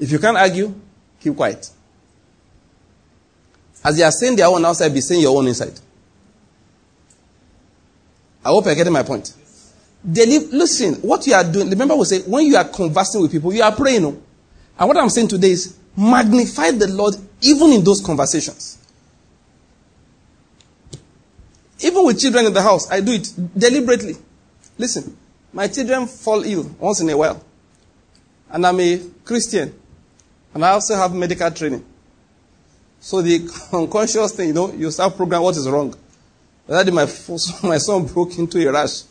If 0.00 0.10
you 0.10 0.18
can't 0.18 0.36
argue, 0.36 0.74
keep 1.20 1.36
quiet. 1.36 1.70
As 3.84 3.96
they 3.96 4.02
are 4.02 4.10
saying 4.10 4.36
their 4.36 4.46
own 4.46 4.64
outside, 4.64 4.92
be 4.92 5.00
saying 5.00 5.20
your 5.20 5.36
own 5.36 5.46
inside. 5.46 5.78
I 8.44 8.48
hope 8.48 8.64
you're 8.64 8.74
getting 8.74 8.92
my 8.92 9.02
point. 9.02 9.34
listen, 10.04 10.94
what 11.02 11.26
you 11.26 11.34
are 11.34 11.44
doing, 11.44 11.68
remember 11.68 11.94
we 11.94 12.06
say, 12.06 12.22
when 12.22 12.46
you 12.46 12.56
are 12.56 12.64
conversing 12.64 13.20
with 13.20 13.30
people, 13.30 13.52
you 13.52 13.62
are 13.62 13.74
praying. 13.74 14.02
No? 14.02 14.22
And 14.78 14.88
what 14.88 14.96
I'm 14.96 15.10
saying 15.10 15.28
today 15.28 15.50
is, 15.50 15.76
magnify 15.94 16.70
the 16.70 16.88
Lord 16.88 17.14
even 17.42 17.70
in 17.72 17.84
those 17.84 18.00
conversations. 18.00 18.78
Even 21.80 22.04
with 22.06 22.18
children 22.18 22.46
in 22.46 22.54
the 22.54 22.62
house, 22.62 22.90
I 22.90 23.00
do 23.00 23.12
it 23.12 23.32
deliberately. 23.56 24.16
Listen, 24.78 25.16
my 25.52 25.68
children 25.68 26.06
fall 26.06 26.42
ill 26.44 26.64
once 26.78 27.00
in 27.00 27.10
a 27.10 27.16
while. 27.16 27.42
And 28.50 28.66
I'm 28.66 28.80
a 28.80 29.00
Christian. 29.24 29.74
And 30.54 30.64
I 30.64 30.70
also 30.70 30.94
have 30.96 31.14
medical 31.14 31.50
training. 31.50 31.84
So 33.00 33.22
the 33.22 33.48
unconscious 33.72 34.32
thing, 34.32 34.48
you 34.48 34.54
know, 34.54 34.72
you 34.72 34.90
start 34.90 35.16
program 35.16 35.42
what 35.42 35.56
is 35.56 35.68
wrong. 35.68 35.94
That 36.66 36.84
day 36.86 36.92
my, 36.92 37.06
my 37.68 37.78
son 37.78 38.06
broke 38.06 38.38
into 38.38 38.66
a 38.68 38.72
rash. 38.72 39.02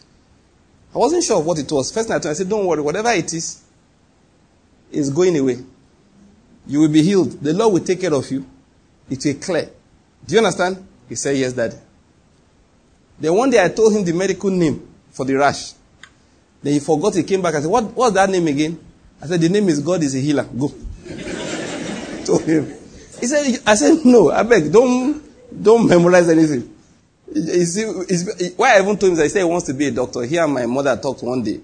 I 0.93 0.97
wasn't 0.97 1.23
sure 1.23 1.39
of 1.39 1.45
what 1.45 1.59
it 1.59 1.71
was. 1.71 1.91
First 1.91 2.09
night 2.09 2.25
I 2.25 2.33
said, 2.33 2.49
don't 2.49 2.65
worry, 2.65 2.81
whatever 2.81 3.11
it 3.11 3.33
is, 3.33 3.61
is 4.91 5.09
going 5.09 5.37
away. 5.37 5.57
You 6.67 6.81
will 6.81 6.89
be 6.89 7.01
healed. 7.01 7.31
The 7.31 7.53
Lord 7.53 7.73
will 7.73 7.83
take 7.83 8.01
care 8.01 8.13
of 8.13 8.29
you. 8.31 8.45
It 9.09 9.23
will 9.25 9.35
clear. 9.35 9.69
Do 10.25 10.35
you 10.35 10.39
understand? 10.39 10.85
He 11.07 11.15
said, 11.15 11.35
yes, 11.35 11.53
daddy. 11.53 11.77
Then 13.19 13.33
one 13.33 13.49
day 13.49 13.63
I 13.63 13.69
told 13.69 13.93
him 13.93 14.03
the 14.03 14.13
medical 14.13 14.49
name 14.49 14.87
for 15.11 15.25
the 15.25 15.35
rash. 15.35 15.73
Then 16.61 16.73
he 16.73 16.79
forgot. 16.79 17.15
He 17.15 17.23
came 17.23 17.41
back 17.41 17.55
and 17.55 17.63
said, 17.63 17.71
what, 17.71 17.83
what's 17.95 18.13
that 18.13 18.29
name 18.29 18.47
again? 18.47 18.79
I 19.21 19.27
said, 19.27 19.41
the 19.41 19.49
name 19.49 19.67
is 19.69 19.79
God 19.79 20.01
is 20.03 20.15
a 20.15 20.19
healer. 20.19 20.43
Go. 20.43 20.71
told 22.25 22.43
him. 22.43 22.65
He 23.19 23.27
said, 23.27 23.61
I 23.65 23.75
said, 23.75 24.05
no, 24.05 24.31
I 24.31 24.43
beg, 24.43 24.71
don't, 24.71 25.21
don't 25.63 25.87
memorize 25.87 26.29
anything. 26.29 26.73
You 27.33 27.65
see, 27.65 28.49
why 28.55 28.75
I 28.75 28.81
even 28.81 28.97
told 28.97 29.11
him 29.11 29.15
that 29.17 29.23
he 29.23 29.29
said 29.29 29.39
he 29.39 29.45
wants 29.45 29.67
to 29.67 29.73
be 29.73 29.87
a 29.87 29.91
doctor. 29.91 30.23
He 30.23 30.37
and 30.37 30.53
my 30.53 30.65
mother 30.65 30.95
talked 30.97 31.21
one 31.21 31.43
day 31.43 31.59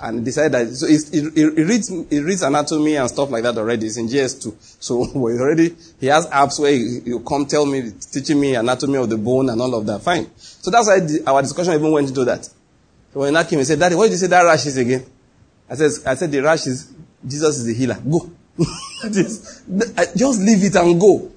and 0.00 0.24
decided 0.24 0.52
that, 0.52 0.74
so 0.74 0.86
he, 0.86 1.62
reads, 1.62 1.88
he 1.88 2.20
reads 2.20 2.42
anatomy 2.42 2.96
and 2.96 3.08
stuff 3.08 3.30
like 3.30 3.42
that 3.42 3.58
already. 3.58 3.86
It's 3.86 3.98
in 3.98 4.08
GS2. 4.08 4.54
So 4.80 5.04
he 5.12 5.18
already, 5.18 5.76
he 5.98 6.06
has 6.06 6.26
apps 6.28 6.58
where 6.58 6.72
he, 6.72 7.00
he 7.00 7.18
come 7.26 7.44
tell 7.46 7.66
me, 7.66 7.92
teaching 8.12 8.40
me 8.40 8.54
anatomy 8.54 8.96
of 8.96 9.10
the 9.10 9.18
bone 9.18 9.50
and 9.50 9.60
all 9.60 9.74
of 9.74 9.84
that. 9.86 10.00
Fine. 10.00 10.30
So 10.36 10.70
that's 10.70 10.86
why 10.86 11.00
our 11.30 11.42
discussion 11.42 11.74
even 11.74 11.90
went 11.90 12.08
into 12.08 12.24
that. 12.24 12.44
So 13.12 13.20
when 13.20 13.36
I 13.36 13.44
came, 13.44 13.58
he 13.58 13.64
said, 13.64 13.78
Daddy, 13.78 13.94
what 13.94 14.04
did 14.04 14.12
you 14.12 14.18
say 14.18 14.28
that 14.28 14.42
rash 14.42 14.64
is 14.66 14.78
again? 14.78 15.04
I 15.68 15.74
said, 15.74 15.90
I 16.06 16.14
said 16.14 16.32
the 16.32 16.40
rash 16.40 16.66
is, 16.66 16.92
Jesus 17.26 17.58
is 17.58 17.66
the 17.66 17.74
healer. 17.74 17.98
Go. 18.08 18.30
just, 19.12 19.62
just 20.16 20.40
leave 20.40 20.64
it 20.64 20.74
and 20.76 21.00
go. 21.00 21.30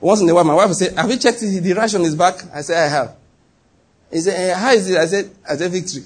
Once 0.00 0.20
in 0.20 0.28
a 0.28 0.34
while, 0.34 0.44
my 0.44 0.54
wife 0.54 0.72
say, 0.72 0.94
Have 0.94 1.10
you 1.10 1.16
checked 1.16 1.40
the, 1.40 1.58
the 1.58 1.72
rash 1.72 1.94
on 1.94 2.02
his 2.02 2.14
back? 2.14 2.36
I 2.54 2.60
said, 2.62 2.84
I 2.84 2.88
have. 2.88 3.16
He 4.10 4.20
said, 4.20 4.50
eh, 4.50 4.54
How 4.54 4.72
is 4.72 4.88
it? 4.88 4.96
I 4.96 5.06
said, 5.06 5.30
I 5.48 5.56
said, 5.56 5.70
Victory. 5.70 6.02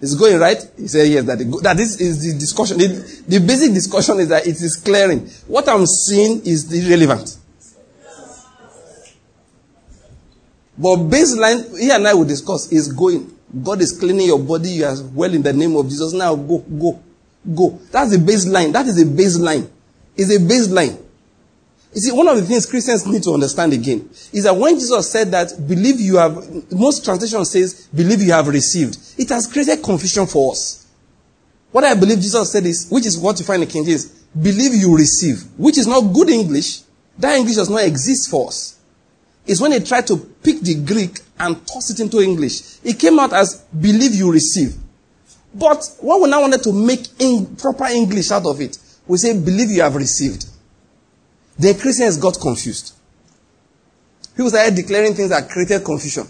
Is 0.00 0.14
going 0.14 0.38
right? 0.38 0.56
He 0.78 0.88
said, 0.88 1.08
Yes, 1.08 1.24
that, 1.24 1.38
that 1.62 1.76
this 1.76 2.00
is 2.00 2.32
the 2.32 2.38
discussion. 2.38 2.78
The, 2.78 3.22
the 3.28 3.40
basic 3.40 3.74
discussion 3.74 4.20
is 4.20 4.28
that 4.28 4.46
it 4.46 4.56
is 4.62 4.76
clearing. 4.76 5.28
What 5.46 5.68
I'm 5.68 5.84
seeing 5.86 6.40
is 6.46 6.72
irrelevant. 6.72 7.36
But 10.78 10.96
baseline, 10.96 11.78
he 11.78 11.90
and 11.90 12.08
I 12.08 12.14
will 12.14 12.24
discuss, 12.24 12.72
is 12.72 12.90
going. 12.90 13.36
God 13.62 13.82
is 13.82 13.98
cleaning 13.98 14.28
your 14.28 14.38
body. 14.38 14.70
You 14.70 14.86
are 14.86 14.96
well 15.12 15.34
in 15.34 15.42
the 15.42 15.52
name 15.52 15.76
of 15.76 15.86
Jesus. 15.86 16.14
Now 16.14 16.34
go, 16.36 16.58
go, 16.58 16.98
go. 17.54 17.78
That's 17.90 18.10
the 18.10 18.18
baseline. 18.18 18.72
That 18.72 18.86
is 18.86 19.00
a 19.00 19.04
baseline. 19.04 19.68
It's 20.16 20.34
a 20.34 20.38
baseline. 20.38 21.00
You 21.92 22.00
see, 22.00 22.12
one 22.12 22.28
of 22.28 22.36
the 22.36 22.42
things 22.42 22.66
Christians 22.66 23.04
need 23.06 23.22
to 23.24 23.34
understand 23.34 23.72
again 23.72 24.08
is 24.32 24.44
that 24.44 24.56
when 24.56 24.74
Jesus 24.74 25.10
said 25.10 25.30
that, 25.32 25.52
believe 25.66 25.98
you 25.98 26.18
have, 26.18 26.70
most 26.70 27.04
translation 27.04 27.44
says, 27.44 27.88
believe 27.88 28.22
you 28.22 28.32
have 28.32 28.46
received, 28.46 28.96
it 29.18 29.28
has 29.30 29.48
created 29.48 29.82
confusion 29.82 30.26
for 30.26 30.52
us. 30.52 30.86
What 31.72 31.84
I 31.84 31.94
believe 31.94 32.18
Jesus 32.18 32.52
said 32.52 32.64
is, 32.66 32.88
which 32.90 33.06
is 33.06 33.18
what 33.18 33.38
you 33.40 33.44
find 33.44 33.62
in 33.62 33.68
King 33.68 33.84
James, 33.84 34.06
believe 34.40 34.74
you 34.74 34.96
receive, 34.96 35.42
which 35.56 35.78
is 35.78 35.86
not 35.86 36.00
good 36.12 36.30
English. 36.30 36.82
That 37.18 37.36
English 37.36 37.56
does 37.56 37.70
not 37.70 37.82
exist 37.82 38.30
for 38.30 38.48
us. 38.48 38.78
It's 39.46 39.60
when 39.60 39.72
they 39.72 39.80
tried 39.80 40.06
to 40.08 40.16
pick 40.16 40.60
the 40.60 40.76
Greek 40.76 41.20
and 41.38 41.66
toss 41.66 41.90
it 41.90 41.98
into 41.98 42.20
English. 42.20 42.78
It 42.84 43.00
came 43.00 43.18
out 43.18 43.32
as 43.32 43.64
believe 43.78 44.14
you 44.14 44.30
receive. 44.30 44.74
But 45.54 45.84
what 46.00 46.20
we 46.20 46.30
now 46.30 46.40
wanted 46.42 46.62
to 46.62 46.72
make 46.72 47.06
in 47.18 47.56
proper 47.56 47.86
English 47.86 48.30
out 48.30 48.46
of 48.46 48.60
it, 48.60 48.78
we 49.06 49.18
say 49.18 49.38
believe 49.38 49.70
you 49.70 49.82
have 49.82 49.96
received. 49.96 50.46
The 51.58 51.74
Christians 51.74 52.16
got 52.16 52.38
confused. 52.40 52.94
People 54.36 54.50
started 54.50 54.74
declaring 54.74 55.14
things 55.14 55.30
that 55.30 55.50
created 55.50 55.84
confusion. 55.84 56.26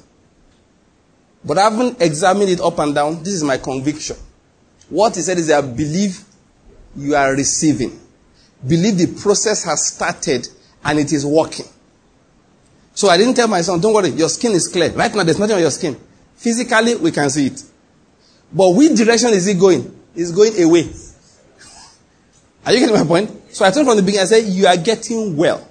But 1.44 1.58
I 1.58 1.70
haven't 1.70 2.00
examined 2.00 2.50
it 2.50 2.60
up 2.60 2.78
and 2.78 2.94
down. 2.94 3.22
This 3.22 3.34
is 3.34 3.44
my 3.44 3.58
conviction. 3.58 4.16
What 4.88 5.14
he 5.14 5.22
said 5.22 5.38
is 5.38 5.46
that 5.46 5.76
believe 5.76 6.20
you 6.96 7.14
are 7.14 7.32
receiving. 7.32 7.98
Believe 8.66 8.98
the 8.98 9.20
process 9.20 9.64
has 9.64 9.86
started 9.86 10.48
and 10.84 10.98
it 10.98 11.12
is 11.12 11.24
working. 11.24 11.66
So 12.94 13.08
I 13.08 13.16
didn't 13.16 13.34
tell 13.34 13.48
my 13.48 13.62
son, 13.62 13.80
don't 13.80 13.94
worry, 13.94 14.10
your 14.10 14.28
skin 14.28 14.52
is 14.52 14.68
clear. 14.68 14.90
Right 14.90 15.14
now, 15.14 15.22
there's 15.22 15.38
nothing 15.38 15.56
on 15.56 15.62
your 15.62 15.70
skin. 15.70 15.98
Physically, 16.36 16.96
we 16.96 17.12
can 17.12 17.30
see 17.30 17.46
it. 17.46 17.62
But 18.52 18.70
which 18.70 18.96
direction 18.96 19.30
is 19.30 19.46
it 19.46 19.58
going? 19.58 19.96
It's 20.14 20.32
going 20.32 20.60
away. 20.62 20.88
Are 22.66 22.72
you 22.72 22.80
getting 22.80 22.94
my 22.94 23.04
point? 23.04 23.54
So 23.54 23.64
I 23.64 23.70
told 23.70 23.86
from 23.86 23.96
the 23.96 24.02
beginning, 24.02 24.22
I 24.22 24.26
said, 24.26 24.44
you 24.44 24.66
are 24.66 24.76
getting 24.76 25.36
well. 25.36 25.66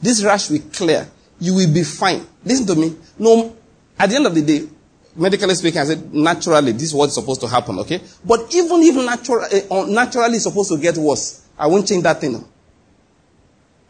This 0.00 0.22
rash 0.24 0.50
will 0.50 0.60
clear. 0.72 1.08
You 1.38 1.54
will 1.54 1.72
be 1.72 1.84
fine. 1.84 2.26
Listen 2.44 2.66
to 2.66 2.74
me. 2.74 2.96
No, 3.18 3.56
at 3.98 4.10
the 4.10 4.16
end 4.16 4.26
of 4.26 4.34
the 4.34 4.42
day, 4.42 4.68
medically 5.14 5.54
speaking, 5.54 5.80
I 5.80 5.84
said, 5.84 6.12
naturally, 6.12 6.72
this 6.72 6.84
is 6.84 6.94
what's 6.94 7.14
supposed 7.14 7.40
to 7.42 7.46
happen, 7.48 7.78
okay? 7.80 8.00
But 8.24 8.54
even 8.54 8.82
if 8.82 8.96
natural, 8.96 9.44
uh, 9.70 9.86
naturally 9.86 10.38
supposed 10.38 10.70
to 10.70 10.78
get 10.78 10.96
worse, 10.96 11.46
I 11.58 11.66
won't 11.66 11.86
change 11.86 12.02
that 12.02 12.20
thing. 12.20 12.44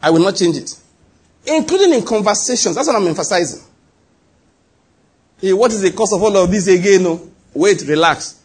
I 0.01 0.11
will 0.11 0.21
not 0.21 0.35
change 0.35 0.57
it. 0.57 0.77
Including 1.47 1.93
in 1.93 2.05
conversations. 2.05 2.75
That's 2.75 2.87
what 2.87 2.95
I'm 2.95 3.07
emphasizing. 3.07 3.61
Hey, 5.39 5.53
what 5.53 5.71
is 5.71 5.81
the 5.81 5.91
cause 5.91 6.13
of 6.13 6.21
all 6.21 6.35
of 6.37 6.49
this 6.49 6.67
again? 6.67 7.03
No? 7.03 7.31
Wait, 7.55 7.81
relax. 7.87 8.39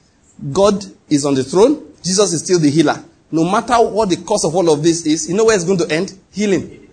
God 0.51 0.83
is 1.11 1.27
on 1.27 1.35
the 1.35 1.45
throne. 1.45 1.93
Jesus 2.03 2.33
is 2.33 2.43
still 2.43 2.59
the 2.59 2.71
healer 2.71 3.05
no 3.33 3.45
matter 3.45 3.75
what 3.75 4.09
the 4.09 4.17
cause 4.17 4.45
of 4.45 4.55
all 4.55 4.73
of 4.73 4.83
this 4.83 5.07
is, 5.07 5.29
you 5.29 5.37
know 5.37 5.45
where 5.45 5.55
it's 5.55 5.65
going 5.65 5.79
to 5.79 5.91
end? 5.91 6.19
Healing. 6.33 6.89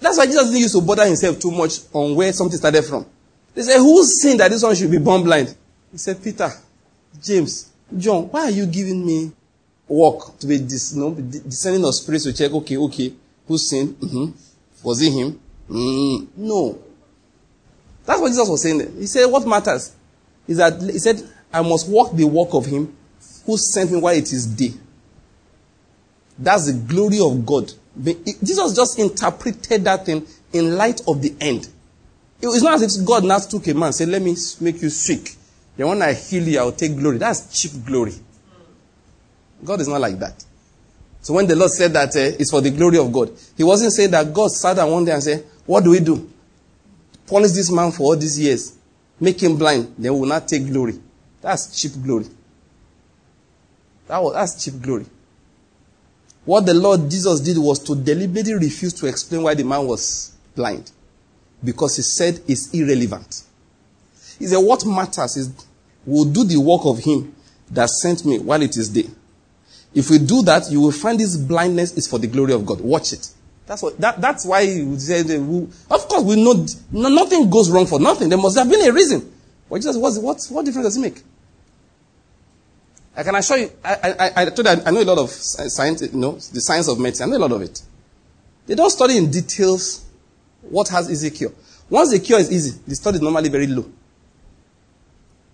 That's 0.00 0.18
why 0.18 0.26
Jesus 0.26 0.44
didn't 0.44 0.60
used 0.60 0.74
to 0.74 0.82
bother 0.82 1.06
himself 1.06 1.38
too 1.38 1.50
much 1.50 1.80
on 1.92 2.14
where 2.14 2.32
something 2.32 2.58
started 2.58 2.84
from. 2.84 3.06
They 3.54 3.62
said, 3.62 3.78
Who's 3.78 4.20
saying 4.20 4.38
that 4.38 4.50
this 4.50 4.62
one 4.62 4.74
should 4.74 4.90
be 4.90 4.98
born 4.98 5.24
blind? 5.24 5.54
He 5.90 5.98
said, 5.98 6.22
Peter, 6.22 6.50
James, 7.22 7.70
John, 7.96 8.24
why 8.24 8.42
are 8.44 8.50
you 8.50 8.66
giving 8.66 9.04
me 9.04 9.32
work 9.88 10.38
to 10.38 10.46
be 10.46 10.58
dis, 10.58 10.94
you 10.94 11.00
know, 11.00 11.14
descending 11.14 11.84
of 11.84 11.94
spirits 11.94 12.24
to 12.24 12.32
check, 12.32 12.52
okay, 12.52 12.76
okay, 12.76 13.12
who's 13.46 13.68
sin? 13.68 13.94
Mm-hmm. 13.94 14.86
Was 14.86 15.02
it 15.02 15.12
him? 15.12 15.40
Mm, 15.68 16.28
no. 16.36 16.78
That's 18.04 18.20
what 18.20 18.28
Jesus 18.28 18.48
was 18.48 18.62
saying 18.62 18.78
there. 18.78 18.90
He 18.90 19.06
said, 19.06 19.26
What 19.26 19.46
matters 19.46 19.94
is 20.46 20.58
that 20.58 20.80
he 20.80 20.98
said, 20.98 21.22
I 21.52 21.62
must 21.62 21.88
walk 21.88 22.14
the 22.14 22.24
walk 22.24 22.54
of 22.54 22.66
him 22.66 22.96
who 23.46 23.56
sent 23.56 23.90
me 23.92 23.98
while 23.98 24.14
it 24.14 24.32
is 24.32 24.46
day. 24.46 24.72
That's 26.38 26.66
the 26.66 26.72
glory 26.72 27.20
of 27.20 27.46
God. 27.46 27.72
Jesus 28.02 28.74
just 28.74 28.98
interpreted 28.98 29.84
that 29.84 30.06
thing 30.06 30.26
in 30.52 30.76
light 30.76 31.00
of 31.06 31.22
the 31.22 31.34
end. 31.40 31.68
It's 32.42 32.62
not 32.62 32.82
as 32.82 32.98
if 32.98 33.06
God 33.06 33.24
now 33.24 33.38
took 33.38 33.66
a 33.68 33.74
man 33.74 33.84
and 33.84 33.94
said, 33.94 34.08
Let 34.08 34.20
me 34.20 34.36
make 34.60 34.82
you 34.82 34.90
sick. 34.90 35.36
Then 35.76 35.88
when 35.88 36.02
I 36.02 36.12
heal 36.12 36.46
you, 36.46 36.58
I'll 36.58 36.72
take 36.72 36.96
glory. 36.96 37.18
That's 37.18 37.60
cheap 37.60 37.84
glory. 37.84 38.14
God 39.64 39.80
is 39.80 39.88
not 39.88 40.00
like 40.00 40.18
that. 40.18 40.44
So 41.22 41.32
when 41.32 41.46
the 41.46 41.56
Lord 41.56 41.70
said 41.70 41.92
that 41.94 42.10
uh, 42.10 42.36
it's 42.38 42.50
for 42.50 42.60
the 42.60 42.70
glory 42.70 42.98
of 42.98 43.10
God, 43.10 43.30
He 43.56 43.64
wasn't 43.64 43.92
saying 43.92 44.10
that 44.10 44.32
God 44.32 44.50
sat 44.50 44.76
down 44.76 44.90
one 44.90 45.04
day 45.04 45.12
and 45.12 45.22
said, 45.22 45.44
What 45.64 45.82
do 45.82 45.90
we 45.90 46.00
do? 46.00 46.30
Punish 47.26 47.52
this 47.52 47.70
man 47.70 47.92
for 47.92 48.02
all 48.02 48.16
these 48.16 48.38
years. 48.38 48.73
Make 49.20 49.42
him 49.42 49.56
blind. 49.56 49.94
Then 49.98 50.18
will 50.18 50.26
not 50.26 50.48
take 50.48 50.66
glory. 50.66 50.98
That's 51.40 51.80
cheap 51.80 51.92
glory. 52.02 52.26
That 54.06 54.22
was, 54.22 54.34
that's 54.34 54.64
cheap 54.64 54.80
glory. 54.80 55.06
What 56.44 56.66
the 56.66 56.74
Lord 56.74 57.10
Jesus 57.10 57.40
did 57.40 57.56
was 57.56 57.78
to 57.84 57.96
deliberately 57.96 58.54
refuse 58.54 58.92
to 58.94 59.06
explain 59.06 59.42
why 59.42 59.54
the 59.54 59.64
man 59.64 59.86
was 59.86 60.34
blind. 60.54 60.90
Because 61.62 61.96
he 61.96 62.02
said 62.02 62.40
it's 62.46 62.72
irrelevant. 62.74 63.42
He 64.38 64.46
said, 64.46 64.58
What 64.58 64.84
matters 64.84 65.36
is 65.36 65.52
we'll 66.04 66.30
do 66.30 66.44
the 66.44 66.58
work 66.58 66.82
of 66.84 66.98
him 66.98 67.34
that 67.70 67.88
sent 67.88 68.24
me 68.24 68.38
while 68.38 68.60
it 68.60 68.76
is 68.76 68.90
day. 68.90 69.08
If 69.94 70.10
we 70.10 70.18
do 70.18 70.42
that, 70.42 70.70
you 70.70 70.80
will 70.80 70.92
find 70.92 71.18
this 71.18 71.36
blindness 71.36 71.92
is 71.92 72.08
for 72.08 72.18
the 72.18 72.26
glory 72.26 72.52
of 72.52 72.66
God. 72.66 72.80
Watch 72.80 73.12
it. 73.12 73.28
That's 73.66 73.82
what. 73.82 73.98
That, 73.98 74.20
that's 74.20 74.44
why 74.44 74.64
he 74.66 74.98
said. 74.98 75.30
Of 75.30 76.08
course, 76.08 76.22
we 76.22 76.36
know 76.36 76.66
nothing 76.90 77.48
goes 77.48 77.70
wrong 77.70 77.86
for 77.86 77.98
nothing. 77.98 78.28
There 78.28 78.38
must 78.38 78.58
have 78.58 78.68
been 78.68 78.86
a 78.86 78.92
reason. 78.92 79.32
But 79.68 79.76
Jesus, 79.76 79.96
what, 79.96 80.38
what 80.50 80.64
difference 80.64 80.86
does 80.86 80.96
it 80.96 81.00
make? 81.00 81.22
I 83.16 83.22
can 83.22 83.34
assure 83.36 83.58
you, 83.58 83.70
I, 83.84 84.14
I, 84.18 84.42
I, 84.42 84.44
told 84.46 84.66
you, 84.66 84.82
I 84.84 84.90
know 84.90 85.02
a 85.02 85.04
lot 85.04 85.18
of 85.18 85.30
science, 85.30 86.02
you 86.02 86.18
know, 86.18 86.32
the 86.32 86.60
science 86.60 86.88
of 86.88 86.98
medicine. 86.98 87.28
I 87.28 87.30
know 87.30 87.38
a 87.38 87.46
lot 87.46 87.52
of 87.52 87.62
it. 87.62 87.80
They 88.66 88.74
don't 88.74 88.90
study 88.90 89.16
in 89.16 89.30
details 89.30 90.04
what 90.62 90.88
has 90.88 91.10
easy 91.10 91.30
cure. 91.30 91.52
Once 91.88 92.10
the 92.10 92.18
cure 92.18 92.40
is 92.40 92.50
easy, 92.50 92.80
the 92.86 92.94
study 92.94 93.16
is 93.16 93.22
normally 93.22 93.48
very 93.48 93.66
low. 93.66 93.88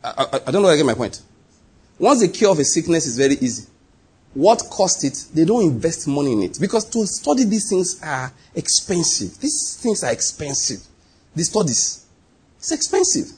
I, 0.03 0.11
I, 0.33 0.41
I 0.47 0.51
don't 0.51 0.63
know 0.63 0.69
if 0.69 0.75
I 0.75 0.77
get 0.77 0.87
my 0.87 0.95
point. 0.95 1.21
Once 1.99 2.21
the 2.21 2.29
cure 2.29 2.51
of 2.51 2.59
a 2.59 2.65
sickness 2.65 3.07
is 3.07 3.19
very 3.19 3.35
easy, 3.35 3.67
what 4.35 4.63
cost 4.71 5.05
it, 5.05 5.27
they 5.35 5.45
don't 5.45 5.65
invest 5.65 6.07
money 6.07 6.33
in 6.33 6.43
it. 6.43 6.59
Because 6.61 6.85
to 6.91 7.07
study 7.07 7.45
these 7.45 7.69
things 7.69 8.01
are 8.03 8.33
expensive. 8.55 9.39
These 9.39 9.79
things 9.83 10.05
are 10.05 10.13
expensive. 10.13 10.81
The 11.35 11.43
studies. 11.45 12.07
It's 12.59 12.73
expensive. 12.73 13.33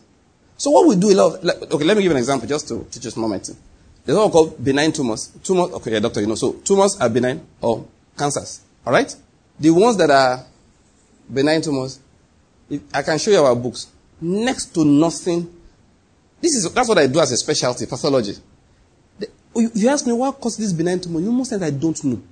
So 0.56 0.70
what 0.70 0.86
we 0.86 0.96
do 0.96 1.10
a 1.10 1.14
lot 1.14 1.34
of, 1.34 1.44
like, 1.44 1.62
okay, 1.72 1.84
let 1.84 1.96
me 1.96 2.02
give 2.02 2.12
an 2.12 2.18
example 2.18 2.46
just 2.46 2.68
to 2.68 2.86
teach 2.90 3.06
us 3.06 3.16
moment. 3.16 3.50
There's 4.04 4.18
what 4.18 4.26
we 4.26 4.32
call 4.32 4.46
benign 4.48 4.92
tumors. 4.92 5.28
Tumors, 5.42 5.72
okay, 5.72 5.92
yeah, 5.92 6.00
doctor, 6.00 6.20
you 6.20 6.26
know. 6.26 6.34
So 6.34 6.52
tumors 6.54 6.96
are 7.00 7.08
benign 7.08 7.46
or 7.60 7.86
cancers. 8.18 8.60
Alright? 8.86 9.14
The 9.58 9.70
ones 9.70 9.96
that 9.96 10.10
are 10.10 10.44
benign 11.32 11.62
tumors, 11.62 12.00
I 12.92 13.02
can 13.02 13.18
show 13.18 13.30
you 13.30 13.38
our 13.38 13.54
books. 13.54 13.88
Next 14.20 14.66
to 14.74 14.84
nothing. 14.84 15.52
This 16.40 16.56
is, 16.56 16.72
that's 16.72 16.88
what 16.88 16.98
I 16.98 17.06
do 17.06 17.20
as 17.20 17.32
a 17.32 17.36
specialty, 17.36 17.86
pathology. 17.86 18.34
Oh, 19.54 19.60
you 19.74 19.88
ask 19.88 20.06
me 20.06 20.12
what 20.12 20.40
causes 20.40 20.58
this 20.58 20.72
benign 20.72 21.00
tumor, 21.00 21.20
you 21.20 21.30
most 21.30 21.50
times 21.50 21.62
I 21.62 21.70
don't 21.70 22.02
know. 22.04 22.22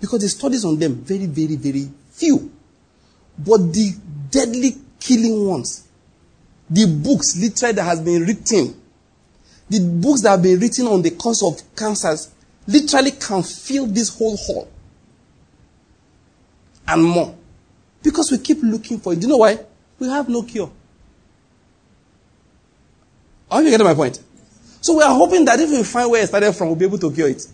Because 0.00 0.22
the 0.22 0.28
studies 0.28 0.64
on 0.64 0.78
them, 0.78 0.96
very, 0.96 1.26
very, 1.26 1.56
very 1.56 1.88
few. 2.10 2.50
But 3.38 3.72
the 3.72 3.94
deadly 4.30 4.76
killing 4.98 5.46
ones, 5.46 5.86
the 6.68 6.86
books 6.86 7.36
literally 7.36 7.74
that 7.74 7.84
has 7.84 8.00
been 8.00 8.22
written, 8.22 8.80
the 9.68 9.80
books 9.80 10.22
that 10.22 10.30
have 10.30 10.42
been 10.42 10.58
written 10.58 10.86
on 10.86 11.02
the 11.02 11.10
cause 11.10 11.42
of 11.42 11.60
cancers, 11.76 12.30
literally 12.66 13.12
can 13.12 13.42
fill 13.42 13.86
this 13.86 14.16
whole 14.16 14.36
hall. 14.36 14.68
And 16.86 17.04
more. 17.04 17.34
Because 18.02 18.30
we 18.32 18.38
keep 18.38 18.58
looking 18.62 18.98
for 18.98 19.12
it. 19.12 19.16
Do 19.16 19.26
you 19.26 19.28
know 19.28 19.38
why? 19.38 19.58
We 19.98 20.08
have 20.08 20.28
no 20.28 20.42
cure. 20.42 20.70
Are 23.50 23.62
you 23.62 23.70
getting 23.70 23.86
my 23.86 23.94
point? 23.94 24.18
So 24.82 24.96
we 24.96 25.02
are 25.04 25.14
hoping 25.14 25.44
that 25.44 25.60
if 25.60 25.70
we 25.70 25.82
find 25.84 26.10
where 26.10 26.22
it 26.22 26.26
started 26.26 26.52
from, 26.52 26.66
we'll 26.66 26.76
be 26.76 26.84
able 26.84 26.98
to 26.98 27.10
cure 27.12 27.28
it. 27.28 27.46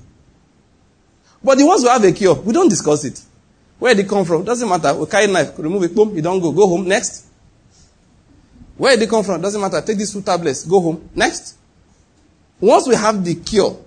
But 1.45 1.59
the 1.59 1.67
ones 1.67 1.83
who 1.83 1.89
have 1.89 2.03
a 2.03 2.11
cure, 2.11 2.35
we 2.35 2.55
don't 2.55 2.71
discuss 2.71 3.05
it. 3.05 3.23
Where 3.79 3.95
did 3.95 4.07
it 4.07 4.09
come 4.09 4.25
from? 4.25 4.45
Doesn't 4.45 4.69
matter. 4.69 4.95
We 4.95 5.07
carry 5.07 5.27
knife, 5.31 5.57
remove 5.59 5.85
it, 5.85 5.95
boom, 5.95 6.17
you 6.17 6.23
don't 6.23 6.41
go. 6.41 6.51
Go 6.51 6.67
home. 6.67 6.89
Next. 6.89 7.27
Where 8.79 8.97
did 8.97 9.05
it 9.05 9.11
come 9.11 9.23
from? 9.23 9.43
Doesn't 9.43 9.61
matter. 9.61 9.81
Take 9.83 9.99
these 9.99 10.13
two 10.13 10.23
tablets, 10.23 10.65
go 10.65 10.81
home. 10.81 11.11
Next. 11.15 11.57
Once 12.59 12.89
we 12.89 12.95
have 12.95 13.23
the 13.23 13.35
cure, 13.35 13.79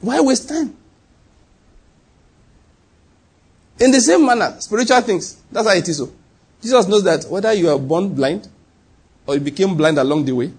why 0.00 0.20
waste 0.20 0.48
time? 0.48 0.74
In 3.80 3.90
the 3.90 4.00
same 4.00 4.24
manner, 4.24 4.56
spiritual 4.60 5.00
things. 5.00 5.42
That's 5.50 5.66
how 5.66 5.74
it 5.74 5.88
is 5.88 5.98
so. 5.98 6.12
Jesus 6.62 6.86
knows 6.86 7.02
that 7.04 7.24
whether 7.28 7.52
you 7.52 7.68
are 7.68 7.78
born 7.78 8.14
blind 8.14 8.48
or 9.26 9.34
you 9.34 9.40
became 9.40 9.76
blind 9.76 9.98
along 9.98 10.24
the 10.24 10.32
way, 10.32 10.52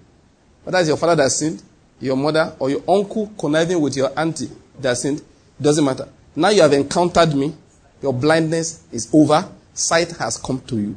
whether 0.62 0.78
it's 0.78 0.88
your 0.88 0.98
father 0.98 1.16
that 1.16 1.30
sinned, 1.30 1.62
your 2.00 2.16
mother, 2.16 2.54
or 2.58 2.70
your 2.70 2.82
uncle 2.88 3.32
conniving 3.38 3.80
with 3.80 3.96
your 3.96 4.10
auntie 4.18 4.50
that 4.80 4.96
sinned, 4.96 5.22
doesn't 5.60 5.84
matter. 5.84 6.08
Now 6.34 6.50
you 6.50 6.62
have 6.62 6.72
encountered 6.72 7.34
me, 7.34 7.54
your 8.02 8.12
blindness 8.12 8.84
is 8.92 9.08
over, 9.14 9.48
sight 9.72 10.10
has 10.12 10.36
come 10.36 10.60
to 10.62 10.76
you. 10.76 10.96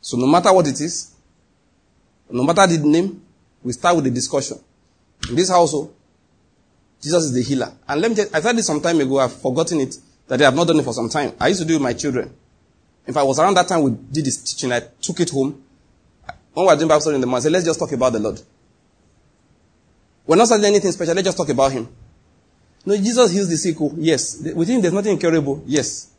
So 0.00 0.16
no 0.16 0.26
matter 0.26 0.52
what 0.52 0.68
it 0.68 0.80
is, 0.80 1.12
no 2.30 2.44
matter 2.44 2.66
the 2.66 2.78
name, 2.78 3.22
we 3.62 3.72
start 3.72 3.96
with 3.96 4.04
the 4.04 4.10
discussion. 4.10 4.58
In 5.28 5.34
this 5.34 5.50
household, 5.50 5.92
oh, 5.92 5.96
Jesus 7.02 7.24
is 7.24 7.32
the 7.32 7.42
healer. 7.42 7.72
And 7.88 8.00
let 8.00 8.10
me 8.10 8.14
tell 8.14 8.24
you, 8.26 8.30
I 8.32 8.40
said 8.40 8.56
this 8.56 8.66
some 8.66 8.80
time 8.80 9.00
ago, 9.00 9.18
I've 9.18 9.32
forgotten 9.32 9.80
it, 9.80 9.96
that 10.28 10.40
I 10.40 10.44
have 10.44 10.54
not 10.54 10.68
done 10.68 10.78
it 10.78 10.84
for 10.84 10.92
some 10.92 11.08
time. 11.08 11.32
I 11.40 11.48
used 11.48 11.60
to 11.60 11.66
do 11.66 11.74
it 11.74 11.76
with 11.76 11.82
my 11.82 11.92
children. 11.92 12.32
In 13.06 13.14
fact, 13.14 13.24
it 13.24 13.28
was 13.28 13.38
around 13.38 13.54
that 13.54 13.68
time 13.68 13.82
we 13.82 13.90
did 13.90 14.24
this 14.24 14.38
teaching. 14.38 14.72
I 14.72 14.80
took 15.00 15.20
it 15.20 15.30
home. 15.30 15.62
When 16.52 16.66
we 16.66 16.72
were 16.72 16.76
doing 16.76 16.88
Bible 16.88 17.00
study 17.00 17.14
in 17.16 17.20
the 17.20 17.26
morning, 17.26 17.42
I 17.42 17.44
said, 17.44 17.52
let's 17.52 17.64
just 17.64 17.78
talk 17.78 17.92
about 17.92 18.12
the 18.12 18.18
Lord. 18.18 18.40
We're 20.26 20.36
not 20.36 20.46
studying 20.46 20.66
anything 20.66 20.90
special. 20.90 21.14
Let's 21.14 21.26
just 21.26 21.36
talk 21.36 21.48
about 21.48 21.70
Him. 21.70 21.88
No, 22.84 22.96
Jesus 22.96 23.30
heals 23.30 23.48
the 23.48 23.56
sick. 23.56 23.76
Oh, 23.80 23.92
yes. 23.96 24.40
With 24.54 24.68
Him, 24.68 24.80
there's 24.80 24.94
nothing 24.94 25.12
incurable. 25.12 25.62
Yes. 25.66 26.10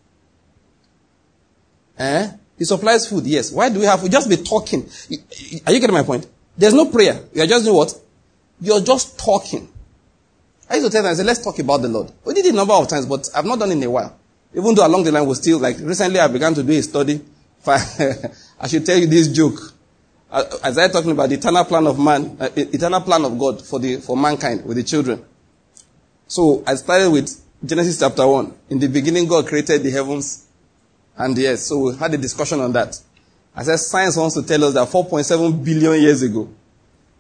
Eh? 1.98 2.32
He 2.58 2.66
supplies 2.66 3.08
food. 3.08 3.26
Yes. 3.26 3.52
Why 3.52 3.70
do 3.70 3.80
we 3.80 3.86
have 3.86 4.02
to 4.02 4.10
just 4.10 4.30
be 4.30 4.38
talking? 4.38 4.90
Are 5.66 5.74
you 5.74 5.80
getting 5.80 5.94
my 5.94 6.04
point? 6.04 6.28
There's 6.58 6.74
no 6.74 6.86
prayer. 6.90 7.22
You're 7.34 7.48
just 7.48 7.66
doing 7.66 7.78
what? 7.78 7.94
You're 8.62 8.82
just 8.82 9.20
talking. 9.20 9.68
I 10.70 10.76
used 10.76 10.88
to 10.88 10.92
tell 10.92 11.04
them, 11.04 11.12
I 11.12 11.16
said, 11.16 11.26
let's 11.26 11.44
talk 11.44 11.60
about 11.60 11.82
the 11.82 11.88
Lord. 11.88 12.12
We 12.26 12.34
did 12.34 12.46
it 12.46 12.54
a 12.54 12.56
number 12.56 12.74
of 12.74 12.88
times, 12.88 13.06
but 13.06 13.28
I've 13.36 13.46
not 13.46 13.60
done 13.60 13.72
it 13.72 13.78
in 13.78 13.84
a 13.84 13.90
while. 13.90 14.17
Even 14.54 14.76
though 14.76 14.86
along 14.86 15.04
the 15.04 15.12
line 15.12 15.26
was 15.26 15.40
still 15.40 15.60
like 15.60 15.78
recently 15.80 16.20
I 16.20 16.28
began 16.28 16.54
to 16.54 16.64
do 16.64 16.72
a 16.72 16.82
study. 16.82 17.22
I 17.68 18.68
should 18.68 18.86
tell 18.86 18.98
you 18.98 19.08
this 19.08 19.28
joke. 19.28 19.74
As 20.32 20.78
I 20.78 20.88
talking 20.90 21.12
about 21.12 21.30
the 21.30 21.36
eternal 21.36 21.66
plan 21.66 21.88
of 21.88 22.00
man, 22.00 22.38
uh, 22.40 22.50
eternal 22.56 23.02
plan 23.02 23.26
of 23.26 23.38
God 23.38 23.62
for 23.62 23.80
the 23.80 23.98
for 23.98 24.16
mankind 24.16 24.66
with 24.66 24.78
the 24.78 24.84
children. 24.84 25.24
So 26.28 26.64
I 26.66 26.76
started 26.76 27.12
with 27.12 27.30
Genesis 27.64 28.00
chapter 28.00 28.28
one. 28.28 28.54
In 28.70 28.80
the 28.80 28.88
beginning, 28.88 29.28
God 29.28 29.48
created 29.48 29.84
the 29.84 29.92
heavens 29.92 30.48
and 31.18 31.36
the 31.36 31.48
earth. 31.48 31.60
So 31.60 31.80
we 31.80 31.96
had 31.96 32.14
a 32.14 32.18
discussion 32.18 32.60
on 32.60 32.74
that. 32.74 33.00
I 33.56 33.64
said 33.64 33.78
science 33.78 34.18
wants 34.18 34.36
to 34.36 34.44
tell 34.44 34.64
us 34.66 34.74
that 34.76 34.88
4.7 34.88 35.64
billion 35.64 36.02
years 36.02 36.22
ago, 36.22 36.48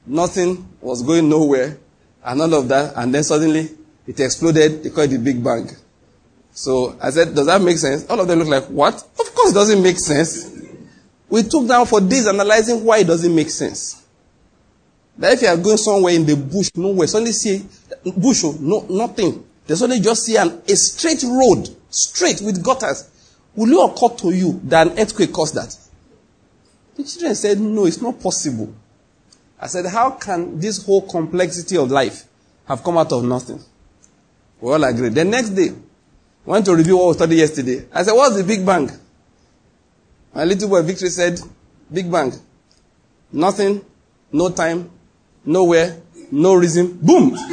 nothing 0.05 0.67
was 0.79 1.01
going 1.01 1.27
nowhere, 1.27 1.77
and 2.23 2.41
all 2.41 2.53
of 2.53 2.67
that, 2.67 2.93
and 2.95 3.13
then 3.13 3.23
suddenly 3.23 3.69
it 4.05 4.19
exploded. 4.19 4.83
They 4.83 4.89
call 4.89 5.05
it 5.05 5.07
the 5.07 5.17
Big 5.17 5.43
Bang. 5.43 5.69
So 6.57 6.97
I 6.99 7.11
said, 7.11 7.35
does 7.35 7.45
that 7.45 7.61
make 7.61 7.77
sense? 7.77 8.07
All 8.09 8.19
of 8.19 8.27
them 8.27 8.39
look 8.39 8.47
like, 8.47 8.63
what? 8.65 8.95
Of 8.95 9.35
course 9.35 9.51
it 9.51 9.53
doesn't 9.53 9.83
make 9.83 9.99
sense. 9.99 10.49
We 11.29 11.43
took 11.43 11.67
down 11.67 11.85
for 11.85 12.01
days 12.01 12.25
analyzing 12.25 12.83
why 12.83 12.97
it 12.97 13.03
doesn't 13.03 13.35
make 13.35 13.51
sense. 13.51 14.03
That 15.19 15.33
if 15.33 15.43
you 15.43 15.49
are 15.49 15.57
going 15.57 15.77
somewhere 15.77 16.15
in 16.15 16.25
the 16.25 16.35
bush, 16.35 16.71
nowhere, 16.75 17.05
suddenly 17.05 17.33
see 17.33 17.63
bush, 18.03 18.41
oh, 18.43 18.57
no, 18.59 18.87
nothing. 18.89 19.45
They 19.67 19.75
suddenly 19.75 20.01
just 20.01 20.25
see 20.25 20.35
an, 20.35 20.63
a 20.67 20.75
straight 20.75 21.21
road, 21.21 21.69
straight 21.91 22.41
with 22.41 22.63
gutters. 22.63 23.07
Will 23.55 23.71
it 23.77 23.91
occur 23.91 24.15
to 24.15 24.31
you 24.31 24.59
that 24.63 24.87
an 24.87 24.97
earthquake 24.97 25.31
caused 25.31 25.53
that? 25.53 25.77
The 26.95 27.03
children 27.03 27.35
said, 27.35 27.59
no, 27.59 27.85
it's 27.85 28.01
not 28.01 28.19
possible. 28.19 28.73
I 29.61 29.67
said, 29.67 29.85
how 29.85 30.09
can 30.09 30.59
this 30.59 30.83
whole 30.83 31.07
complexity 31.07 31.77
of 31.77 31.91
life 31.91 32.23
have 32.67 32.83
come 32.83 32.97
out 32.97 33.11
of 33.11 33.23
nothing? 33.23 33.59
We 34.59 34.71
all 34.71 34.83
agreed. 34.83 35.13
The 35.13 35.23
next 35.23 35.49
day, 35.49 35.69
went 36.47 36.65
to 36.65 36.75
review 36.75 36.97
what 36.97 37.07
we 37.09 37.13
studied 37.13 37.37
yesterday. 37.37 37.85
I 37.93 38.03
said, 38.03 38.13
what's 38.13 38.37
the 38.37 38.43
Big 38.43 38.65
Bang? 38.65 38.89
My 40.33 40.45
little 40.45 40.69
boy 40.69 40.81
Victory 40.81 41.09
said, 41.09 41.39
Big 41.91 42.09
Bang. 42.09 42.31
Nothing, 43.31 43.83
no 44.31 44.49
time, 44.49 44.89
nowhere, 45.45 46.01
no 46.31 46.55
reason. 46.55 46.97
Boom! 47.01 47.31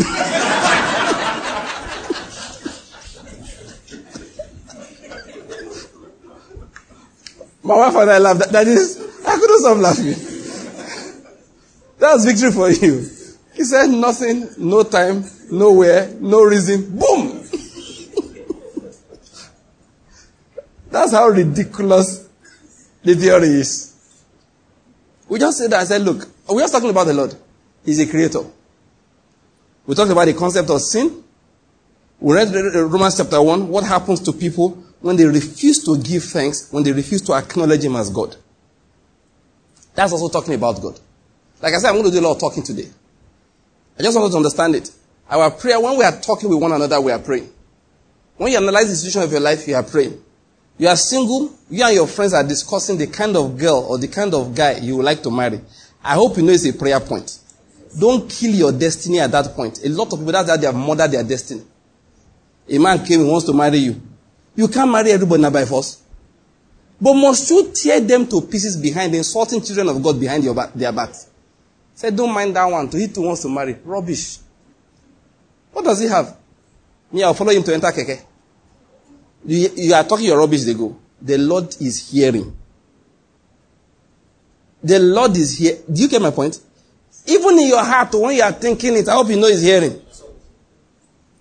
My 7.65 7.77
wife 7.77 7.95
and 7.97 8.11
I 8.11 8.19
laughed. 8.19 8.41
That, 8.41 8.53
that 8.53 8.69
is, 8.69 8.99
I 9.27 9.37
couldn't 9.37 9.61
stop 9.61 9.79
laughing. 9.79 10.15
That's 11.99 12.25
victory 12.27 12.53
for 12.53 12.71
you. 12.71 13.09
He 13.55 13.65
said 13.65 13.87
nothing, 13.89 14.51
no 14.59 14.83
time, 14.83 15.25
nowhere, 15.51 16.15
no 16.21 16.43
reason. 16.43 16.97
Boom! 16.97 17.34
That's 20.95 21.11
how 21.11 21.27
ridiculous 21.27 22.29
the 23.03 23.17
theory 23.17 23.49
is. 23.49 23.93
We 25.29 25.41
just 25.41 25.59
said 25.59 25.73
that 25.73 25.81
I 25.81 25.85
said, 25.85 26.03
look, 26.03 26.29
we're 26.49 26.61
just 26.61 26.73
talking 26.73 26.91
about 26.91 27.09
the 27.09 27.15
Lord. 27.15 27.35
He's 27.85 27.99
a 27.99 28.07
creator. 28.07 28.45
We 29.87 29.97
talked 29.97 30.13
about 30.13 30.27
the 30.27 30.35
concept 30.35 30.71
of 30.71 30.81
sin. 30.81 31.25
We 32.21 32.37
read 32.37 32.55
Romans 32.77 33.17
chapter 33.17 33.43
1. 33.43 33.67
What 33.67 33.83
happens 33.83 34.21
to 34.21 34.33
people 34.33 34.85
when 35.01 35.17
they 35.17 35.25
refuse 35.25 35.83
to 35.83 35.99
give 35.99 36.23
thanks, 36.23 36.71
when 36.71 36.85
they 36.85 36.93
refuse 36.93 37.23
to 37.23 37.33
acknowledge 37.33 37.83
Him 37.83 37.97
as 37.97 38.09
God? 38.09 38.37
That's 39.97 40.13
also 40.13 40.29
talking 40.29 40.55
about 40.55 40.81
God. 40.81 41.01
Like 41.61 41.75
I 41.75 41.79
said, 41.79 41.89
I'm 41.89 41.97
going 41.97 42.05
to 42.05 42.13
do 42.13 42.21
a 42.21 42.25
lot 42.25 42.35
of 42.37 42.41
talking 42.41 42.63
today. 42.63 42.89
I 43.99 44.03
just 44.03 44.17
want 44.17 44.27
you 44.27 44.31
to 44.31 44.37
understand 44.37 44.77
it. 44.77 44.93
Our 45.29 45.51
prayer, 45.51 45.81
when 45.81 45.99
we 45.99 46.05
are 46.05 46.21
talking 46.21 46.49
with 46.49 46.61
one 46.61 46.71
another, 46.71 47.01
we 47.01 47.11
are 47.11 47.19
praying. 47.19 47.51
When 48.37 48.53
you 48.53 48.59
analyze 48.59 48.89
the 48.89 48.95
situation 48.95 49.23
of 49.23 49.33
your 49.33 49.41
life, 49.41 49.67
you 49.67 49.75
are 49.75 49.83
praying. 49.83 50.21
You 50.77 50.89
are 50.89 50.97
single, 50.97 51.53
you 51.71 51.85
and 51.85 51.95
your 51.95 52.07
friends 52.07 52.35
are 52.35 52.43
discussing 52.43 52.99
the 52.99 53.07
kind 53.07 53.37
of 53.37 53.57
girl 53.57 53.87
or 53.89 53.99
the 53.99 54.09
kind 54.09 54.35
of 54.35 54.55
guy 54.55 54.79
you 54.79 54.97
would 54.97 55.05
like 55.05 55.23
to 55.23 55.31
marry. 55.31 55.61
I 56.03 56.15
hope 56.15 56.37
you 56.37 56.43
know 56.43 56.53
it's 56.53 56.67
a 56.67 56.73
prayer 56.73 57.01
point. 57.01 57.39
Don't 57.99 58.29
kill 58.29 58.53
your 58.53 58.73
destiny 58.73 59.21
at 59.21 59.31
that 59.31 59.55
point. 59.55 59.85
A 59.85 59.89
lot 59.89 60.13
of 60.13 60.19
people, 60.19 60.33
that's 60.33 60.51
how 60.51 60.57
they 60.57 60.67
have 60.67 60.75
murdered 60.75 61.13
their 61.13 61.23
destiny. 61.23 61.63
A 62.69 62.79
man 62.79 63.05
came 63.05 63.21
and 63.21 63.31
wants 63.31 63.47
to 63.47 63.53
marry 63.53 63.79
you. 63.79 64.01
You 64.57 64.69
can't 64.69 64.91
marry 64.91 65.13
everybody 65.13 65.43
now 65.43 65.51
by 65.51 65.65
force. 65.65 66.03
But 67.01 67.15
must 67.15 67.49
you 67.51 67.71
tear 67.73 68.01
them 68.01 68.27
to 68.29 68.41
pieces 68.41 68.77
behind, 68.77 69.15
insulting 69.15 69.63
children 69.63 69.89
of 69.89 70.03
God 70.03 70.19
behind 70.19 70.43
your 70.43 70.55
back, 70.55 70.73
their? 70.75 71.29
Say, 71.95 72.11
don't 72.11 72.33
mind 72.33 72.57
that 72.57 72.65
one. 72.65 72.89
To 72.89 72.99
he 72.99 73.09
too 73.09 73.23
wants 73.23 73.43
to 73.43 73.49
marry. 73.49 73.77
Rubbish. 73.85 74.39
What 75.73 75.85
does 75.85 76.01
he 76.01 76.09
have? 76.09 76.37
Me, 77.13 77.23
I'll 77.23 77.35
follow 77.35 77.53
him 77.53 77.63
to 77.63 77.75
enter 77.75 77.89
keke. 77.89 78.23
You, 79.47 79.71
you 79.77 79.95
are 79.95 80.05
talking 80.05 80.27
your 80.27 80.39
rubbish, 80.39 80.63
they 80.63 80.75
go. 80.75 80.97
The 81.21 81.39
Lord 81.39 81.75
is 81.81 82.11
hearing. 82.11 82.57
The 84.83 84.99
Lord 84.99 85.37
is 85.37 85.59
here. 85.59 85.79
Do 85.91 86.03
you 86.03 86.09
get 86.09 86.21
my 86.21 86.31
point? 86.31 86.61
Even 87.27 87.59
in 87.59 87.69
your 87.69 87.83
heart, 87.83 88.13
when 88.15 88.37
you 88.37 88.43
are 88.43 88.53
thinking 88.53 88.97
it, 88.97 89.09
I 89.09 89.15
hope 89.15 89.29
you 89.29 89.37
know 89.37 89.49
He's 89.49 89.63
hearing. 89.63 90.01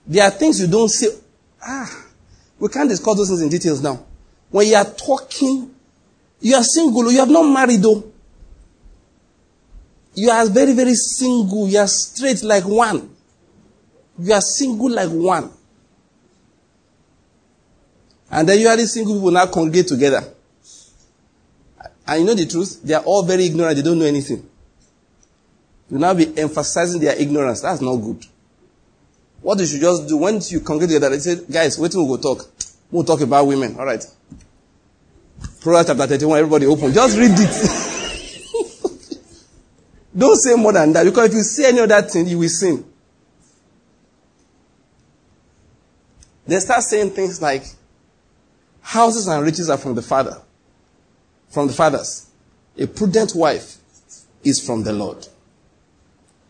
There 0.07 0.23
are 0.23 0.31
things 0.31 0.61
you 0.61 0.67
don't 0.67 0.89
see. 0.89 1.09
Ah, 1.61 2.05
we 2.59 2.69
can't 2.69 2.89
discuss 2.89 3.17
those 3.17 3.29
things 3.29 3.41
in 3.41 3.49
details 3.49 3.81
now. 3.81 4.05
When 4.49 4.67
you 4.67 4.75
are 4.75 4.85
talking, 4.85 5.73
you 6.39 6.55
are 6.55 6.63
single, 6.63 7.11
you 7.11 7.19
have 7.19 7.29
not 7.29 7.43
married 7.43 7.81
though. 7.81 8.03
You 10.15 10.29
are 10.29 10.47
very, 10.47 10.73
very 10.73 10.93
single. 10.93 11.67
You 11.67 11.79
are 11.79 11.87
straight 11.87 12.43
like 12.43 12.65
one. 12.65 13.09
You 14.19 14.33
are 14.33 14.41
single 14.41 14.91
like 14.91 15.09
one. 15.09 15.49
And 18.33 18.49
then 18.49 18.77
the 18.77 18.87
single 18.87 19.13
people 19.13 19.29
now 19.29 19.45
congregate 19.45 19.87
together. 19.87 20.23
And 22.07 22.19
you 22.19 22.25
know 22.25 22.33
the 22.33 22.47
truth? 22.47 22.81
They 22.81 22.95
are 22.95 23.03
all 23.03 23.21
very 23.21 23.45
ignorant. 23.45 23.75
They 23.75 23.83
don't 23.83 23.99
know 23.99 24.05
anything. 24.05 24.49
You 25.91 25.99
now 25.99 26.15
be 26.15 26.35
emphasizing 26.35 26.99
their 26.99 27.15
ignorance. 27.15 27.61
That's 27.61 27.79
not 27.79 27.95
good. 27.95 28.25
What 29.39 29.59
you 29.59 29.67
should 29.67 29.81
just 29.81 30.07
do, 30.07 30.17
once 30.17 30.51
you 30.51 30.61
congregate 30.61 30.95
together, 30.95 31.15
they 31.15 31.19
say, 31.19 31.45
guys, 31.45 31.77
wait 31.77 31.91
till 31.91 32.07
we 32.07 32.17
go 32.17 32.21
talk. 32.21 32.49
We'll 32.89 33.03
talk 33.03 33.21
about 33.21 33.45
women. 33.45 33.75
All 33.77 33.85
right. 33.85 34.03
Proverbs 35.61 35.89
chapter 35.89 36.07
31, 36.07 36.39
everybody 36.39 36.65
open. 36.65 36.91
Just 36.91 37.15
read 37.15 37.31
it. 37.33 39.19
Don't 40.17 40.37
say 40.37 40.55
more 40.55 40.73
than 40.73 40.91
that, 40.93 41.03
because 41.03 41.29
if 41.29 41.35
you 41.35 41.43
say 41.43 41.69
any 41.69 41.81
other 41.81 42.01
thing, 42.01 42.27
you 42.27 42.39
will 42.39 42.49
sin. 42.49 42.83
They 46.47 46.59
start 46.59 46.81
saying 46.81 47.11
things 47.11 47.39
like, 47.39 47.63
houses 48.83 49.27
and 49.27 49.43
riches 49.43 49.69
are 49.69 49.77
from 49.77 49.95
the 49.95 50.01
Father, 50.01 50.39
from 51.49 51.67
the 51.67 51.73
fathers. 51.73 52.27
A 52.77 52.85
prudent 52.85 53.33
wife 53.33 53.77
is 54.43 54.63
from 54.63 54.83
the 54.83 54.93
Lord. 54.93 55.27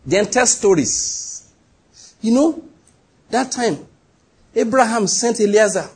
Then 0.04 0.26
tell 0.26 0.46
stories. 0.46 1.52
You 2.20 2.34
know, 2.34 2.64
that 3.30 3.52
time, 3.52 3.86
Abraham 4.54 5.06
sent 5.06 5.40
Eliezer 5.40 5.88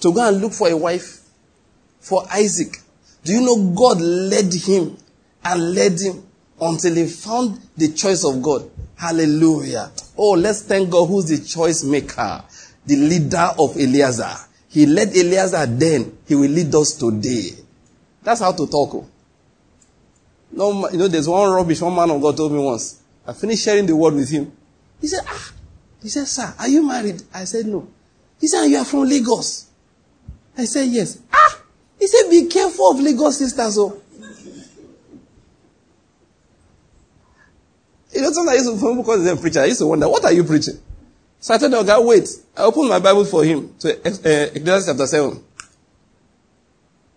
to 0.00 0.12
go 0.12 0.26
and 0.26 0.40
look 0.40 0.52
for 0.52 0.68
a 0.68 0.76
wife 0.76 1.20
for 2.00 2.24
Isaac. 2.32 2.76
Do 3.24 3.32
you 3.32 3.40
know 3.40 3.70
God 3.70 4.00
led 4.00 4.52
him 4.54 4.96
and 5.44 5.74
led 5.74 6.00
him 6.00 6.24
until 6.60 6.94
he 6.94 7.06
found 7.06 7.60
the 7.76 7.88
choice 7.92 8.24
of 8.24 8.42
God? 8.42 8.70
Hallelujah. 8.96 9.90
Oh, 10.16 10.32
let's 10.32 10.62
thank 10.62 10.90
God 10.90 11.06
who's 11.06 11.26
the 11.26 11.44
choice 11.44 11.84
maker, 11.84 12.42
the 12.86 12.96
leader 12.96 13.50
of 13.58 13.76
Eliezer. 13.76 14.34
He 14.76 14.84
led 14.84 15.16
Eliezer 15.16 15.64
then, 15.64 16.18
he 16.28 16.34
will 16.34 16.50
lead 16.50 16.74
us 16.74 16.92
today. 16.96 17.48
That's 18.22 18.42
how 18.42 18.52
to 18.52 18.66
talk. 18.66 18.94
Oh. 18.94 19.06
No, 20.52 20.90
you 20.90 20.98
know, 20.98 21.08
there's 21.08 21.26
one 21.26 21.50
rubbish 21.50 21.80
one 21.80 21.96
man 21.96 22.10
of 22.10 22.20
God 22.20 22.36
told 22.36 22.52
me 22.52 22.58
once. 22.58 23.00
I 23.26 23.32
finished 23.32 23.64
sharing 23.64 23.86
the 23.86 23.96
word 23.96 24.12
with 24.12 24.28
him. 24.28 24.52
He 25.00 25.06
said, 25.06 25.20
ah, 25.26 25.52
he 26.02 26.10
said, 26.10 26.26
sir, 26.26 26.54
are 26.58 26.68
you 26.68 26.86
married? 26.86 27.22
I 27.32 27.44
said, 27.44 27.64
no. 27.64 27.88
He 28.38 28.48
said, 28.48 28.66
you 28.66 28.76
are 28.76 28.84
from 28.84 29.04
Lagos. 29.04 29.66
I 30.58 30.66
said, 30.66 30.88
yes. 30.88 31.20
Ah, 31.32 31.58
he 31.98 32.06
said, 32.06 32.28
be 32.28 32.44
careful 32.44 32.90
of 32.90 33.00
Lagos 33.00 33.38
sisters. 33.38 33.78
Oh. 33.78 33.98
You 38.12 38.20
know, 38.20 38.30
sometimes 38.30 38.50
I 38.50 38.62
used 38.62 38.78
to, 38.78 38.94
because 38.94 39.26
a 39.26 39.36
preacher, 39.36 39.60
I 39.60 39.64
used 39.64 39.78
to 39.78 39.86
wonder, 39.86 40.06
what 40.06 40.22
are 40.26 40.32
you 40.32 40.44
preaching? 40.44 40.78
So 41.46 41.54
I 41.54 41.58
told 41.58 41.74
the 41.74 41.82
guy, 41.84 42.00
wait. 42.00 42.28
I 42.56 42.62
opened 42.64 42.88
my 42.88 42.98
Bible 42.98 43.24
for 43.24 43.44
him 43.44 43.72
to 43.78 43.94
uh, 43.94 44.50
Ecclesiastes 44.52 44.86
chapter 44.88 45.06
7. 45.06 45.44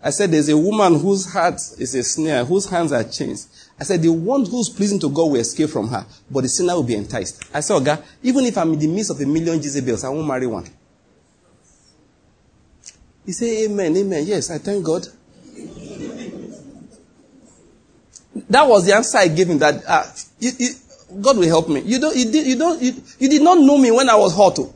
I 0.03 0.12
said, 0.12 0.29
there's 0.29 0.50
a 0.50 0.55
woman 0.55 1.00
whose 1.00 1.33
heart 1.33 1.55
is 1.79 1.95
a 1.95 2.03
snare, 2.03 2.45
whose 2.45 2.69
hands 2.69 2.91
are 2.91 3.03
chains. 3.03 3.71
I 3.79 3.86
said, 3.86 4.03
the 4.03 4.13
one 4.13 4.45
who's 4.45 4.69
pleasing 4.69 5.00
to 5.00 5.09
God 5.09 5.31
will 5.31 5.38
escape 5.38 5.71
from 5.71 5.88
her, 5.88 6.05
but 6.29 6.41
the 6.41 6.48
sinner 6.48 6.75
will 6.75 6.83
be 6.83 6.93
enticed. 6.93 7.43
I 7.51 7.62
said, 7.62 7.83
God, 7.83 8.03
even 8.21 8.45
if 8.45 8.55
I'm 8.55 8.71
in 8.74 8.77
the 8.77 8.86
midst 8.86 9.09
of 9.09 9.19
a 9.19 9.25
million 9.25 9.57
Jezebels, 9.57 10.03
I 10.03 10.09
won't 10.09 10.27
marry 10.27 10.45
one. 10.45 10.69
He 13.25 13.31
said, 13.31 13.48
Amen, 13.48 13.98
amen. 13.98 14.25
Yes, 14.27 14.51
I 14.51 14.59
thank 14.59 14.86
God. 14.86 15.07
that 18.48 18.67
was 18.67 18.86
the 18.86 18.93
answer 18.93 19.17
I 19.17 19.27
gave 19.27 19.50
him 19.50 19.57
that 19.57 19.83
uh, 19.88 20.03
you, 20.39 20.51
you, 20.59 20.69
God 21.22 21.38
will 21.38 21.48
help 21.48 21.70
me. 21.70 21.82
You 21.82 22.00
don't, 22.00 22.16
you 22.16 22.32
did, 22.32 22.48
you 22.48 22.58
don't, 22.58 22.82
you, 22.82 22.94
you 23.20 23.30
did 23.30 23.42
not 23.42 23.60
know 23.60 23.78
me 23.78 23.92
when 23.92 24.10
I 24.10 24.16
was 24.16 24.36
hot. 24.36 24.60
Oh. 24.60 24.74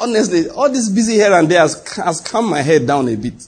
Honestly, 0.00 0.48
all 0.50 0.70
this 0.70 0.88
busy 0.88 1.14
here 1.14 1.32
and 1.32 1.48
there 1.48 1.60
has, 1.60 1.96
has 1.96 2.20
calmed 2.20 2.50
my 2.50 2.62
head 2.62 2.86
down 2.86 3.08
a 3.08 3.16
bit. 3.16 3.46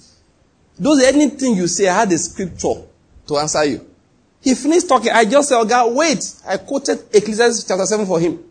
Those 0.79 1.03
anything 1.03 1.57
you 1.57 1.67
say, 1.67 1.89
I 1.89 2.01
had 2.01 2.13
a 2.13 2.19
scripture 2.19 2.83
to 3.29 3.37
answer 3.37 3.65
you. 3.65 3.87
He 4.41 4.55
finished 4.55 4.89
talking. 4.89 5.13
I 5.13 5.27
just 5.27 5.51
said, 5.51 5.63
God, 5.69 5.95
wait. 5.95 6.25
I 6.47 6.57
quoted 6.57 6.99
Ecclesiastes 7.13 7.65
chapter 7.65 7.85
7 7.85 8.07
for 8.07 8.19
him. 8.19 8.43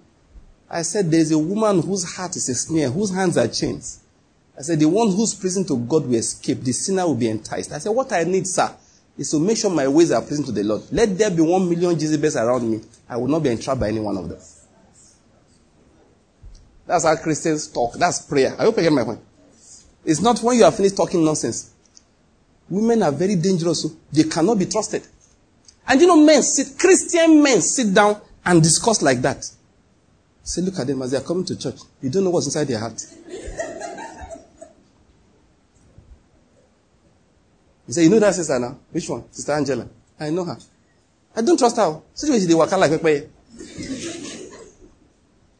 I 0.70 0.84
said, 0.84 1.10
there's 1.10 1.32
a 1.32 1.40
woman 1.40 1.82
whose 1.82 2.16
heart 2.16 2.36
is 2.36 2.48
a 2.48 2.54
snare, 2.54 2.92
whose 2.92 3.12
hands 3.12 3.38
are 3.38 3.48
chains. 3.48 4.02
I 4.58 4.62
said, 4.62 4.80
the 4.80 4.88
one 4.88 5.12
who's 5.12 5.34
pleasing 5.34 5.66
to 5.66 5.78
God 5.78 6.06
will 6.06 6.16
escape. 6.16 6.62
The 6.62 6.72
sinner 6.72 7.08
will 7.08 7.16
be 7.16 7.30
enticed. 7.30 7.72
I 7.72 7.80
said, 7.80 7.90
what 7.90 8.14
I 8.14 8.24
need, 8.26 8.46
sir, 8.46 8.72
is 9.20 9.30
to 9.32 9.40
make 9.40 9.58
sure 9.58 9.70
my 9.70 9.86
ways 9.86 10.12
are 10.12 10.22
pleasing 10.22 10.46
to 10.46 10.54
the 10.54 10.64
Lord. 10.64 10.82
Let 10.92 11.18
there 11.18 11.30
be 11.30 11.42
one 11.42 11.70
million 11.70 12.00
Jezebels 12.00 12.38
around 12.38 12.72
me. 12.72 12.80
I 13.08 13.18
will 13.18 13.28
not 13.28 13.44
be 13.44 13.50
entrapped 13.50 13.82
by 13.82 13.90
any 13.90 14.00
one 14.00 14.16
of 14.16 14.30
them. 14.30 14.40
That's 16.88 17.04
how 17.04 17.16
Christians 17.18 17.68
talk. 17.68 17.96
That's 17.96 18.22
prayer. 18.22 18.56
I 18.58 18.64
hope 18.64 18.78
you 18.78 18.84
get 18.84 18.94
my 18.94 19.04
point. 19.04 19.20
It's 20.06 20.22
not 20.22 20.40
when 20.40 20.58
you 20.58 20.64
are 20.64 20.72
finished 20.72 20.96
talking 20.96 21.24
nonsense. 21.24 21.74
Women 22.70 23.04
are 23.04 23.12
very 23.12 23.36
dangerous. 23.36 23.86
Oh. 23.86 23.92
They 24.12 24.24
cannot 24.24 24.58
be 24.58 24.66
trusted. 24.66 25.06
And 25.86 26.00
you 26.00 26.08
know, 26.08 26.24
men 26.24 26.42
sit, 26.42 26.80
Christian 26.80 27.44
men 27.44 27.62
sit 27.62 27.94
down 27.94 28.22
and 28.46 28.64
discuss 28.64 29.02
like 29.02 29.22
that. 29.22 29.46
Say, 30.44 30.62
look 30.62 30.80
at 30.80 30.88
them 30.88 31.02
as 31.02 31.12
they 31.12 31.18
are 31.18 31.22
coming 31.22 31.44
to 31.46 31.58
church. 31.58 31.80
You 32.02 32.10
don't 32.10 32.24
know 32.24 32.30
what's 32.30 32.46
inside 32.48 32.70
their 32.70 32.80
heart. 32.80 33.06
You 37.90 37.94
say, 37.94 38.04
you 38.04 38.10
know 38.12 38.20
that 38.20 38.36
sister 38.36 38.60
now? 38.60 38.78
Which 38.92 39.10
one? 39.10 39.24
Sister 39.32 39.52
Angela. 39.52 39.88
I 40.20 40.30
know 40.30 40.44
her. 40.46 40.56
I 41.36 41.42
don't 41.42 41.58
trust 41.58 41.76
her. 41.78 42.00
Situation 42.14 42.48
they 42.48 42.54
work 42.54 42.72
like 42.72 42.92
Pepe. 43.02 43.28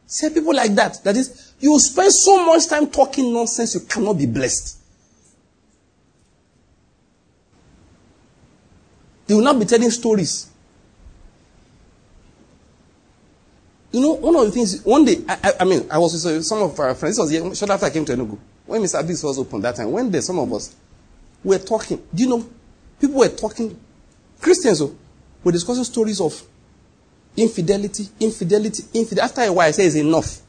Say 0.06 0.30
people 0.30 0.54
like 0.54 0.72
that. 0.76 1.02
That 1.02 1.16
is, 1.16 1.54
you 1.58 1.76
spend 1.80 2.12
so 2.12 2.46
much 2.46 2.68
time 2.68 2.86
talking 2.86 3.34
nonsense, 3.34 3.74
you 3.74 3.80
cannot 3.80 4.12
be 4.16 4.26
blessed. 4.26 4.78
They 9.26 9.34
will 9.34 9.42
not 9.42 9.58
be 9.58 9.64
telling 9.64 9.90
stories. 9.90 10.48
You 13.90 14.02
know, 14.02 14.12
one 14.12 14.36
of 14.36 14.44
the 14.44 14.52
things, 14.52 14.84
one 14.84 15.04
day, 15.04 15.16
I, 15.28 15.38
I, 15.42 15.52
I 15.58 15.64
mean, 15.64 15.84
I 15.90 15.98
was 15.98 16.24
with 16.24 16.44
some 16.44 16.62
of 16.62 16.78
our 16.78 16.94
friends, 16.94 17.18
was 17.18 17.32
shortly 17.32 17.74
after 17.74 17.86
I 17.86 17.90
came 17.90 18.04
to 18.04 18.12
Enugu. 18.12 18.38
When 18.66 18.80
Mr. 18.82 19.00
Abyss 19.00 19.24
was 19.24 19.36
open 19.36 19.60
that 19.62 19.74
time, 19.74 19.90
when 19.90 20.12
there, 20.12 20.20
some 20.22 20.38
of 20.38 20.52
us 20.52 20.76
were 21.42 21.58
talking. 21.58 22.02
Do 22.14 22.22
you 22.22 22.28
know, 22.28 22.48
people 23.00 23.18
were 23.18 23.28
talking, 23.28 23.78
Christians 24.40 24.82
oh, 24.82 24.94
were 25.42 25.52
discussing 25.52 25.84
stories 25.84 26.20
of 26.20 26.40
infidelity, 27.36 28.08
infidelity, 28.18 28.82
infidelity. 28.94 29.20
After 29.20 29.42
a 29.42 29.52
while, 29.52 29.68
I 29.68 29.70
say 29.70 29.86
it's 29.86 29.96
enough. 29.96 30.40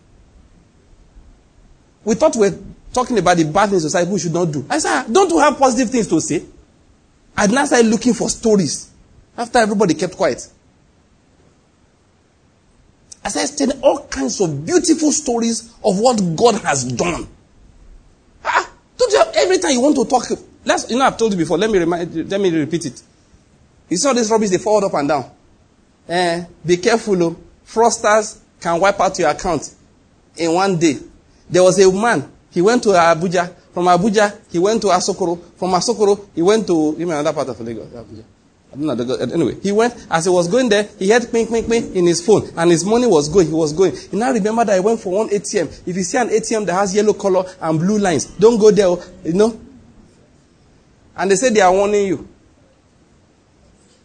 We 2.03 2.15
thought 2.15 2.36
we 2.36 2.50
were 2.50 2.57
talking 2.93 3.17
about 3.17 3.38
the 3.38 3.45
bad 3.45 3.69
things 3.69 3.83
society 3.83 4.12
we 4.12 4.19
should 4.19 4.33
not 4.33 4.51
do. 4.51 4.65
I 4.69 4.79
said, 4.79 4.89
ah, 4.91 5.05
don't 5.12 5.29
you 5.29 5.39
have 5.39 5.57
positive 5.57 5.89
things 5.89 6.07
to 6.07 6.19
say? 6.19 6.43
I 7.38 7.48
now 7.48 7.65
started 7.65 7.88
looking 7.88 8.13
for 8.13 8.29
stories 8.29 8.91
after 9.38 9.60
everybody 9.60 9.93
kept 9.93 10.15
quiet. 10.15 10.48
I 13.24 13.29
started 13.29 13.57
telling 13.57 13.81
all 13.81 14.07
kinds 14.07 14.41
of 14.41 14.65
beautiful 14.65 15.12
stories 15.12 15.74
of 15.86 16.00
what 16.00 16.36
God 16.36 16.55
has 16.62 16.83
done. 16.83 17.27
Ah, 18.43 18.69
don't 18.98 19.12
you 19.12 19.19
have, 19.19 19.31
every 19.36 19.60
time 19.60 19.71
you 19.71 19.81
want 19.81 19.95
to 19.95 20.05
talk, 20.05 20.25
last, 20.65 20.89
you 20.89 20.98
know, 20.98 21.06
I've 21.06 21.18
told 21.18 21.32
you 21.34 21.38
before, 21.38 21.58
let 21.58 21.70
me 21.70 21.80
remind, 21.80 22.30
let 22.30 22.39
me 22.39 22.50
repeat 22.50 22.86
it. 22.86 23.01
You 23.89 23.98
saw 23.98 24.13
this 24.13 24.30
rubbish, 24.32 24.50
they 24.50 24.58
fall 24.58 24.84
up 24.86 24.94
and 24.94 25.08
down. 25.08 25.32
Eh, 26.08 26.46
be 26.65 26.77
careful, 26.77 27.22
oh. 27.24 27.36
fraudsters 27.65 28.39
can 28.60 28.80
wipe 28.80 29.00
out 29.00 29.18
your 29.20 29.30
account 29.30 29.74
in 30.38 30.53
one 30.53 30.77
day. 30.77 30.98
There 31.50 31.63
was 31.63 31.80
a 31.80 31.91
man, 31.91 32.32
he 32.51 32.62
went 32.62 32.84
to 32.84 32.89
Abuja, 32.89 33.53
from 33.74 33.86
Abuja, 33.86 34.38
he 34.51 34.60
went 34.60 34.82
to 34.82 34.88
Asokoro. 34.88 35.39
From 35.56 35.72
Asokoro, 35.72 36.27
he 36.36 36.41
went 36.41 36.68
to 36.68 36.94
even 36.96 37.10
another 37.12 37.34
part 37.34 37.48
of 37.50 37.60
Lagos, 37.62 37.88
Abuja. 37.88 38.24
I 38.74 38.77
don't 38.77 39.08
know. 39.08 39.15
Anyway, 39.15 39.58
he 39.62 39.72
went, 39.72 39.94
as 40.10 40.25
he 40.25 40.30
was 40.32 40.48
going 40.48 40.70
there, 40.70 40.88
he 40.98 41.10
had 41.10 41.30
ping, 41.32 41.48
ping, 41.48 41.68
ping 41.68 41.94
in 41.96 42.06
his 42.06 42.25
phone, 42.25 42.50
and 42.56 42.72
his 42.72 42.86
money 42.86 43.06
was 43.08 43.27
going, 43.27 43.48
he 43.48 43.53
was 43.53 43.74
going. 43.74 43.94
He 43.96 44.15
now 44.18 44.32
remember 44.32 44.63
that 44.65 44.75
he 44.75 44.80
went 44.80 45.00
for 45.00 45.12
one 45.13 45.30
ATM. 45.30 45.88
If 45.88 45.96
you 45.96 46.03
see 46.03 46.18
an 46.18 46.30
ATM 46.30 46.65
that 46.68 46.74
has 46.74 46.96
yellow 46.96 47.13
color 47.13 47.44
and 47.60 47.80
blue 47.80 47.98
lines, 47.98 48.25
don't 48.25 48.58
go 48.60 48.72
there, 48.72 48.88
you 49.25 49.34
know. 49.34 49.60
And 51.15 51.30
they 51.30 51.36
say 51.36 51.50
they 51.50 51.62
are 51.62 51.72
warning 51.72 52.08
you. 52.08 52.27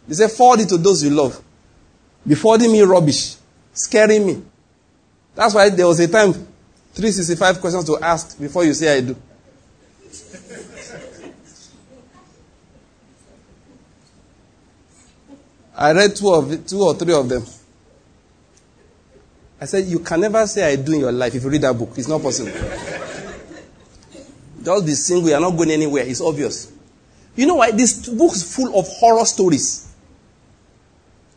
They 0.07 0.15
say, 0.15 0.27
forward 0.27 0.61
it 0.61 0.69
to 0.69 0.77
those 0.77 1.03
you 1.03 1.09
love. 1.09 1.41
Be 2.25 2.35
forwarding 2.35 2.71
me 2.71 2.81
rubbish, 2.81 3.35
scaring 3.73 4.25
me. 4.25 4.41
That's 5.35 5.53
why 5.53 5.69
there 5.69 5.87
was 5.87 5.99
a 5.99 6.07
time, 6.07 6.33
365 6.33 7.61
questions 7.61 7.85
to 7.85 7.97
ask 8.01 8.39
before 8.39 8.65
you 8.65 8.73
say 8.73 8.97
I 8.97 9.01
do. 9.01 9.15
I 15.79 15.91
read 15.93 16.15
two 16.15 16.33
of 16.33 16.65
two 16.65 16.81
or 16.81 16.95
three 16.95 17.13
of 17.13 17.29
them. 17.29 17.43
I 19.61 19.65
said, 19.65 19.85
you 19.85 19.99
can 19.99 20.21
never 20.21 20.45
say 20.47 20.71
I 20.71 20.75
do 20.75 20.93
in 20.93 21.01
your 21.01 21.11
life 21.11 21.35
if 21.35 21.43
you 21.43 21.49
read 21.49 21.61
that 21.61 21.77
book. 21.77 21.91
It's 21.97 22.07
not 22.07 22.21
possible. 22.21 22.51
Just 24.63 24.85
be 24.85 24.93
single, 24.93 25.29
you're 25.29 25.39
not 25.39 25.55
going 25.55 25.71
anywhere. 25.71 26.03
It's 26.05 26.21
obvious. 26.21 26.71
You 27.37 27.45
know 27.45 27.55
why? 27.55 27.71
This 27.71 28.09
book 28.09 28.33
is 28.33 28.55
full 28.55 28.77
of 28.77 28.87
horror 28.87 29.23
stories. 29.23 29.87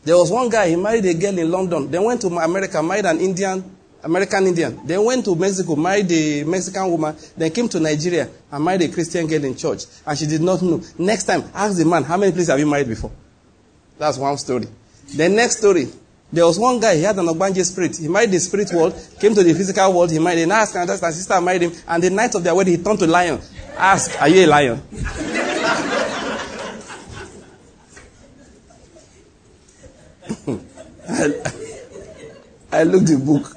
There 0.03 0.17
was 0.17 0.31
one 0.31 0.49
guy, 0.49 0.69
he 0.69 0.75
married 0.75 1.05
a 1.05 1.13
girl 1.13 1.37
in 1.37 1.51
London, 1.51 1.89
then 1.91 2.03
went 2.03 2.21
to 2.21 2.27
America, 2.27 2.81
married 2.81 3.05
an 3.05 3.19
Indian, 3.19 3.63
American 4.03 4.47
Indian. 4.47 4.79
Then 4.83 5.05
went 5.05 5.23
to 5.25 5.35
Mexico, 5.35 5.75
married 5.75 6.11
a 6.11 6.43
Mexican 6.43 6.89
woman, 6.89 7.15
then 7.37 7.51
came 7.51 7.69
to 7.69 7.79
Nigeria 7.79 8.27
and 8.51 8.65
married 8.65 8.81
a 8.81 8.87
Christian 8.89 9.27
girl 9.27 9.43
in 9.45 9.55
church. 9.55 9.83
And 10.05 10.17
she 10.17 10.25
did 10.25 10.41
not 10.41 10.63
know. 10.63 10.81
Next 10.97 11.25
time, 11.25 11.43
ask 11.53 11.77
the 11.77 11.85
man, 11.85 12.03
how 12.03 12.17
many 12.17 12.31
places 12.31 12.49
have 12.49 12.57
you 12.57 12.65
married 12.65 12.87
before? 12.87 13.11
That's 13.99 14.17
one 14.17 14.35
story. 14.39 14.65
The 15.15 15.29
next 15.29 15.59
story, 15.59 15.87
there 16.33 16.47
was 16.47 16.57
one 16.57 16.79
guy, 16.79 16.95
he 16.95 17.03
had 17.03 17.19
an 17.19 17.27
Ogbanje 17.27 17.63
spirit. 17.63 17.97
He 17.97 18.07
married 18.07 18.31
the 18.31 18.39
spirit 18.39 18.71
world, 18.73 18.95
came 19.19 19.35
to 19.35 19.43
the 19.43 19.53
physical 19.53 19.93
world, 19.93 20.09
he 20.09 20.17
married 20.17 20.41
an 20.41 20.51
ask 20.51 20.75
and 20.75 20.89
sister 20.89 21.39
married 21.39 21.61
him, 21.61 21.73
and 21.87 22.01
the 22.01 22.09
night 22.09 22.33
of 22.33 22.43
their 22.43 22.55
wedding, 22.55 22.77
he 22.77 22.83
turned 22.83 22.97
to 22.97 23.05
lion. 23.05 23.39
Ask, 23.77 24.19
are 24.19 24.29
you 24.29 24.45
a 24.45 24.47
lion? 24.47 24.81
I, 31.11 31.33
I 32.71 32.83
looked 32.83 33.07
the 33.07 33.17
book. 33.17 33.55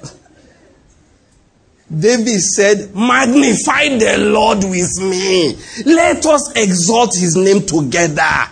David 1.90 2.40
said, 2.40 2.94
Magnify 2.94 3.98
the 3.98 4.16
Lord 4.18 4.64
with 4.64 5.00
me. 5.00 5.56
Let 5.86 6.24
us 6.26 6.52
exalt 6.56 7.14
his 7.14 7.36
name 7.36 7.64
together. 7.64 8.50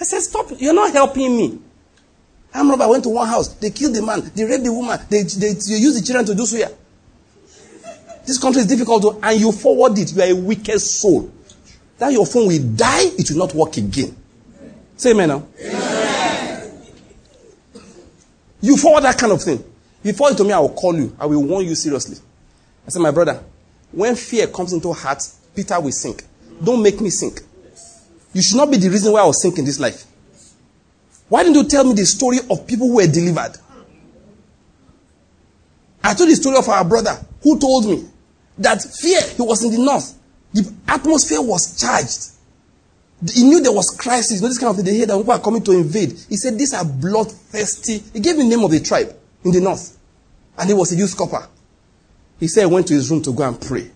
I 0.00 0.04
said, 0.04 0.20
Stop, 0.20 0.46
you're 0.58 0.74
not 0.74 0.92
helping 0.92 1.36
me. 1.36 1.58
I'm 2.54 2.62
remember 2.66 2.84
I 2.84 2.88
went 2.88 3.04
to 3.04 3.10
one 3.10 3.28
house, 3.28 3.48
they 3.54 3.70
killed 3.70 3.94
the 3.94 4.02
man, 4.02 4.30
they 4.34 4.44
raped 4.44 4.64
the 4.64 4.72
woman, 4.72 4.98
they, 5.10 5.22
they, 5.22 5.52
they 5.52 5.76
used 5.76 6.00
the 6.00 6.04
children 6.04 6.24
to 6.26 6.34
do 6.34 6.46
here. 6.56 6.70
This 8.26 8.38
country 8.38 8.60
is 8.60 8.66
difficult 8.66 9.02
to, 9.02 9.20
and 9.22 9.38
you 9.40 9.52
forward 9.52 9.98
it, 9.98 10.14
you 10.14 10.22
are 10.22 10.28
a 10.30 10.34
wicked 10.34 10.78
soul. 10.80 11.30
That 11.98 12.12
your 12.12 12.26
phone 12.26 12.46
will 12.46 12.62
die, 12.74 13.04
it 13.18 13.30
will 13.30 13.38
not 13.38 13.54
work 13.54 13.76
again. 13.76 14.16
Say 14.96 15.10
amen 15.10 15.28
now. 15.28 15.46
Amen. 15.60 15.77
You 18.60 18.76
forward 18.76 19.04
that 19.04 19.18
kind 19.18 19.32
of 19.32 19.42
thing. 19.42 19.62
You 20.02 20.12
forward 20.12 20.38
me, 20.40 20.52
I 20.52 20.58
will 20.58 20.70
call 20.74 20.96
you. 20.96 21.14
I 21.18 21.26
will 21.26 21.42
warn 21.42 21.64
you 21.64 21.74
seriously. 21.74 22.18
I 22.86 22.90
said, 22.90 23.02
my 23.02 23.10
brother, 23.10 23.42
when 23.92 24.14
fear 24.14 24.46
comes 24.46 24.72
into 24.72 24.92
heart, 24.92 25.22
Peter 25.54 25.78
will 25.80 25.92
sink. 25.92 26.24
Don't 26.62 26.82
make 26.82 27.00
me 27.00 27.10
sink. 27.10 27.40
You 28.32 28.42
should 28.42 28.56
not 28.56 28.70
be 28.70 28.76
the 28.76 28.88
reason 28.88 29.12
why 29.12 29.20
I 29.20 29.26
was 29.26 29.40
sinking 29.42 29.64
this 29.64 29.80
life. 29.80 30.04
Why 31.28 31.42
didn't 31.42 31.56
you 31.56 31.68
tell 31.68 31.84
me 31.84 31.94
the 31.94 32.06
story 32.06 32.38
of 32.50 32.66
people 32.66 32.88
who 32.88 32.96
were 32.96 33.06
delivered? 33.06 33.56
I 36.02 36.14
told 36.14 36.30
the 36.30 36.36
story 36.36 36.56
of 36.56 36.68
our 36.68 36.84
brother 36.84 37.18
who 37.42 37.58
told 37.58 37.86
me 37.86 38.08
that 38.58 38.82
fear, 38.82 39.20
he 39.36 39.42
was 39.42 39.62
in 39.64 39.72
the 39.72 39.78
north. 39.78 40.14
The 40.52 40.72
atmosphere 40.86 41.42
was 41.42 41.78
charged. 41.78 42.37
He 43.32 43.42
knew 43.44 43.60
there 43.60 43.72
was 43.72 43.90
crisis. 43.98 44.36
You 44.36 44.42
know, 44.42 44.48
this 44.48 44.58
kind 44.58 44.70
of 44.70 44.76
thing. 44.76 44.84
They 44.84 44.94
hear 44.94 45.06
that 45.06 45.16
people 45.16 45.32
are 45.32 45.40
coming 45.40 45.62
to 45.64 45.72
invade. 45.72 46.12
He 46.28 46.36
said, 46.36 46.58
These 46.58 46.74
are 46.74 46.84
bloodthirsty. 46.84 47.98
He 48.12 48.20
gave 48.20 48.36
the 48.36 48.44
name 48.44 48.62
of 48.62 48.70
the 48.70 48.80
tribe 48.80 49.14
in 49.44 49.52
the 49.52 49.60
north. 49.60 49.98
And 50.56 50.68
he 50.68 50.74
was 50.74 50.92
a 50.92 50.96
youth 50.96 51.16
corper. 51.16 51.46
He 52.38 52.46
said 52.48 52.66
he 52.66 52.72
went 52.72 52.86
to 52.88 52.94
his 52.94 53.10
room 53.10 53.22
to 53.22 53.32
go 53.32 53.46
and 53.46 53.60
pray. 53.60 53.82
He 53.82 53.90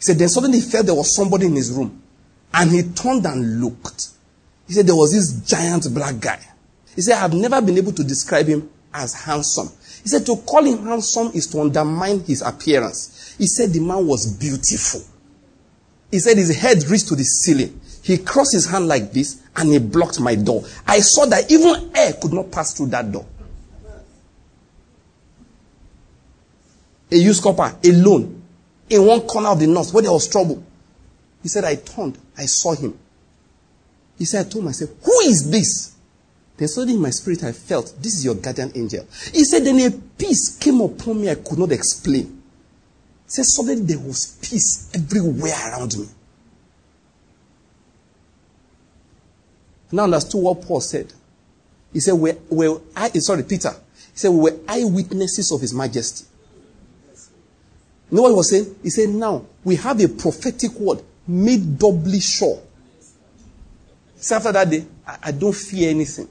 said, 0.00 0.18
Then 0.18 0.28
suddenly 0.28 0.60
he 0.60 0.64
felt 0.64 0.86
there 0.86 0.94
was 0.94 1.14
somebody 1.14 1.46
in 1.46 1.56
his 1.56 1.72
room. 1.72 2.02
And 2.52 2.70
he 2.70 2.82
turned 2.82 3.24
and 3.26 3.60
looked. 3.62 4.08
He 4.66 4.74
said, 4.74 4.86
There 4.86 4.96
was 4.96 5.12
this 5.12 5.48
giant 5.48 5.92
black 5.94 6.20
guy. 6.20 6.40
He 6.94 7.02
said, 7.02 7.14
I 7.16 7.20
have 7.20 7.34
never 7.34 7.62
been 7.62 7.78
able 7.78 7.92
to 7.92 8.04
describe 8.04 8.46
him 8.46 8.68
as 8.92 9.14
handsome. 9.14 9.68
He 10.02 10.08
said, 10.08 10.26
To 10.26 10.36
call 10.36 10.64
him 10.64 10.84
handsome 10.84 11.30
is 11.34 11.46
to 11.48 11.60
undermine 11.60 12.20
his 12.20 12.42
appearance. 12.42 13.34
He 13.38 13.46
said, 13.46 13.70
The 13.72 13.80
man 13.80 14.06
was 14.06 14.26
beautiful. 14.26 15.02
He 16.10 16.18
said, 16.18 16.36
His 16.36 16.56
head 16.56 16.84
reached 16.88 17.08
to 17.08 17.16
the 17.16 17.24
ceiling. 17.24 17.80
He 18.08 18.16
crossed 18.16 18.54
his 18.54 18.64
hand 18.64 18.88
like 18.88 19.12
this 19.12 19.42
and 19.54 19.70
he 19.70 19.78
blocked 19.78 20.18
my 20.18 20.34
door. 20.34 20.64
I 20.86 21.00
saw 21.00 21.26
that 21.26 21.52
even 21.52 21.90
air 21.94 22.14
could 22.14 22.32
not 22.32 22.50
pass 22.50 22.72
through 22.72 22.86
that 22.86 23.12
door. 23.12 23.26
A 27.12 27.16
youth 27.16 27.42
corper 27.42 27.76
alone 27.84 28.42
in 28.88 29.04
one 29.04 29.20
corner 29.20 29.50
of 29.50 29.60
the 29.60 29.66
north 29.66 29.92
where 29.92 30.02
there 30.02 30.12
was 30.12 30.26
trouble. 30.26 30.64
He 31.42 31.50
said, 31.50 31.64
I 31.64 31.74
turned, 31.74 32.16
I 32.34 32.46
saw 32.46 32.74
him. 32.74 32.98
He 34.16 34.24
said, 34.24 34.46
I 34.46 34.48
told 34.48 34.74
said, 34.74 34.88
Who 35.04 35.20
is 35.26 35.50
this? 35.50 35.94
Then 36.56 36.68
suddenly 36.68 36.94
in 36.94 37.02
my 37.02 37.10
spirit 37.10 37.44
I 37.44 37.52
felt, 37.52 37.94
This 38.00 38.14
is 38.14 38.24
your 38.24 38.36
guardian 38.36 38.72
angel. 38.74 39.06
He 39.34 39.44
said, 39.44 39.66
Then 39.66 39.80
a 39.80 39.90
peace 39.90 40.56
came 40.58 40.80
upon 40.80 41.20
me 41.20 41.28
I 41.28 41.34
could 41.34 41.58
not 41.58 41.72
explain. 41.72 42.24
He 42.24 43.30
said, 43.30 43.44
Suddenly 43.44 43.82
there 43.84 43.98
was 43.98 44.38
peace 44.40 44.90
everywhere 44.94 45.52
around 45.52 45.98
me. 45.98 46.06
Now 49.92 50.04
understood 50.04 50.42
what 50.42 50.62
Paul 50.62 50.80
said. 50.80 51.12
He 51.92 52.00
said, 52.00 52.14
we're, 52.14 52.36
we're 52.50 52.78
I, 52.94 53.06
eh, 53.06 53.20
sorry, 53.20 53.42
Peter. 53.42 53.70
He 53.70 54.18
said, 54.18 54.30
we 54.30 54.50
were 54.50 54.58
eyewitnesses 54.68 55.50
of 55.52 55.60
his 55.60 55.72
majesty. 55.72 56.26
You 58.10 58.16
know 58.16 58.22
what 58.22 58.28
he 58.30 58.34
was 58.34 58.50
saying? 58.50 58.76
He 58.82 58.90
said, 58.90 59.10
now 59.10 59.44
we 59.64 59.76
have 59.76 60.00
a 60.00 60.08
prophetic 60.08 60.72
word 60.72 61.02
made 61.26 61.78
doubly 61.78 62.20
sure. 62.20 62.60
See, 64.16 64.34
after 64.34 64.52
that 64.52 64.68
day, 64.68 64.84
I, 65.06 65.18
I 65.24 65.32
don't 65.32 65.54
fear 65.54 65.90
anything. 65.90 66.28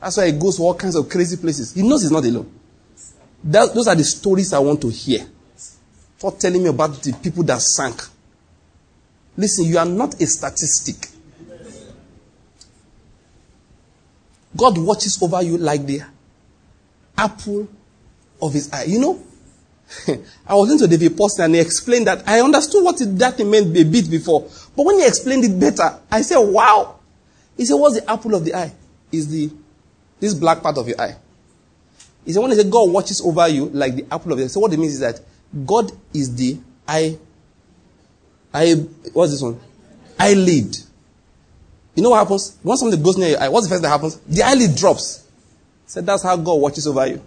That's 0.00 0.16
why 0.16 0.26
he 0.26 0.32
goes 0.32 0.56
to 0.56 0.62
all 0.62 0.74
kinds 0.74 0.94
of 0.94 1.08
crazy 1.08 1.36
places. 1.36 1.74
He 1.74 1.82
knows 1.82 2.02
he's 2.02 2.10
not 2.10 2.24
alone. 2.24 2.52
That, 3.44 3.74
those 3.74 3.88
are 3.88 3.94
the 3.94 4.04
stories 4.04 4.52
I 4.52 4.58
want 4.58 4.80
to 4.82 4.88
hear. 4.88 5.26
Stop 6.18 6.38
telling 6.38 6.62
me 6.62 6.68
about 6.68 7.02
the 7.02 7.12
people 7.12 7.42
that 7.44 7.60
sank. 7.60 8.00
Listen, 9.36 9.64
you 9.66 9.78
are 9.78 9.86
not 9.86 10.20
a 10.20 10.26
statistic. 10.26 11.08
God 14.56 14.78
watches 14.78 15.22
over 15.22 15.42
you 15.42 15.58
like 15.58 15.84
the 15.86 16.02
apple 17.16 17.68
of 18.40 18.52
his 18.52 18.72
eye. 18.72 18.84
You 18.84 19.00
know, 19.00 19.22
I 20.46 20.54
was 20.54 20.70
into 20.70 20.86
David 20.86 21.16
Pawson 21.16 21.46
and 21.46 21.54
he 21.54 21.60
explained 21.60 22.06
that. 22.06 22.26
I 22.26 22.40
understood 22.40 22.84
what 22.84 23.00
it, 23.00 23.18
that 23.18 23.38
meant 23.40 23.76
a 23.76 23.84
bit 23.84 24.10
before. 24.10 24.42
But 24.76 24.86
when 24.86 24.98
he 24.98 25.06
explained 25.06 25.44
it 25.44 25.58
better, 25.58 25.98
I 26.10 26.22
said, 26.22 26.38
wow. 26.38 26.98
He 27.56 27.64
said, 27.64 27.74
what's 27.74 28.00
the 28.00 28.10
apple 28.10 28.34
of 28.34 28.44
the 28.44 28.54
eye? 28.54 28.72
Is 29.10 29.28
the, 29.28 29.50
this 30.20 30.34
black 30.34 30.62
part 30.62 30.78
of 30.78 30.86
your 30.86 31.00
eye. 31.00 31.16
He 32.24 32.32
said, 32.32 32.40
when 32.40 32.50
he 32.50 32.56
said 32.56 32.70
God 32.70 32.90
watches 32.90 33.20
over 33.20 33.48
you 33.48 33.66
like 33.70 33.96
the 33.96 34.06
apple 34.12 34.32
of 34.32 34.38
the 34.38 34.44
eye. 34.44 34.48
So 34.48 34.60
what 34.60 34.72
it 34.72 34.78
means 34.78 34.94
is 34.94 35.00
that 35.00 35.20
God 35.66 35.90
is 36.12 36.34
the 36.34 36.58
eye, 36.86 37.16
eye, 38.52 38.74
what's 39.12 39.32
this 39.32 39.42
one? 39.42 39.58
Eyelid 40.18 40.76
you 41.98 42.04
know 42.04 42.10
what 42.10 42.18
happens? 42.18 42.56
Once 42.62 42.78
something 42.78 43.02
goes 43.02 43.18
near 43.18 43.30
your 43.30 43.42
eye, 43.42 43.48
what's 43.48 43.66
the 43.66 43.70
first 43.70 43.82
that 43.82 43.88
happens? 43.88 44.18
The 44.20 44.44
eyelid 44.44 44.76
drops. 44.76 45.26
Said 45.84 46.06
that's 46.06 46.22
how 46.22 46.36
God 46.36 46.54
watches 46.54 46.86
over 46.86 47.04
you. 47.08 47.20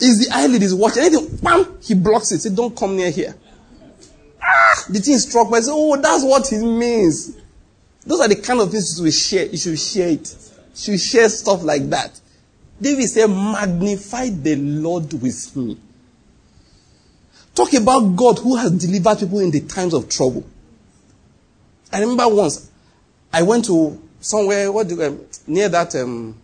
Is 0.00 0.26
the 0.26 0.28
eyelid 0.32 0.62
is 0.62 0.74
watching 0.74 1.02
anything? 1.02 1.36
Bam! 1.36 1.76
He 1.82 1.92
blocks 1.92 2.32
it. 2.32 2.40
Say, 2.40 2.48
don't 2.48 2.74
come 2.74 2.96
near 2.96 3.10
here. 3.10 3.34
Ah! 4.42 4.84
The 4.88 5.00
thing 5.00 5.18
struck 5.18 5.50
me. 5.50 5.60
Said, 5.60 5.72
oh, 5.74 6.00
that's 6.00 6.24
what 6.24 6.50
it 6.50 6.64
means. 6.64 7.36
Those 8.06 8.20
are 8.20 8.28
the 8.28 8.36
kind 8.36 8.58
of 8.58 8.70
things 8.70 8.98
we 9.02 9.10
share. 9.10 9.44
You 9.44 9.58
should 9.58 9.78
share 9.78 10.08
it. 10.08 10.34
You 10.70 10.76
should 10.76 11.00
share 11.00 11.28
stuff 11.28 11.62
like 11.62 11.90
that. 11.90 12.18
David 12.80 13.06
said, 13.06 13.26
magnify 13.26 14.30
the 14.30 14.56
Lord 14.56 15.12
with 15.12 15.54
me. 15.54 15.76
Talk 17.54 17.72
about 17.74 18.16
God 18.16 18.38
who 18.38 18.56
has 18.56 18.70
delivered 18.70 19.18
people 19.18 19.40
in 19.40 19.50
the 19.50 19.60
times 19.60 19.92
of 19.92 20.08
trouble. 20.08 20.44
I 21.92 22.00
remember 22.00 22.28
once 22.28 22.70
I 23.32 23.42
went 23.42 23.66
to 23.66 24.00
somewhere 24.20 24.72
what 24.72 24.88
do, 24.88 25.02
um, 25.02 25.20
near 25.46 25.68
that 25.68 25.94
um, 25.96 26.40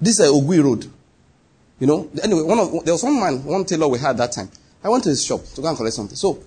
this 0.00 0.20
uh, 0.20 0.24
Ogui 0.24 0.62
Road. 0.62 0.90
You 1.78 1.86
know, 1.86 2.10
anyway, 2.22 2.42
one 2.42 2.58
of, 2.58 2.84
there 2.84 2.94
was 2.94 3.02
one 3.02 3.18
man, 3.18 3.44
one 3.44 3.64
tailor 3.64 3.88
we 3.88 3.98
had 3.98 4.16
that 4.18 4.32
time. 4.32 4.50
I 4.82 4.88
went 4.88 5.04
to 5.04 5.10
his 5.10 5.24
shop 5.24 5.44
to 5.54 5.62
go 5.62 5.68
and 5.68 5.76
collect 5.76 5.94
something. 5.94 6.16
So, 6.16 6.42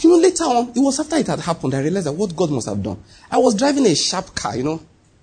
you 0.00 0.10
know, 0.10 0.16
later 0.16 0.44
on, 0.44 0.70
it 0.70 0.78
was 0.80 0.98
after 0.98 1.16
it 1.16 1.26
had 1.26 1.40
happened, 1.40 1.74
I 1.74 1.80
realized 1.80 2.06
that 2.06 2.12
what 2.12 2.34
God 2.34 2.50
must 2.50 2.68
have 2.68 2.82
done. 2.82 3.02
I 3.30 3.38
was 3.38 3.54
driving 3.54 3.86
a 3.86 3.94
sharp 3.94 4.34
car, 4.34 4.56
you 4.56 4.64
know, 4.64 4.80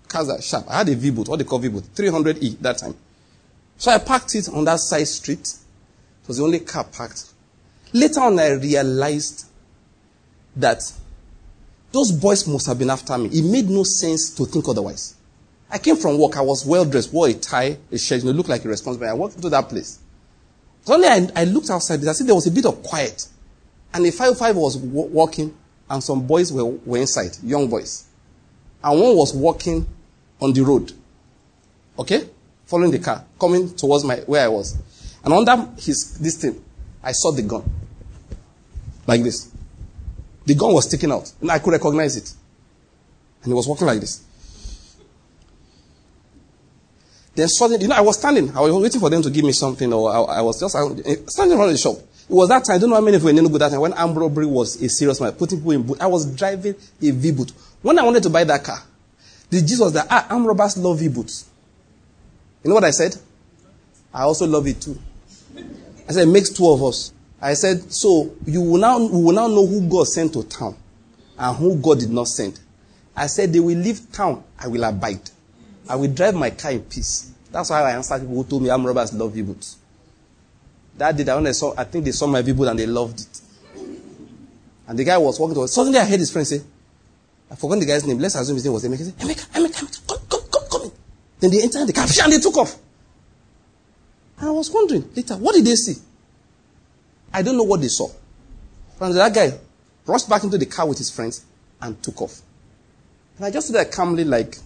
cars 0.07 0.29
are 0.29 0.41
sharp. 0.41 0.65
I 0.69 0.77
had 0.79 0.89
a 0.89 0.95
V-boot, 0.95 1.27
what 1.27 1.39
they 1.39 1.45
call 1.45 1.59
V-boot, 1.59 1.83
300E 1.93 2.59
that 2.59 2.77
time. 2.77 2.95
So 3.77 3.91
I 3.91 3.99
parked 3.99 4.35
it 4.35 4.49
on 4.49 4.65
that 4.65 4.79
side 4.79 5.07
street. 5.07 5.47
It 5.47 6.27
was 6.27 6.37
the 6.37 6.43
only 6.43 6.59
car 6.59 6.83
parked. 6.83 7.25
Later 7.93 8.21
on, 8.21 8.39
I 8.39 8.51
realized 8.51 9.45
that 10.55 10.91
those 11.91 12.11
boys 12.11 12.47
must 12.47 12.67
have 12.67 12.79
been 12.79 12.89
after 12.89 13.17
me. 13.17 13.29
It 13.29 13.43
made 13.43 13.69
no 13.69 13.83
sense 13.83 14.31
to 14.35 14.45
think 14.45 14.67
otherwise. 14.67 15.15
I 15.69 15.77
came 15.77 15.95
from 15.95 16.17
work. 16.17 16.37
I 16.37 16.41
was 16.41 16.65
well 16.65 16.85
dressed, 16.85 17.13
wore 17.13 17.27
a 17.27 17.33
tie, 17.33 17.77
a 17.91 17.97
shirt, 17.97 18.19
you 18.19 18.25
know, 18.25 18.31
looked 18.31 18.49
like 18.49 18.65
a 18.65 18.67
responsible. 18.67 19.07
I 19.07 19.13
walked 19.13 19.35
into 19.35 19.49
that 19.49 19.69
place. 19.69 19.99
Suddenly, 20.83 21.07
I, 21.07 21.41
I 21.41 21.43
looked 21.43 21.69
outside. 21.69 22.05
I 22.05 22.11
see 22.13 22.23
there 22.23 22.35
was 22.35 22.47
a 22.47 22.51
bit 22.51 22.65
of 22.65 22.81
quiet. 22.83 23.27
And 23.93 24.05
a 24.05 24.11
505 24.11 24.55
was 24.55 24.75
w- 24.77 25.09
walking, 25.09 25.55
and 25.89 26.03
some 26.03 26.25
boys 26.25 26.51
were, 26.51 26.65
were 26.65 26.97
inside, 26.97 27.37
young 27.43 27.69
boys. 27.69 28.05
And 28.83 28.99
one 28.99 29.15
was 29.15 29.33
walking 29.33 29.85
on 30.41 30.53
the 30.53 30.61
road. 30.61 30.93
Okay? 31.99 32.29
Following 32.67 32.91
the 32.91 32.99
car, 32.99 33.25
coming 33.39 33.73
towards 33.75 34.03
my, 34.03 34.17
where 34.17 34.43
I 34.43 34.47
was. 34.49 34.77
And 35.23 35.33
under 35.33 35.69
his, 35.79 36.17
this 36.19 36.37
thing, 36.41 36.63
I 37.01 37.13
saw 37.13 37.31
the 37.31 37.41
gun. 37.41 37.63
Like 39.07 39.23
this. 39.23 39.49
The 40.45 40.53
gun 40.53 40.73
was 40.73 40.85
sticking 40.85 41.11
out. 41.11 41.31
And 41.41 41.49
I 41.49 41.59
could 41.59 41.71
recognize 41.71 42.15
it. 42.17 42.33
And 43.43 43.51
he 43.51 43.53
was 43.53 43.67
walking 43.67 43.87
like 43.87 43.99
this. 43.99 44.23
Then 47.35 47.47
suddenly, 47.47 47.83
you 47.83 47.87
know, 47.87 47.95
I 47.95 48.01
was 48.01 48.17
standing. 48.17 48.55
I 48.55 48.61
was 48.61 48.73
waiting 48.73 48.99
for 48.99 49.09
them 49.09 49.21
to 49.21 49.29
give 49.29 49.45
me 49.45 49.51
something, 49.51 49.93
or 49.93 50.11
I, 50.11 50.39
I 50.39 50.41
was 50.41 50.59
just 50.59 50.75
standing 51.31 51.57
around 51.57 51.71
the 51.71 51.77
shop. 51.77 51.95
It 51.97 52.33
was 52.33 52.49
that 52.49 52.65
time, 52.65 52.75
I 52.75 52.79
don't 52.79 52.89
know 52.89 52.95
how 52.95 53.01
many 53.01 53.15
of 53.15 53.23
you 53.23 53.31
were 53.31 53.39
in 53.39 53.51
that 53.59 53.69
time, 53.69 53.79
when 53.79 53.93
armed 53.93 54.17
robbery 54.17 54.45
was 54.45 54.81
a 54.81 54.89
serious 54.89 55.21
matter, 55.21 55.35
putting 55.37 55.59
people 55.59 55.71
in 55.71 55.83
boot. 55.83 56.01
I 56.01 56.07
was 56.07 56.25
driving 56.35 56.75
a 57.01 57.11
V-boot. 57.11 57.51
When 57.81 57.97
I 57.97 58.03
wanted 58.03 58.23
to 58.23 58.29
buy 58.29 58.43
that 58.43 58.63
car, 58.63 58.83
the 59.49 59.61
Jesus 59.61 59.93
that, 59.93 60.07
ah, 60.09 60.27
armed 60.29 60.47
robbers 60.47 60.77
love 60.77 60.99
V-boots. 60.99 61.45
You 62.67 62.71
know 62.71 62.75
what 62.75 62.83
I 62.83 62.91
said? 62.91 63.15
I 64.13 64.23
also 64.23 64.45
love 64.45 64.67
it 64.67 64.81
too. 64.81 64.99
I 66.09 66.11
said, 66.11 66.27
it 66.27 66.31
makes 66.31 66.49
two 66.49 66.67
of 66.67 66.83
us. 66.83 67.13
I 67.41 67.53
said, 67.53 67.93
so 67.93 68.35
you 68.45 68.61
will 68.61 68.77
now, 68.77 68.99
we 68.99 69.23
will 69.23 69.31
now 69.31 69.47
know 69.47 69.65
who 69.65 69.87
God 69.87 70.05
sent 70.05 70.33
to 70.33 70.43
town 70.43 70.75
and 71.39 71.55
who 71.55 71.77
God 71.77 71.99
did 71.99 72.09
not 72.09 72.27
send. 72.27 72.59
I 73.15 73.27
said, 73.27 73.53
they 73.53 73.61
will 73.61 73.77
leave 73.77 74.11
town, 74.11 74.43
I 74.59 74.67
will 74.67 74.83
abide. 74.83 75.21
I 75.87 75.95
will 75.95 76.11
drive 76.13 76.35
my 76.35 76.49
car 76.49 76.71
in 76.71 76.81
peace. 76.81 77.31
That's 77.53 77.69
why 77.69 77.83
I 77.83 77.91
answered 77.91 78.19
people 78.19 78.35
who 78.35 78.43
told 78.43 78.63
me 78.63 78.69
armed 78.69 78.83
robbers 78.83 79.13
love 79.13 79.31
V-boots. 79.31 79.77
That 80.97 81.15
day, 81.15 81.23
when 81.23 81.47
I 81.47 81.53
saw, 81.53 81.73
I 81.77 81.85
think 81.85 82.03
they 82.03 82.11
saw 82.11 82.27
my 82.27 82.41
V-boot 82.41 82.67
and 82.67 82.77
they 82.77 82.85
loved 82.85 83.21
it. 83.21 83.41
And 84.89 84.99
the 84.99 85.05
guy 85.05 85.17
was 85.17 85.39
walking 85.39 85.55
towards. 85.55 85.71
Suddenly, 85.71 85.99
I 85.99 86.03
heard 86.03 86.19
his 86.19 86.33
friend 86.33 86.45
say, 86.45 86.59
I 87.49 87.55
forgot 87.55 87.79
the 87.79 87.85
guy's 87.85 88.05
name. 88.05 88.19
Let's 88.19 88.35
assume 88.35 88.55
his 88.55 88.65
name 88.65 88.73
was 88.73 88.83
Emeka. 88.83 89.09
Emeka, 89.13 89.47
Emeka, 89.51 89.85
Emeka, 89.85 90.05
come, 90.05 90.19
come, 90.27 90.41
come, 90.51 90.63
come 90.69 90.81
in. 90.83 90.91
Then 91.39 91.51
they 91.51 91.61
entered 91.61 91.87
the 91.87 91.93
car 91.93 92.05
and 92.23 92.33
they 92.33 92.39
took 92.39 92.57
off. 92.57 92.77
I 94.39 94.49
was 94.49 94.71
wondering 94.71 95.09
later, 95.15 95.35
what 95.35 95.55
did 95.55 95.65
they 95.65 95.75
see? 95.75 95.99
I 97.33 97.41
don't 97.41 97.57
know 97.57 97.63
what 97.63 97.81
they 97.81 97.87
saw. 97.87 98.09
And 98.99 99.15
that 99.15 99.33
guy 99.33 99.57
rushed 100.05 100.29
back 100.29 100.43
into 100.43 100.57
the 100.57 100.65
car 100.65 100.87
with 100.87 100.97
his 100.97 101.11
friends 101.11 101.45
and 101.81 102.01
took 102.01 102.21
off. 102.21 102.41
And 103.37 103.45
I 103.45 103.51
just 103.51 103.67
stood 103.67 103.75
there 103.75 103.85
calmly, 103.85 104.23
like, 104.23 104.57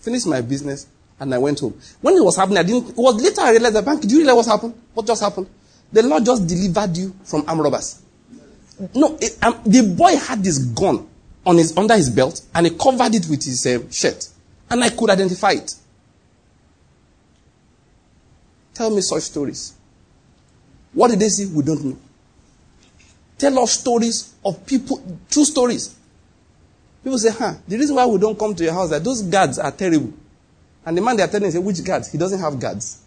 finished 0.00 0.26
my 0.26 0.40
business, 0.40 0.86
and 1.18 1.34
I 1.34 1.38
went 1.38 1.60
home. 1.60 1.78
When 2.00 2.16
it 2.16 2.24
was 2.24 2.36
happening, 2.36 2.58
I 2.58 2.62
didn't, 2.62 2.90
it 2.90 2.96
was 2.96 3.22
later 3.22 3.40
I 3.42 3.50
realized 3.50 3.76
the 3.76 3.82
bank, 3.82 4.02
do 4.02 4.08
you 4.08 4.18
realize 4.18 4.36
what 4.36 4.46
happened? 4.46 4.74
What 4.94 5.06
just 5.06 5.22
happened? 5.22 5.48
The 5.92 6.02
Lord 6.02 6.24
just 6.24 6.46
delivered 6.46 6.96
you 6.96 7.14
from 7.24 7.44
armed 7.48 7.62
robbers. 7.62 8.02
No, 8.94 9.18
it, 9.20 9.36
um, 9.42 9.60
the 9.66 9.82
boy 9.82 10.16
had 10.16 10.42
this 10.42 10.58
gun 10.58 11.06
on 11.44 11.56
his, 11.58 11.76
under 11.76 11.96
his 11.96 12.08
belt 12.08 12.40
and 12.54 12.66
he 12.66 12.76
covered 12.76 13.14
it 13.14 13.26
with 13.28 13.44
his 13.44 13.66
uh, 13.66 13.90
shirt. 13.90 14.28
And 14.70 14.82
I 14.82 14.90
could 14.90 15.10
identify 15.10 15.50
it. 15.52 15.74
Tell 18.74 18.90
me 18.90 19.00
such 19.00 19.22
stories. 19.24 19.74
What 20.92 21.10
did 21.10 21.20
they 21.20 21.28
see? 21.28 21.46
We 21.46 21.62
don't 21.62 21.84
know. 21.84 21.98
Tell 23.38 23.58
us 23.60 23.72
stories 23.72 24.34
of 24.44 24.66
people, 24.66 25.02
true 25.30 25.44
stories. 25.44 25.96
People 27.02 27.18
say, 27.18 27.30
huh, 27.30 27.54
the 27.66 27.78
reason 27.78 27.96
why 27.96 28.04
we 28.06 28.18
don't 28.18 28.38
come 28.38 28.54
to 28.54 28.64
your 28.64 28.74
house 28.74 28.84
is 28.86 28.90
that 28.90 29.04
those 29.04 29.22
guards 29.22 29.58
are 29.58 29.70
terrible. 29.70 30.12
And 30.84 30.96
the 30.96 31.00
man 31.00 31.16
they 31.16 31.22
are 31.22 31.28
telling 31.28 31.50
say, 31.50 31.58
which 31.58 31.82
guards? 31.84 32.12
He 32.12 32.18
doesn't 32.18 32.40
have 32.40 32.58
guards. 32.58 33.02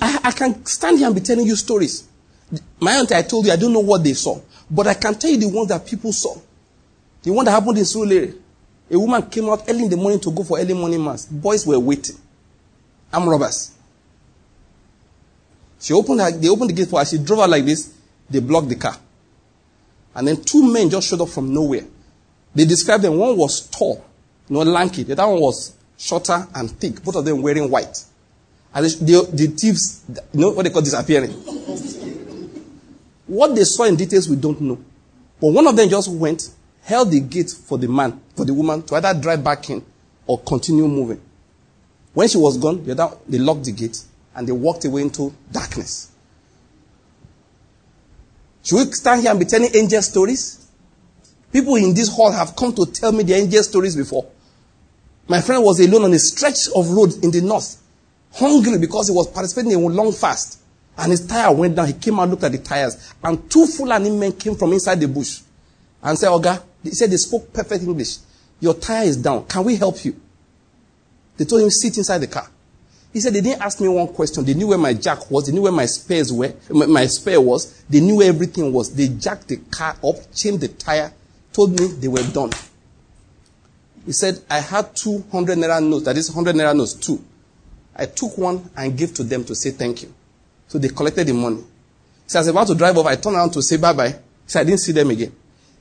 I, 0.00 0.32
can 0.32 0.64
stand 0.66 0.98
here 0.98 1.06
and 1.06 1.14
be 1.14 1.22
telling 1.22 1.46
you 1.46 1.56
stories. 1.56 2.06
My 2.80 2.92
auntie, 2.92 3.14
I 3.14 3.22
told 3.22 3.46
you, 3.46 3.52
I 3.52 3.56
don't 3.56 3.72
know 3.72 3.80
what 3.80 4.04
they 4.04 4.12
saw. 4.12 4.40
But 4.70 4.86
I 4.86 4.94
can 4.94 5.14
tell 5.14 5.30
you 5.30 5.38
the 5.38 5.48
ones 5.48 5.68
that 5.68 5.86
people 5.86 6.12
saw. 6.12 6.36
The 7.22 7.32
one 7.32 7.44
that 7.46 7.52
happened 7.52 7.78
in 7.78 7.84
Surulere. 7.84 8.34
A 8.90 8.98
woman 8.98 9.22
came 9.28 9.48
out 9.48 9.64
early 9.68 9.84
in 9.84 9.90
the 9.90 9.96
morning 9.96 10.20
to 10.20 10.30
go 10.30 10.42
for 10.44 10.58
early 10.58 10.74
morning 10.74 11.04
mass. 11.04 11.26
Boys 11.26 11.66
were 11.66 11.78
waiting. 11.78 12.16
I'm 13.12 13.28
robbers. 13.28 13.72
She 15.80 15.92
opened 15.92 16.20
her, 16.20 16.30
they 16.30 16.48
opened 16.48 16.70
the 16.70 16.74
gate 16.74 16.88
for 16.88 16.98
her. 16.98 17.04
She 17.04 17.18
drove 17.18 17.40
out 17.40 17.50
like 17.50 17.64
this. 17.64 17.94
They 18.28 18.40
blocked 18.40 18.68
the 18.68 18.76
car. 18.76 18.96
And 20.14 20.26
then 20.26 20.42
two 20.42 20.72
men 20.72 20.90
just 20.90 21.08
showed 21.08 21.20
up 21.20 21.28
from 21.28 21.52
nowhere. 21.54 21.84
They 22.54 22.64
described 22.64 23.04
them. 23.04 23.16
One 23.18 23.36
was 23.36 23.68
tall, 23.68 24.04
know, 24.48 24.60
lanky. 24.60 25.02
The 25.04 25.12
other 25.12 25.28
one 25.32 25.40
was 25.40 25.76
shorter 25.96 26.46
and 26.54 26.70
thick. 26.70 27.02
Both 27.04 27.16
of 27.16 27.24
them 27.24 27.42
wearing 27.42 27.70
white. 27.70 28.04
And 28.74 28.84
the, 28.84 29.28
the 29.32 29.46
thieves, 29.48 30.04
you 30.32 30.40
know 30.40 30.50
what 30.50 30.64
they 30.64 30.70
call 30.70 30.82
disappearing. 30.82 31.30
what 33.26 33.54
they 33.54 33.64
saw 33.64 33.84
in 33.84 33.96
details, 33.96 34.28
we 34.28 34.36
don't 34.36 34.60
know. 34.60 34.78
But 35.40 35.52
one 35.52 35.66
of 35.66 35.76
them 35.76 35.88
just 35.88 36.10
went, 36.10 36.50
held 36.88 37.10
the 37.10 37.20
gate 37.20 37.50
for 37.50 37.76
the 37.76 37.86
man, 37.86 38.18
for 38.34 38.46
the 38.46 38.54
woman 38.54 38.80
to 38.82 38.94
either 38.94 39.12
drive 39.20 39.44
back 39.44 39.68
in 39.68 39.84
or 40.26 40.40
continue 40.40 40.88
moving. 40.88 41.20
When 42.14 42.26
she 42.28 42.38
was 42.38 42.56
gone, 42.56 42.82
the 42.82 42.92
other, 42.92 43.14
they 43.28 43.36
locked 43.36 43.64
the 43.64 43.72
gate 43.72 43.98
and 44.34 44.48
they 44.48 44.52
walked 44.52 44.86
away 44.86 45.02
into 45.02 45.34
darkness. 45.52 46.10
Should 48.62 48.76
we 48.76 48.92
stand 48.92 49.20
here 49.20 49.30
and 49.30 49.38
be 49.38 49.44
telling 49.44 49.68
angel 49.74 50.00
stories? 50.00 50.66
People 51.52 51.76
in 51.76 51.92
this 51.92 52.08
hall 52.08 52.32
have 52.32 52.56
come 52.56 52.74
to 52.74 52.86
tell 52.86 53.12
me 53.12 53.22
their 53.22 53.38
angel 53.38 53.62
stories 53.62 53.94
before. 53.94 54.26
My 55.28 55.42
friend 55.42 55.62
was 55.62 55.80
alone 55.80 56.04
on 56.04 56.12
a 56.14 56.18
stretch 56.18 56.68
of 56.74 56.88
road 56.88 57.12
in 57.22 57.30
the 57.30 57.42
north 57.42 57.82
hungry 58.32 58.78
because 58.78 59.08
he 59.08 59.14
was 59.14 59.28
participating 59.28 59.72
in 59.72 59.84
a 59.84 59.88
long 59.88 60.12
fast. 60.12 60.60
And 60.96 61.10
his 61.10 61.26
tire 61.26 61.52
went 61.54 61.76
down. 61.76 61.86
He 61.88 61.92
came 61.92 62.18
out, 62.18 62.30
looked 62.30 62.44
at 62.44 62.52
the 62.52 62.58
tires, 62.58 63.12
and 63.22 63.50
two 63.50 63.66
Fulani 63.66 64.10
men 64.10 64.32
came 64.32 64.54
from 64.54 64.72
inside 64.72 65.00
the 65.00 65.06
bush 65.06 65.40
and 66.02 66.18
said, 66.18 66.30
Oga, 66.30 66.62
he 66.88 66.94
said 66.94 67.10
they 67.10 67.16
spoke 67.16 67.52
perfect 67.52 67.84
English. 67.84 68.18
Your 68.60 68.74
tire 68.74 69.04
is 69.04 69.16
down. 69.16 69.46
Can 69.46 69.64
we 69.64 69.76
help 69.76 70.04
you? 70.04 70.20
They 71.36 71.44
told 71.44 71.62
him, 71.62 71.70
sit 71.70 71.96
inside 71.96 72.18
the 72.18 72.26
car. 72.26 72.48
He 73.12 73.20
said, 73.20 73.32
they 73.32 73.40
didn't 73.40 73.62
ask 73.62 73.80
me 73.80 73.88
one 73.88 74.08
question. 74.08 74.44
They 74.44 74.54
knew 74.54 74.68
where 74.68 74.78
my 74.78 74.92
jack 74.92 75.30
was. 75.30 75.46
They 75.46 75.52
knew 75.52 75.62
where 75.62 75.72
my 75.72 75.86
spares 75.86 76.32
were, 76.32 76.52
my 76.70 77.06
spare 77.06 77.40
was. 77.40 77.82
They 77.88 78.00
knew 78.00 78.16
where 78.16 78.28
everything 78.28 78.72
was. 78.72 78.94
They 78.94 79.08
jacked 79.08 79.48
the 79.48 79.56
car 79.56 79.96
up, 80.04 80.16
changed 80.34 80.60
the 80.60 80.68
tire, 80.68 81.12
told 81.52 81.78
me 81.78 81.86
they 81.86 82.08
were 82.08 82.22
done. 82.32 82.50
He 84.04 84.12
said, 84.12 84.40
I 84.50 84.60
had 84.60 84.94
200 84.96 85.58
naira 85.58 85.86
notes. 85.86 86.04
That 86.04 86.16
is 86.16 86.30
100 86.30 86.54
naira 86.54 86.76
notes, 86.76 86.94
two. 86.94 87.22
I 87.94 88.06
took 88.06 88.38
one 88.38 88.70
and 88.76 88.96
gave 88.96 89.12
to 89.14 89.24
them 89.24 89.44
to 89.44 89.54
say 89.54 89.70
thank 89.70 90.02
you. 90.02 90.14
So 90.68 90.78
they 90.78 90.88
collected 90.88 91.26
the 91.26 91.34
money. 91.34 91.64
So 92.26 92.38
I 92.38 92.40
was 92.40 92.48
about 92.48 92.66
to 92.68 92.74
drive 92.74 92.96
off. 92.98 93.06
I 93.06 93.16
turned 93.16 93.36
around 93.36 93.50
to 93.52 93.62
say 93.62 93.76
bye 93.76 93.92
bye. 93.92 94.14
So 94.46 94.60
I 94.60 94.64
didn't 94.64 94.80
see 94.80 94.92
them 94.92 95.10
again. 95.10 95.32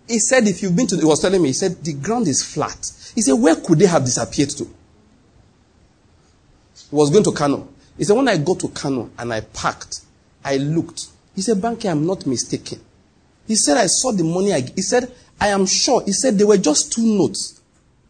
He 0.08 0.20
said, 0.20 0.48
if 0.48 0.62
you've 0.62 0.76
been 0.76 0.88
to, 0.88 0.98
he 0.98 1.06
was 1.06 1.22
telling 1.22 1.42
me, 1.42 1.50
he 1.50 1.54
said, 1.54 1.84
the 1.84 1.94
ground 1.94 2.28
is 2.28 2.44
flat. 2.44 2.92
He 3.14 3.22
said, 3.22 3.34
where 3.34 3.56
could 3.56 3.80
they 3.80 3.88
have 3.88 4.06
disappeared 4.06 4.50
to? 4.52 4.64
He 4.64 6.96
was 6.96 7.10
going 7.10 7.24
to 7.26 7.32
Kano. 7.32 7.68
He 7.98 8.04
said, 8.04 8.16
when 8.16 8.28
I 8.28 8.38
got 8.38 8.60
to 8.62 8.70
Kano 8.70 9.10
and 9.18 9.34
I 9.34 9.42
parked, 9.42 10.02
I 10.46 10.58
looked. 10.58 11.08
He 11.36 11.42
said, 11.42 11.58
Banky, 11.58 11.92
I'm 11.92 12.06
not 12.06 12.26
mistaken. 12.26 12.80
He 13.48 13.56
said, 13.56 13.78
I 13.78 13.88
saw 13.88 14.12
the 14.12 14.24
money. 14.24 14.54
I, 14.54 14.62
he 14.62 14.82
said, 14.82 15.12
I 15.40 15.50
am 15.50 15.66
sure. 15.66 16.04
He 16.04 16.14
said, 16.14 16.38
there 16.38 16.48
were 16.48 16.58
just 16.58 16.94
two 16.94 17.06
notes. 17.06 17.60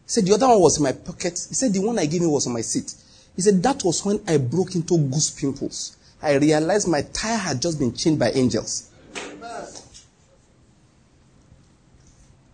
He 0.04 0.10
said, 0.10 0.26
the 0.26 0.34
other 0.34 0.48
one 0.48 0.60
was 0.60 0.78
in 0.78 0.84
my 0.84 0.92
pocket. 0.92 1.38
He 1.48 1.54
said, 1.54 1.72
the 1.72 1.80
one 1.80 1.98
I 1.98 2.06
gave 2.06 2.22
him 2.22 2.30
was 2.30 2.46
on 2.46 2.52
my 2.52 2.60
seat. 2.60 2.94
He 3.34 3.42
said, 3.42 3.62
that 3.62 3.82
was 3.84 4.04
when 4.04 4.20
I 4.26 4.38
broke 4.38 4.74
into 4.74 4.98
goose 4.98 5.30
pimples. 5.30 5.96
I 6.22 6.34
realized 6.34 6.88
my 6.88 7.02
tire 7.02 7.36
had 7.36 7.62
just 7.62 7.78
been 7.78 7.94
chained 7.94 8.18
by 8.18 8.30
angels. 8.30 8.90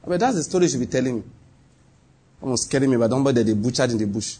I 0.04 0.10
mean, 0.10 0.18
that's 0.18 0.36
the 0.36 0.42
story 0.42 0.64
you 0.64 0.70
should 0.70 0.80
be 0.80 0.86
telling 0.86 1.16
me. 1.16 1.22
Almost 2.42 2.64
scaring 2.64 2.90
me, 2.90 2.96
but 2.96 3.08
don't 3.08 3.24
bother 3.24 3.42
they 3.42 3.54
butchered 3.54 3.90
in 3.90 3.98
the 3.98 4.06
bush. 4.06 4.36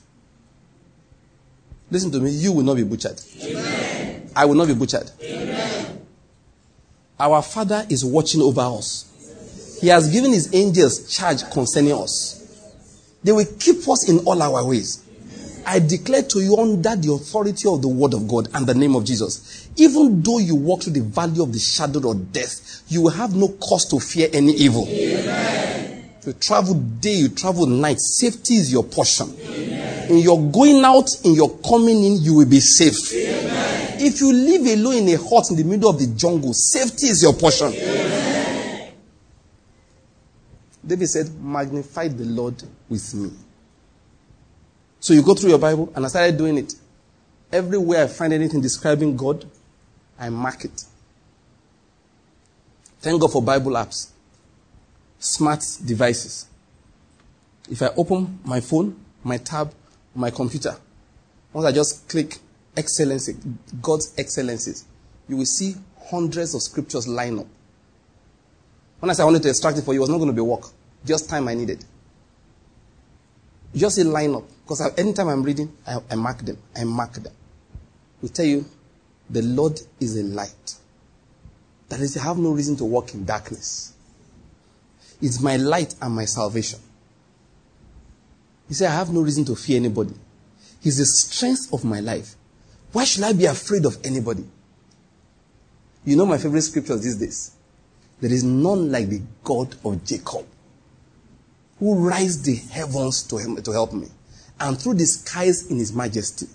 Listen 1.90 2.10
to 2.10 2.20
me, 2.20 2.30
you 2.30 2.52
will 2.52 2.62
not 2.62 2.76
be 2.76 2.84
butchered. 2.84 3.20
Amen. 3.42 4.30
I 4.36 4.44
will 4.44 4.54
not 4.54 4.66
be 4.68 4.74
butchered. 4.74 5.10
Amen. 5.22 6.06
Our 7.18 7.40
Father 7.42 7.86
is 7.88 8.04
watching 8.04 8.42
over 8.42 8.60
us. 8.60 9.78
He 9.80 9.88
has 9.88 10.10
given 10.10 10.32
His 10.32 10.52
angels 10.54 11.08
charge 11.14 11.48
concerning 11.50 11.92
us. 11.92 12.40
They 13.22 13.32
will 13.32 13.46
keep 13.58 13.88
us 13.88 14.08
in 14.08 14.18
all 14.20 14.42
our 14.42 14.66
ways. 14.66 15.03
I 15.66 15.78
declare 15.78 16.22
to 16.22 16.40
you 16.40 16.56
under 16.56 16.96
the 16.96 17.12
authority 17.12 17.68
of 17.68 17.82
the 17.82 17.88
word 17.88 18.14
of 18.14 18.28
God 18.28 18.48
and 18.54 18.66
the 18.66 18.74
name 18.74 18.94
of 18.94 19.04
Jesus. 19.04 19.68
Even 19.76 20.22
though 20.22 20.38
you 20.38 20.54
walk 20.54 20.82
through 20.82 20.92
the 20.92 21.02
valley 21.02 21.40
of 21.40 21.52
the 21.52 21.58
shadow 21.58 22.10
of 22.10 22.32
death, 22.32 22.82
you 22.88 23.02
will 23.02 23.10
have 23.10 23.34
no 23.34 23.48
cause 23.48 23.86
to 23.86 23.98
fear 23.98 24.28
any 24.32 24.52
evil. 24.52 24.86
Amen. 24.88 26.10
You 26.26 26.32
travel 26.34 26.74
day, 26.74 27.14
you 27.14 27.28
travel 27.28 27.66
night. 27.66 28.00
Safety 28.00 28.54
is 28.54 28.72
your 28.72 28.84
portion. 28.84 29.34
Amen. 29.40 30.10
In 30.10 30.18
your 30.18 30.40
going 30.50 30.84
out, 30.84 31.08
in 31.24 31.34
your 31.34 31.50
coming 31.58 32.02
in, 32.04 32.22
you 32.22 32.34
will 32.34 32.48
be 32.48 32.60
safe. 32.60 32.96
If 33.96 34.20
you 34.20 34.32
live 34.32 34.66
alone 34.78 35.08
in 35.08 35.08
a 35.14 35.16
hut 35.16 35.50
in 35.50 35.56
the 35.56 35.64
middle 35.64 35.90
of 35.90 35.98
the 35.98 36.06
jungle, 36.16 36.52
safety 36.52 37.06
is 37.08 37.22
your 37.22 37.32
portion. 37.34 37.72
David 40.86 41.08
said, 41.08 41.34
Magnify 41.42 42.08
the 42.08 42.24
Lord 42.24 42.62
with 42.88 43.14
me. 43.14 43.30
So 45.04 45.12
you 45.12 45.22
go 45.22 45.34
through 45.34 45.50
your 45.50 45.58
Bible, 45.58 45.92
and 45.94 46.02
I 46.06 46.08
started 46.08 46.38
doing 46.38 46.56
it. 46.56 46.72
Everywhere 47.52 48.04
I 48.04 48.06
find 48.06 48.32
anything 48.32 48.62
describing 48.62 49.18
God, 49.18 49.44
I 50.18 50.30
mark 50.30 50.64
it. 50.64 50.82
Thank 53.00 53.20
God 53.20 53.30
for 53.30 53.42
Bible 53.42 53.72
apps, 53.72 54.08
smart 55.18 55.62
devices. 55.84 56.46
If 57.70 57.82
I 57.82 57.88
open 57.88 58.38
my 58.46 58.60
phone, 58.60 58.98
my 59.22 59.36
tab, 59.36 59.74
my 60.14 60.30
computer, 60.30 60.74
once 61.52 61.66
I 61.66 61.72
just 61.72 62.08
click 62.08 62.38
excellency, 62.74 63.36
God's 63.82 64.14
excellencies, 64.16 64.86
you 65.28 65.36
will 65.36 65.44
see 65.44 65.74
hundreds 66.06 66.54
of 66.54 66.62
scriptures 66.62 67.06
line 67.06 67.40
up. 67.40 67.46
When 69.00 69.10
I 69.10 69.12
said 69.12 69.24
I 69.24 69.26
wanted 69.26 69.42
to 69.42 69.50
extract 69.50 69.76
it 69.76 69.82
for 69.82 69.92
you, 69.92 70.00
it 70.00 70.00
was 70.00 70.08
not 70.08 70.16
going 70.16 70.30
to 70.30 70.34
be 70.34 70.40
work. 70.40 70.64
Just 71.04 71.28
time 71.28 71.46
I 71.46 71.52
needed. 71.52 71.84
Just 73.74 73.98
a 73.98 74.04
line 74.04 74.34
up. 74.34 74.44
Because 74.64 74.98
anytime 74.98 75.28
I'm 75.28 75.42
reading, 75.42 75.72
I, 75.86 75.98
I 76.10 76.14
mark 76.14 76.38
them. 76.38 76.58
I 76.74 76.84
mark 76.84 77.12
them. 77.14 77.32
We 78.22 78.30
tell 78.30 78.46
you, 78.46 78.64
the 79.28 79.42
Lord 79.42 79.78
is 80.00 80.18
a 80.18 80.22
light. 80.22 80.74
That 81.90 82.00
is, 82.00 82.16
you 82.16 82.22
have 82.22 82.38
no 82.38 82.50
reason 82.50 82.76
to 82.76 82.84
walk 82.84 83.12
in 83.12 83.26
darkness. 83.26 83.92
It's 85.20 85.40
my 85.40 85.56
light 85.56 85.94
and 86.00 86.14
my 86.14 86.24
salvation. 86.24 86.80
He 88.68 88.74
said, 88.74 88.90
I 88.90 88.94
have 88.94 89.12
no 89.12 89.20
reason 89.20 89.44
to 89.46 89.54
fear 89.54 89.76
anybody. 89.76 90.14
He's 90.80 90.96
the 90.96 91.04
strength 91.04 91.72
of 91.72 91.84
my 91.84 92.00
life. 92.00 92.34
Why 92.92 93.04
should 93.04 93.24
I 93.24 93.34
be 93.34 93.44
afraid 93.44 93.84
of 93.84 93.98
anybody? 94.02 94.44
You 96.06 96.16
know 96.16 96.26
my 96.26 96.38
favorite 96.38 96.62
scriptures 96.62 97.02
these 97.02 97.16
days. 97.16 97.52
There 98.20 98.32
is 98.32 98.44
none 98.44 98.90
like 98.90 99.08
the 99.08 99.20
God 99.42 99.74
of 99.84 100.04
Jacob 100.04 100.46
who 101.78 102.08
raised 102.08 102.44
the 102.44 102.54
heavens 102.54 103.22
to, 103.24 103.36
him, 103.36 103.56
to 103.56 103.72
help 103.72 103.92
me 103.92 104.08
and 104.60 104.80
through 104.80 104.94
the 104.94 105.06
skies 105.06 105.70
in 105.70 105.78
his 105.78 105.92
majesty. 105.92 106.46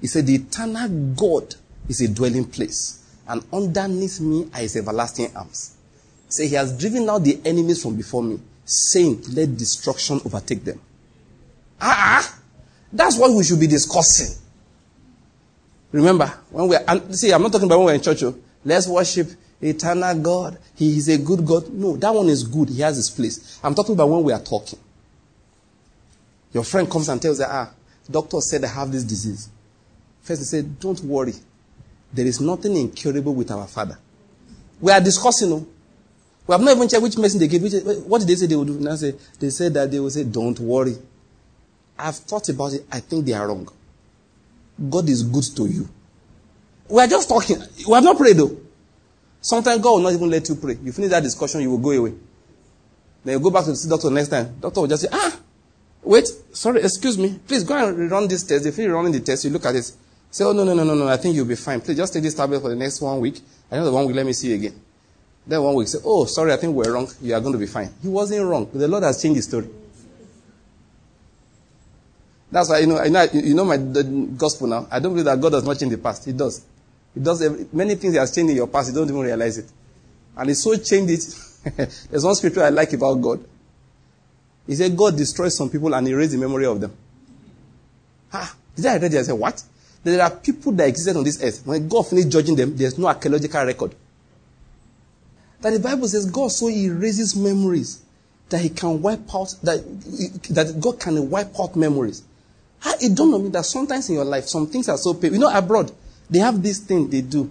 He 0.00 0.06
said, 0.06 0.26
The 0.26 0.36
eternal 0.36 0.88
God 1.14 1.54
is 1.88 2.00
a 2.00 2.08
dwelling 2.08 2.44
place, 2.44 3.04
and 3.26 3.44
underneath 3.52 4.20
me 4.20 4.48
are 4.54 4.60
his 4.60 4.76
everlasting 4.76 5.34
arms. 5.36 5.76
Said, 6.28 6.48
He 6.48 6.54
has 6.54 6.78
driven 6.78 7.08
out 7.08 7.24
the 7.24 7.40
enemies 7.44 7.82
from 7.82 7.96
before 7.96 8.22
me, 8.22 8.38
saying, 8.64 9.22
Let 9.32 9.56
destruction 9.56 10.20
overtake 10.24 10.64
them. 10.64 10.80
Ah, 11.80 12.38
that's 12.92 13.18
what 13.18 13.32
we 13.32 13.44
should 13.44 13.60
be 13.60 13.66
discussing. 13.66 14.36
Remember, 15.92 16.26
when 16.50 16.68
we 16.68 16.76
are, 16.76 17.12
see, 17.12 17.32
I'm 17.32 17.42
not 17.42 17.52
talking 17.52 17.66
about 17.66 17.78
when 17.78 17.86
we're 17.86 17.94
in 17.94 18.00
church. 18.00 18.22
Oh. 18.22 18.36
Let's 18.64 18.86
worship 18.86 19.28
eternal 19.60 20.18
God. 20.18 20.58
He 20.74 20.98
is 20.98 21.08
a 21.08 21.18
good 21.18 21.46
God. 21.46 21.72
No, 21.72 21.96
that 21.96 22.14
one 22.14 22.28
is 22.28 22.44
good. 22.44 22.68
He 22.68 22.80
has 22.82 22.96
his 22.96 23.10
place. 23.10 23.58
I'm 23.62 23.74
talking 23.74 23.94
about 23.94 24.08
when 24.10 24.22
we 24.22 24.32
are 24.32 24.40
talking. 24.40 24.78
Your 26.52 26.64
friend 26.64 26.90
comes 26.90 27.08
and 27.08 27.20
tells 27.20 27.38
you, 27.40 27.46
ah, 27.48 27.70
doctor 28.10 28.40
said 28.40 28.64
I 28.64 28.68
have 28.68 28.90
this 28.90 29.04
disease. 29.04 29.48
First, 30.22 30.40
he 30.40 30.44
said, 30.44 30.80
don't 30.80 31.00
worry. 31.04 31.34
There 32.12 32.26
is 32.26 32.40
nothing 32.40 32.76
incurable 32.76 33.34
with 33.34 33.50
our 33.50 33.66
Father. 33.66 33.98
We 34.80 34.92
are 34.92 35.00
discussing. 35.00 35.52
Oh. 35.52 35.66
We 36.46 36.52
have 36.52 36.60
not 36.62 36.76
even 36.76 36.88
checked 36.88 37.02
which 37.02 37.16
medicine 37.18 37.40
they 37.40 37.48
gave. 37.48 37.62
Which, 37.62 37.74
what 38.06 38.20
did 38.20 38.28
they 38.28 38.34
say 38.36 38.46
they 38.46 38.56
would 38.56 38.68
do? 38.68 38.78
Now 38.80 38.94
say, 38.96 39.14
they 39.38 39.50
said 39.50 39.74
that 39.74 39.90
they 39.90 40.00
will 40.00 40.10
say, 40.10 40.24
don't 40.24 40.58
worry. 40.60 40.96
I've 41.98 42.16
thought 42.16 42.48
about 42.48 42.72
it. 42.72 42.86
I 42.90 43.00
think 43.00 43.26
they 43.26 43.32
are 43.32 43.46
wrong. 43.46 43.68
God 44.88 45.08
is 45.08 45.22
good 45.22 45.44
to 45.56 45.66
you. 45.66 45.88
We 46.88 47.02
are 47.02 47.06
just 47.06 47.28
talking. 47.28 47.58
We 47.86 47.92
have 47.94 48.04
not 48.04 48.16
prayed 48.16 48.36
though. 48.36 48.56
Sometimes 49.40 49.82
God 49.82 49.90
will 49.92 50.00
not 50.00 50.12
even 50.12 50.30
let 50.30 50.48
you 50.48 50.54
pray. 50.54 50.78
You 50.82 50.92
finish 50.92 51.10
that 51.10 51.22
discussion, 51.22 51.60
you 51.60 51.70
will 51.70 51.78
go 51.78 51.90
away. 51.90 52.14
Then 53.24 53.34
you 53.34 53.40
go 53.40 53.50
back 53.50 53.64
to 53.64 53.72
the 53.72 53.86
doctor 53.88 54.10
next 54.10 54.28
time. 54.28 54.56
Doctor 54.60 54.80
will 54.80 54.88
just 54.88 55.02
say, 55.02 55.08
ah, 55.12 55.37
wait, 56.08 56.26
sorry, 56.52 56.80
excuse 56.80 57.18
me. 57.18 57.38
Please 57.46 57.64
go 57.64 57.76
and 57.76 58.10
run 58.10 58.26
this 58.26 58.42
test. 58.42 58.64
If 58.64 58.78
you're 58.78 58.94
running 58.94 59.12
the 59.12 59.20
test, 59.20 59.44
you 59.44 59.50
look 59.50 59.66
at 59.66 59.76
it. 59.76 59.92
Say, 60.30 60.44
oh, 60.44 60.52
no, 60.52 60.64
no, 60.64 60.72
no, 60.72 60.82
no, 60.82 60.94
no, 60.94 61.06
I 61.06 61.18
think 61.18 61.36
you'll 61.36 61.44
be 61.46 61.54
fine. 61.54 61.82
Please 61.82 61.98
just 61.98 62.14
take 62.14 62.22
this 62.22 62.34
tablet 62.34 62.60
for 62.60 62.70
the 62.70 62.76
next 62.76 63.00
one 63.02 63.20
week. 63.20 63.40
Another 63.70 63.92
one 63.92 64.06
week, 64.06 64.16
let 64.16 64.24
me 64.24 64.32
see 64.32 64.48
you 64.48 64.54
again. 64.54 64.80
Then 65.46 65.62
one 65.62 65.74
week, 65.74 65.88
say, 65.88 65.98
oh, 66.02 66.24
sorry, 66.24 66.52
I 66.52 66.56
think 66.56 66.74
we're 66.74 66.92
wrong. 66.92 67.08
You 67.20 67.34
are 67.34 67.40
going 67.40 67.52
to 67.52 67.58
be 67.58 67.66
fine. 67.66 67.90
He 68.02 68.08
wasn't 68.08 68.44
wrong. 68.46 68.70
The 68.72 68.88
Lord 68.88 69.02
has 69.02 69.20
changed 69.20 69.36
his 69.36 69.44
story. 69.44 69.68
That's 72.50 72.70
why, 72.70 72.78
you 72.78 72.86
know, 72.86 72.98
I 72.98 73.08
know, 73.08 73.26
you 73.34 73.54
know 73.54 73.66
my 73.66 73.76
gospel 73.76 74.66
now. 74.66 74.88
I 74.90 75.00
don't 75.00 75.12
believe 75.12 75.26
that 75.26 75.38
God 75.38 75.50
does 75.50 75.64
not 75.64 75.78
change 75.78 75.92
the 75.92 75.98
past. 75.98 76.24
He 76.24 76.32
does. 76.32 76.64
He 77.14 77.20
does 77.20 77.42
every, 77.42 77.66
many 77.70 77.94
things 77.96 78.14
He 78.14 78.18
has 78.18 78.34
changed 78.34 78.50
in 78.50 78.56
your 78.56 78.66
past. 78.66 78.88
You 78.88 78.94
don't 78.94 79.08
even 79.08 79.20
realize 79.20 79.58
it. 79.58 79.70
And 80.36 80.48
He 80.48 80.54
so 80.54 80.74
changed 80.78 81.12
it. 81.12 81.90
There's 82.10 82.24
one 82.24 82.34
scripture 82.34 82.62
I 82.62 82.70
like 82.70 82.94
about 82.94 83.14
God. 83.16 83.44
He 84.68 84.76
said, 84.76 84.96
God 84.96 85.16
destroys 85.16 85.56
some 85.56 85.70
people 85.70 85.92
and 85.94 86.06
erase 86.06 86.30
the 86.30 86.36
memory 86.36 86.66
of 86.66 86.80
them. 86.80 86.92
Ah, 88.32 88.54
did 88.76 88.86
I 88.86 88.98
read 88.98 89.12
that? 89.12 89.20
I 89.20 89.22
said, 89.22 89.32
what? 89.32 89.60
There 90.04 90.22
are 90.22 90.30
people 90.30 90.72
that 90.72 90.86
existed 90.86 91.16
on 91.16 91.24
this 91.24 91.42
earth. 91.42 91.62
When 91.64 91.88
God 91.88 92.06
finished 92.06 92.28
judging 92.28 92.54
them, 92.54 92.76
there's 92.76 92.98
no 92.98 93.08
archaeological 93.08 93.64
record. 93.64 93.94
That 95.62 95.70
the 95.70 95.80
Bible 95.80 96.06
says 96.06 96.30
God 96.30 96.52
so 96.52 96.68
erases 96.68 97.34
memories 97.34 98.02
that 98.50 98.60
He 98.60 98.68
can 98.68 99.00
wipe 99.02 99.34
out, 99.34 99.54
that, 99.62 99.82
that 100.50 100.78
God 100.80 101.00
can 101.00 101.28
wipe 101.30 101.58
out 101.58 101.74
memories. 101.74 102.22
It 103.00 103.16
don't 103.16 103.30
know 103.30 103.38
me 103.38 103.48
that 103.48 103.64
sometimes 103.64 104.08
in 104.08 104.16
your 104.16 104.24
life, 104.24 104.46
some 104.46 104.66
things 104.66 104.88
are 104.88 104.98
so 104.98 105.14
painful. 105.14 105.32
You 105.32 105.40
know, 105.40 105.50
abroad, 105.52 105.90
they 106.30 106.38
have 106.38 106.62
this 106.62 106.78
thing 106.78 107.08
they 107.08 107.22
do. 107.22 107.50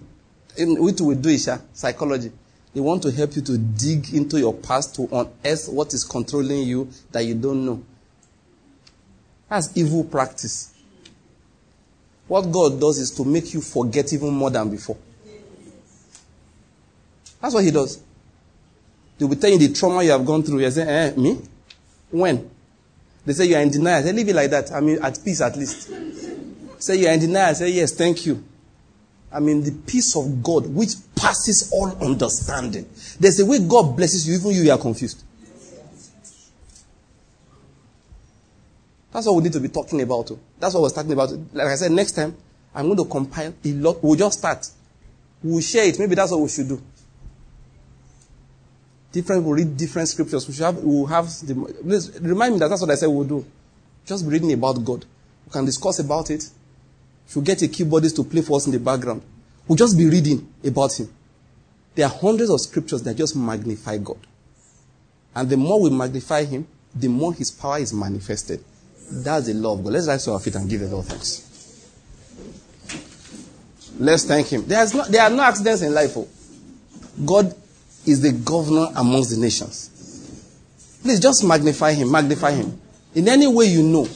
Which 0.57 1.01
we 1.01 1.15
do 1.15 1.29
is 1.29 1.49
psychology. 1.73 2.31
They 2.77 2.81
want 2.81 3.01
to 3.01 3.11
help 3.11 3.35
you 3.35 3.41
to 3.41 3.57
dig 3.57 4.13
into 4.13 4.37
your 4.37 4.53
past 4.53 4.93
to 4.97 5.07
unearth 5.11 5.67
what 5.67 5.95
is 5.95 6.03
controlling 6.03 6.59
you 6.59 6.87
that 7.11 7.25
you 7.25 7.33
don't 7.33 7.65
know. 7.65 7.81
That's 9.49 9.75
evil 9.75 10.03
practice. 10.03 10.75
What 12.27 12.43
God 12.43 12.79
does 12.79 12.99
is 12.99 13.09
to 13.15 13.25
make 13.25 13.51
you 13.51 13.61
forget 13.61 14.13
even 14.13 14.29
more 14.31 14.51
than 14.51 14.69
before. 14.69 14.95
That's 17.41 17.55
what 17.55 17.63
He 17.63 17.71
does. 17.71 17.99
They 19.17 19.25
will 19.25 19.37
tell 19.37 19.49
you 19.49 19.57
the 19.57 19.73
trauma 19.73 20.03
you 20.03 20.11
have 20.11 20.23
gone 20.23 20.43
through. 20.43 20.59
You 20.59 20.69
say, 20.69 20.83
eh, 20.87 21.15
me? 21.19 21.41
When? 22.11 22.47
They 23.25 23.33
say 23.33 23.45
you 23.45 23.55
are 23.55 23.61
in 23.63 23.71
denial. 23.71 23.97
I 23.97 24.01
say, 24.03 24.13
leave 24.13 24.29
it 24.29 24.35
like 24.35 24.51
that. 24.51 24.71
I 24.71 24.81
mean, 24.81 24.99
at 25.01 25.17
peace 25.25 25.41
at 25.41 25.57
least. 25.57 25.89
Say 26.77 26.97
you 26.97 27.07
are 27.07 27.13
in 27.13 27.21
denial. 27.21 27.49
I 27.49 27.53
say, 27.53 27.71
yes, 27.71 27.95
thank 27.95 28.27
you. 28.27 28.43
I 29.37 29.39
mean, 29.39 29.63
the 29.63 29.71
peace 29.71 30.15
of 30.15 30.41
God, 30.41 30.65
which 30.67 30.95
passes 31.15 31.71
all 31.71 31.89
understanding. 32.03 32.89
There's 33.19 33.39
a 33.39 33.45
way 33.45 33.59
God 33.59 33.95
blesses 33.95 34.27
you, 34.27 34.35
even 34.35 34.51
you, 34.51 34.63
you 34.63 34.71
are 34.71 34.79
confused. 34.79 35.23
That's 39.11 39.25
what 39.27 39.35
we 39.35 39.43
need 39.43 39.53
to 39.53 39.59
be 39.59 39.69
talking 39.69 40.01
about. 40.01 40.31
Oh. 40.31 40.39
That's 40.59 40.73
what 40.73 40.81
we're 40.81 40.89
talking 40.89 41.13
about. 41.13 41.31
Like 41.53 41.67
I 41.67 41.75
said, 41.75 41.91
next 41.91 42.13
time, 42.13 42.35
I'm 42.73 42.85
going 42.85 42.97
to 42.97 43.05
compile 43.05 43.53
a 43.63 43.71
lot. 43.73 44.03
We'll 44.03 44.15
just 44.15 44.39
start. 44.39 44.67
We'll 45.43 45.61
share 45.61 45.85
it. 45.85 45.99
Maybe 45.99 46.15
that's 46.15 46.31
what 46.31 46.41
we 46.41 46.49
should 46.49 46.67
do 46.67 46.81
different, 49.17 49.43
we'll 49.43 49.55
read 49.55 49.75
different 49.75 50.07
scriptures. 50.07 50.47
We 50.47 50.53
should 50.53 50.65
have, 50.65 50.77
we'll 50.77 51.07
have 51.07 51.27
the, 51.41 51.55
remind 52.21 52.53
me 52.53 52.59
that 52.59 52.69
that's 52.69 52.81
what 52.81 52.91
I 52.91 52.95
said 52.95 53.07
we'll 53.07 53.23
do. 53.23 53.45
Just 54.05 54.25
reading 54.25 54.53
about 54.53 54.83
God. 54.83 55.05
We 55.45 55.51
can 55.51 55.65
discuss 55.65 55.99
about 55.99 56.29
it. 56.29 56.47
Should 57.29 57.43
get 57.43 57.61
a 57.61 57.67
keyboardist 57.67 58.15
to 58.15 58.23
play 58.23 58.41
for 58.41 58.57
us 58.57 58.65
in 58.65 58.71
the 58.71 58.79
background. 58.79 59.21
We'll 59.67 59.75
just 59.75 59.97
be 59.97 60.09
reading 60.09 60.51
about 60.63 60.97
Him. 60.99 61.09
There 61.95 62.05
are 62.05 62.11
hundreds 62.11 62.49
of 62.49 62.61
scriptures 62.61 63.03
that 63.03 63.15
just 63.15 63.35
magnify 63.35 63.97
God. 63.97 64.19
And 65.35 65.49
the 65.49 65.57
more 65.57 65.81
we 65.81 65.89
magnify 65.89 66.45
Him, 66.45 66.67
the 66.95 67.07
more 67.07 67.33
His 67.33 67.51
power 67.51 67.79
is 67.79 67.93
manifested. 67.93 68.63
That's 69.11 69.47
the 69.47 69.53
law 69.53 69.73
of 69.73 69.83
God. 69.83 69.93
Let's 69.93 70.07
rise 70.07 70.25
to 70.25 70.33
our 70.33 70.39
feet 70.39 70.55
and 70.55 70.69
give 70.69 70.81
the 70.81 70.87
Lord 70.87 71.05
thanks. 71.05 71.43
Let's 73.99 74.25
thank 74.25 74.47
Him. 74.47 74.65
There's 74.65 74.93
no, 74.93 75.05
there 75.05 75.23
are 75.23 75.29
no 75.29 75.43
accidents 75.43 75.81
in 75.81 75.93
life. 75.93 76.13
Oh. 76.15 76.27
God 77.25 77.53
is 78.05 78.21
the 78.21 78.31
governor 78.31 78.87
amongst 78.95 79.31
the 79.31 79.37
nations. 79.37 79.89
Please 81.01 81.19
just 81.19 81.43
magnify 81.43 81.93
him, 81.93 82.11
magnify 82.11 82.51
him. 82.51 82.79
In 83.15 83.27
any 83.27 83.47
way 83.47 83.65
you 83.65 83.83
know. 83.83 84.07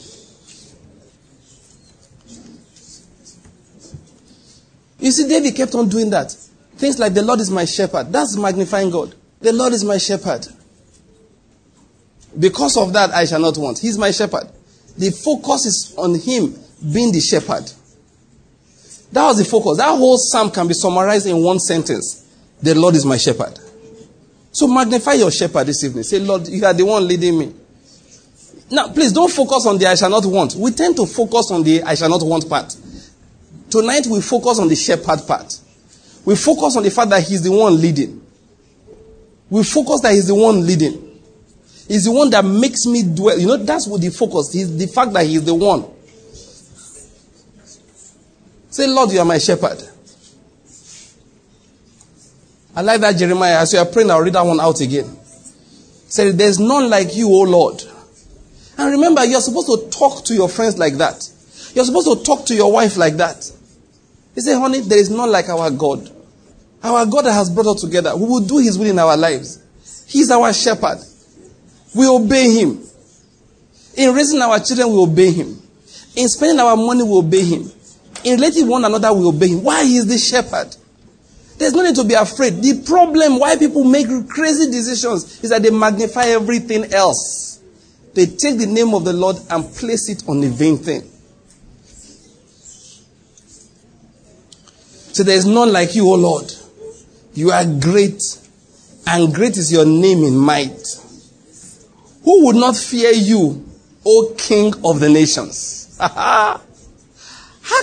You 5.02 5.10
see, 5.10 5.26
David 5.26 5.56
kept 5.56 5.74
on 5.74 5.88
doing 5.88 6.10
that. 6.10 6.30
Things 6.76 6.96
like 7.00 7.12
the 7.12 7.22
Lord 7.22 7.40
is 7.40 7.50
my 7.50 7.64
shepherd. 7.64 8.12
That's 8.12 8.36
magnifying 8.36 8.88
God. 8.88 9.12
The 9.40 9.52
Lord 9.52 9.72
is 9.72 9.82
my 9.84 9.98
shepherd. 9.98 10.46
Because 12.38 12.76
of 12.76 12.92
that, 12.92 13.10
I 13.10 13.24
shall 13.24 13.40
not 13.40 13.58
want. 13.58 13.80
He's 13.80 13.98
my 13.98 14.12
shepherd. 14.12 14.48
The 14.96 15.10
focus 15.10 15.66
is 15.66 15.94
on 15.98 16.14
him 16.14 16.54
being 16.92 17.10
the 17.10 17.20
shepherd. 17.20 17.64
That 19.10 19.26
was 19.26 19.38
the 19.38 19.44
focus. 19.44 19.78
That 19.78 19.88
whole 19.88 20.16
psalm 20.18 20.52
can 20.52 20.68
be 20.68 20.74
summarized 20.74 21.26
in 21.26 21.42
one 21.42 21.58
sentence. 21.58 22.24
The 22.62 22.76
Lord 22.76 22.94
is 22.94 23.04
my 23.04 23.16
shepherd. 23.16 23.58
So 24.52 24.68
magnify 24.68 25.14
your 25.14 25.32
shepherd 25.32 25.66
this 25.66 25.82
evening. 25.82 26.04
Say, 26.04 26.20
Lord, 26.20 26.46
you 26.46 26.64
are 26.64 26.72
the 26.72 26.84
one 26.84 27.08
leading 27.08 27.40
me. 27.40 27.52
Now, 28.70 28.88
please 28.92 29.12
don't 29.12 29.30
focus 29.32 29.66
on 29.66 29.78
the 29.78 29.86
I 29.86 29.96
shall 29.96 30.10
not 30.10 30.24
want. 30.26 30.54
We 30.54 30.70
tend 30.70 30.94
to 30.96 31.06
focus 31.06 31.50
on 31.50 31.64
the 31.64 31.82
I 31.82 31.96
shall 31.96 32.08
not 32.08 32.22
want 32.22 32.48
part. 32.48 32.76
Tonight 33.72 34.06
we 34.06 34.20
focus 34.20 34.58
on 34.58 34.68
the 34.68 34.76
shepherd 34.76 35.26
part. 35.26 35.58
We 36.26 36.36
focus 36.36 36.76
on 36.76 36.82
the 36.82 36.90
fact 36.90 37.08
that 37.08 37.26
he's 37.26 37.40
the 37.40 37.50
one 37.50 37.80
leading. 37.80 38.20
We 39.48 39.64
focus 39.64 40.02
that 40.02 40.12
he's 40.12 40.26
the 40.26 40.34
one 40.34 40.66
leading. 40.66 41.18
He's 41.88 42.04
the 42.04 42.12
one 42.12 42.28
that 42.28 42.44
makes 42.44 42.84
me 42.84 43.02
dwell. 43.02 43.38
You 43.38 43.46
know, 43.46 43.56
that's 43.56 43.86
what 43.86 44.02
the 44.02 44.10
focus 44.10 44.54
is 44.54 44.76
the 44.76 44.86
fact 44.88 45.14
that 45.14 45.24
he's 45.24 45.42
the 45.42 45.54
one. 45.54 45.86
Say, 48.68 48.86
Lord, 48.88 49.10
you 49.10 49.20
are 49.20 49.24
my 49.24 49.38
shepherd. 49.38 49.82
I 52.76 52.82
like 52.82 53.00
that 53.00 53.16
Jeremiah. 53.16 53.60
As 53.60 53.72
you 53.72 53.78
are 53.78 53.86
praying, 53.86 54.10
I'll 54.10 54.20
read 54.20 54.34
that 54.34 54.44
one 54.44 54.60
out 54.60 54.82
again. 54.82 55.16
Say, 55.24 56.30
there's 56.32 56.58
none 56.58 56.90
like 56.90 57.16
you, 57.16 57.26
O 57.28 57.40
Lord. 57.40 57.82
And 58.76 58.92
remember, 58.92 59.24
you're 59.24 59.40
supposed 59.40 59.68
to 59.68 59.88
talk 59.98 60.26
to 60.26 60.34
your 60.34 60.50
friends 60.50 60.76
like 60.76 60.98
that. 60.98 61.26
You're 61.72 61.86
supposed 61.86 62.18
to 62.18 62.22
talk 62.22 62.44
to 62.48 62.54
your 62.54 62.70
wife 62.70 62.98
like 62.98 63.14
that. 63.16 63.50
He 64.34 64.40
said, 64.40 64.58
honey, 64.58 64.80
there 64.80 64.98
is 64.98 65.10
not 65.10 65.28
like 65.28 65.48
our 65.48 65.70
God. 65.70 66.10
Our 66.82 67.06
God 67.06 67.26
has 67.26 67.50
brought 67.50 67.74
us 67.74 67.80
together. 67.82 68.16
We 68.16 68.24
will 68.24 68.40
do 68.40 68.58
his 68.58 68.78
will 68.78 68.88
in 68.88 68.98
our 68.98 69.16
lives. 69.16 69.62
He's 70.08 70.30
our 70.30 70.52
shepherd. 70.52 70.98
We 71.94 72.06
obey 72.06 72.50
him. 72.60 72.82
In 73.96 74.14
raising 74.14 74.40
our 74.40 74.58
children, 74.58 74.88
we 74.88 74.98
obey 74.98 75.30
him. 75.30 75.60
In 76.16 76.28
spending 76.28 76.58
our 76.60 76.76
money, 76.76 77.02
we 77.02 77.12
obey 77.12 77.44
him. 77.44 77.70
In 78.24 78.34
relating 78.34 78.68
one 78.68 78.84
another, 78.84 79.12
we 79.12 79.26
obey 79.26 79.48
him. 79.48 79.62
Why? 79.62 79.82
Is 79.82 80.06
the 80.06 80.18
shepherd. 80.18 80.74
There's 81.58 81.74
no 81.74 81.82
need 81.82 81.94
to 81.96 82.04
be 82.04 82.14
afraid. 82.14 82.54
The 82.54 82.82
problem 82.84 83.38
why 83.38 83.56
people 83.56 83.84
make 83.84 84.06
crazy 84.28 84.70
decisions 84.70 85.44
is 85.44 85.50
that 85.50 85.62
they 85.62 85.70
magnify 85.70 86.24
everything 86.26 86.92
else. 86.92 87.60
They 88.14 88.26
take 88.26 88.58
the 88.58 88.66
name 88.66 88.94
of 88.94 89.04
the 89.04 89.12
Lord 89.12 89.36
and 89.50 89.64
place 89.74 90.08
it 90.08 90.28
on 90.28 90.42
a 90.42 90.48
vain 90.48 90.78
thing. 90.78 91.08
So 95.12 95.22
there 95.22 95.36
is 95.36 95.44
none 95.44 95.72
like 95.72 95.94
you, 95.94 96.08
O 96.10 96.14
Lord. 96.14 96.50
You 97.34 97.50
are 97.50 97.64
great, 97.64 98.20
and 99.06 99.34
great 99.34 99.58
is 99.58 99.70
your 99.70 99.84
name 99.84 100.24
in 100.24 100.36
might. 100.36 100.82
Who 102.24 102.46
would 102.46 102.56
not 102.56 102.76
fear 102.76 103.12
you, 103.12 103.64
O 104.06 104.34
King 104.38 104.72
of 104.84 105.00
the 105.00 105.10
nations? 105.10 105.96
How 106.00 106.60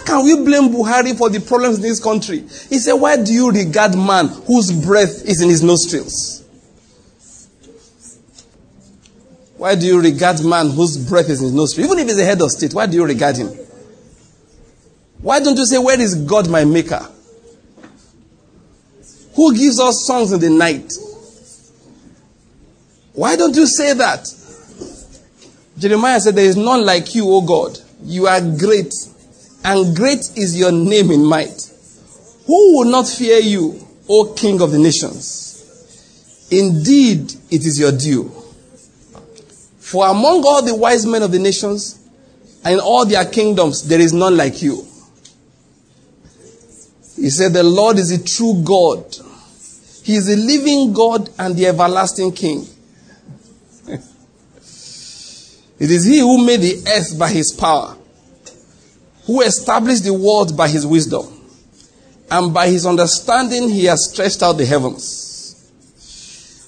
can 0.05 0.23
we 0.25 0.35
blame 0.43 0.69
Buhari 0.73 1.15
for 1.17 1.29
the 1.29 1.39
problems 1.39 1.77
in 1.77 1.83
this 1.83 2.03
country? 2.03 2.39
He 2.39 2.79
said, 2.79 2.93
Why 2.93 3.15
do 3.21 3.31
you 3.31 3.51
regard 3.51 3.95
man 3.95 4.27
whose 4.27 4.71
breath 4.71 5.23
is 5.25 5.41
in 5.41 5.49
his 5.49 5.61
nostrils? 5.63 6.43
Why 9.57 9.75
do 9.75 9.85
you 9.85 10.01
regard 10.01 10.43
man 10.43 10.69
whose 10.69 10.97
breath 10.97 11.29
is 11.29 11.41
in 11.41 11.47
his 11.47 11.53
nostrils? 11.55 11.85
Even 11.85 11.99
if 11.99 12.07
he's 12.07 12.19
a 12.19 12.25
head 12.25 12.41
of 12.41 12.49
state, 12.49 12.73
why 12.73 12.87
do 12.87 12.97
you 12.97 13.05
regard 13.05 13.37
him? 13.37 13.47
Why 15.21 15.39
don't 15.39 15.57
you 15.57 15.65
say, 15.65 15.77
Where 15.77 15.99
is 15.99 16.15
God 16.15 16.49
my 16.49 16.65
maker? 16.65 17.07
Who 19.39 19.55
gives 19.55 19.79
us 19.79 20.05
songs 20.05 20.33
in 20.33 20.41
the 20.41 20.49
night? 20.49 20.91
Why 23.13 23.37
don't 23.37 23.55
you 23.55 23.65
say 23.67 23.93
that? 23.93 24.27
Jeremiah 25.77 26.19
said, 26.19 26.35
There 26.35 26.43
is 26.43 26.57
none 26.57 26.85
like 26.85 27.15
you, 27.15 27.23
O 27.25 27.39
God. 27.39 27.79
You 28.03 28.27
are 28.27 28.41
great, 28.41 28.93
and 29.63 29.95
great 29.95 30.29
is 30.35 30.59
your 30.59 30.73
name 30.73 31.09
in 31.11 31.23
might. 31.23 31.71
Who 32.47 32.79
will 32.79 32.91
not 32.91 33.07
fear 33.07 33.39
you, 33.39 33.79
O 34.09 34.33
King 34.33 34.61
of 34.61 34.71
the 34.71 34.77
nations? 34.77 36.47
Indeed, 36.51 37.31
it 37.49 37.65
is 37.65 37.79
your 37.79 37.93
due. 37.93 38.27
For 39.79 40.05
among 40.05 40.43
all 40.43 40.61
the 40.63 40.75
wise 40.75 41.05
men 41.05 41.23
of 41.23 41.31
the 41.31 41.39
nations 41.39 41.97
and 42.65 42.73
in 42.73 42.79
all 42.81 43.05
their 43.05 43.23
kingdoms, 43.23 43.87
there 43.87 44.01
is 44.01 44.11
none 44.11 44.35
like 44.35 44.61
you. 44.61 44.85
He 47.15 47.29
said, 47.29 47.53
The 47.53 47.63
Lord 47.63 47.99
is 47.99 48.11
a 48.11 48.21
true 48.21 48.61
God. 48.65 49.15
He 50.09 50.15
is 50.15 50.25
the 50.25 50.37
living 50.37 50.91
God 50.91 51.29
and 51.37 51.55
the 51.55 51.67
everlasting 51.67 52.31
King. 52.31 52.65
it 53.87 54.01
is 55.79 56.03
He 56.03 56.17
who 56.17 56.43
made 56.43 56.61
the 56.61 56.83
earth 56.87 57.19
by 57.19 57.29
His 57.29 57.51
power, 57.51 57.95
who 59.27 59.41
established 59.41 60.03
the 60.03 60.15
world 60.15 60.57
by 60.57 60.67
His 60.67 60.87
wisdom, 60.87 61.27
and 62.31 62.51
by 62.51 62.69
His 62.69 62.87
understanding 62.87 63.69
He 63.69 63.85
has 63.85 64.09
stretched 64.09 64.41
out 64.41 64.53
the 64.53 64.65
heavens. 64.65 65.69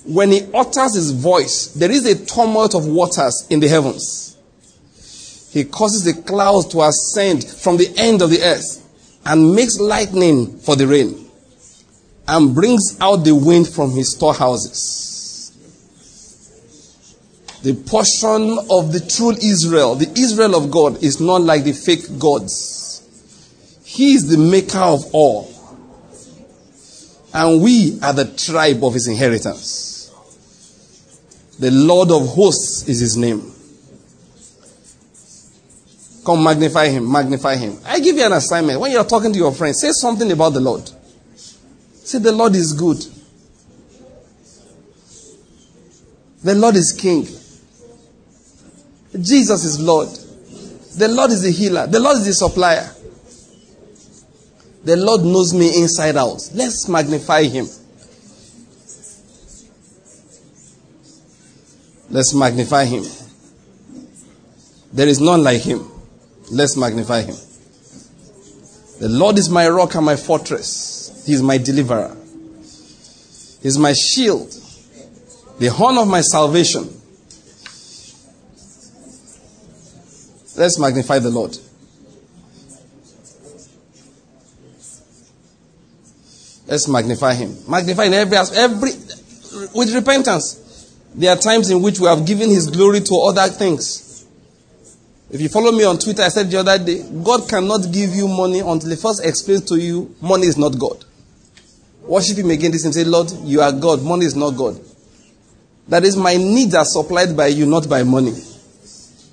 When 0.06 0.30
He 0.30 0.47
utters 0.54 0.93
His 0.93 1.10
voice, 1.10 1.69
there 1.69 1.89
is 1.89 2.06
a 2.06 2.23
tumult 2.23 2.75
of 2.75 2.86
waters 2.86 3.47
in 3.49 3.60
the 3.60 3.67
heavens. 3.67 4.38
He 5.49 5.63
causes 5.63 6.04
the 6.04 6.13
clouds 6.21 6.67
to 6.67 6.84
ascend 6.84 7.43
from 7.43 7.77
the 7.77 7.91
end 7.97 8.21
of 8.21 8.30
the 8.30 8.43
earth 8.43 8.88
and 9.25 9.56
makes 9.56 9.80
lightning 9.80 10.60
for 10.60 10.75
the 10.75 10.86
rain 10.86 11.31
and 12.32 12.56
brings 12.56 12.98
out 13.02 13.17
the 13.17 13.36
wind 13.36 13.67
from 13.67 13.91
his 13.91 14.13
storehouses. 14.13 15.52
The 17.62 17.74
portion 17.74 18.58
of 18.72 18.94
the 18.94 19.02
true 19.02 19.32
Israel, 19.32 19.96
the 19.96 20.10
Israel 20.17 20.56
of 20.56 20.72
God, 20.72 21.04
is 21.04 21.20
not 21.20 21.41
like 21.41 21.65
the 21.65 21.74
fake 21.74 22.17
gods. 22.17 23.04
He 23.84 24.13
is 24.13 24.30
the 24.30 24.38
maker 24.38 24.80
of 24.80 25.04
all. 25.13 25.54
And 27.34 27.62
we 27.62 28.00
are 28.02 28.13
the 28.13 28.26
tribe 28.26 28.82
of 28.82 28.94
his 28.94 29.10
inheritance. 29.10 30.10
The 31.60 31.70
Lord 31.70 32.12
of 32.12 32.28
hosts 32.30 32.88
is 32.88 33.02
his 33.02 33.17
name. 33.17 33.52
Come 36.26 36.46
magnify 36.46 36.88
him, 36.88 37.12
magnify 37.12 37.58
him. 37.58 37.78
I 37.86 38.00
give 38.00 38.15
you 38.15 38.24
an 38.24 38.32
assignment. 38.32 38.80
When 38.80 38.91
you're 38.91 39.04
talking 39.04 39.34
to 39.34 39.38
your 39.38 39.52
friend, 39.52 39.76
say 39.76 39.91
something 39.91 40.32
about 40.32 40.54
the 40.54 40.62
Lord. 40.62 40.89
Say, 42.12 42.19
the 42.19 42.34
Lord 42.34 42.58
is 42.58 42.74
good. 42.74 42.97
The 46.43 46.56
Lord 46.56 46.76
is 46.76 46.91
King. 46.91 47.24
Jesus 49.24 49.63
is 49.63 49.80
Lord. 49.80 50.10
The 50.97 51.08
Lord 51.08 51.32
is 51.32 51.43
the 51.43 51.52
healer. 51.52 51.88
The 51.88 52.02
Lord 52.02 52.17
is 52.17 52.26
the 52.26 52.34
supplier. 52.34 52.93
The 54.84 54.97
Lord 54.97 55.21
knows 55.21 55.54
me 55.54 55.82
inside 55.82 56.17
out. 56.17 56.50
Let's 56.54 56.89
magnify 56.89 57.43
him. 57.43 57.67
Let's 62.10 62.34
magnify 62.34 62.84
him. 62.84 63.06
There 64.91 65.08
is 65.08 65.21
none 65.21 65.45
like 65.45 65.62
him. 65.62 65.89
Let's 66.52 66.76
magnify 66.76 67.21
him. 67.21 67.36
The 69.00 69.08
Lord 69.08 69.38
is 69.39 69.50
my 69.50 69.69
rock 69.69 69.95
and 69.95 70.06
my 70.06 70.17
fortress. 70.17 71.01
He 71.25 71.34
is 71.34 71.41
my 71.41 71.57
deliverer. 71.57 72.15
He 73.62 73.67
is 73.67 73.77
my 73.77 73.93
shield, 73.93 74.51
the 75.60 75.67
horn 75.67 75.97
of 75.97 76.07
my 76.07 76.21
salvation. 76.21 76.89
Let's 80.57 80.79
magnify 80.79 81.19
the 81.19 81.29
Lord. 81.29 81.57
Let's 86.67 86.88
magnify 86.88 87.34
him. 87.34 87.55
Magnify 87.67 88.05
in 88.05 88.13
every 88.13 88.38
every 88.55 88.91
with 89.73 89.93
repentance. 89.93 90.57
There 91.13 91.29
are 91.29 91.38
times 91.38 91.69
in 91.69 91.81
which 91.81 91.99
we 91.99 92.07
have 92.07 92.25
given 92.25 92.49
his 92.49 92.69
glory 92.69 93.01
to 93.01 93.15
other 93.27 93.47
things. 93.51 94.25
If 95.29 95.39
you 95.39 95.49
follow 95.49 95.71
me 95.71 95.84
on 95.86 95.97
Twitter, 95.97 96.23
I 96.23 96.29
said 96.29 96.49
the 96.49 96.57
other 96.57 96.77
day, 96.77 97.03
God 97.23 97.47
cannot 97.47 97.91
give 97.91 98.10
you 98.12 98.27
money 98.27 98.60
until 98.60 98.89
He 98.89 98.95
first 98.95 99.23
explains 99.23 99.62
to 99.65 99.77
you 99.77 100.13
money 100.21 100.47
is 100.47 100.57
not 100.57 100.77
God. 100.77 101.05
Worship 102.12 102.38
Him 102.38 102.50
again 102.50 102.71
this 102.71 102.84
and 102.84 102.93
say, 102.93 103.06
Lord, 103.06 103.32
you 103.43 103.62
are 103.62 103.71
God, 103.71 104.04
money 104.04 104.26
is 104.26 104.36
not 104.36 104.52
God. 104.52 104.78
That 105.88 106.04
is, 106.04 106.17
my 106.17 106.36
needs 106.36 106.76
are 106.76 106.84
supplied 106.84 107.38
by 107.38 107.47
you, 107.47 107.65
not 107.65 107.88
by 107.88 108.04
money. 108.04 108.34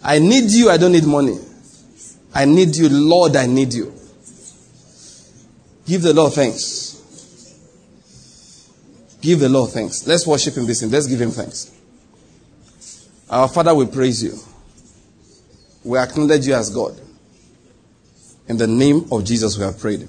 I 0.03 0.21
need 0.21 0.51
you, 0.51 0.71
I 0.71 0.77
don't 0.77 0.93
need 0.93 1.05
money. 1.05 1.39
I 2.33 2.45
need 2.45 2.77
you, 2.77 2.89
Lord, 2.89 3.35
I 3.35 3.47
need 3.47 3.75
you. 3.75 3.93
Give 5.87 6.03
the 6.03 6.15
Lord 6.15 6.35
thanks. 6.35 7.03
Give 9.21 9.41
the 9.41 9.49
Lord 9.49 9.71
thanks. 9.71 10.07
Let's 10.07 10.25
worship 10.25 10.55
Him 10.55 10.67
this 10.67 10.83
and 10.83 10.93
let's 10.93 11.09
give 11.09 11.21
Him 11.21 11.33
thanks. 11.33 11.75
Our 13.29 13.49
Father, 13.49 13.75
we 13.75 13.87
praise 13.87 14.23
you 14.23 14.39
we 15.85 15.99
acknowledge 15.99 16.47
you 16.47 16.55
as 16.55 16.71
God. 16.71 17.01
In 18.47 18.57
the 18.57 18.67
name 18.67 19.07
of 19.11 19.25
Jesus, 19.25 19.57
we 19.57 19.65
have 19.65 19.79
prayed. 19.79 20.07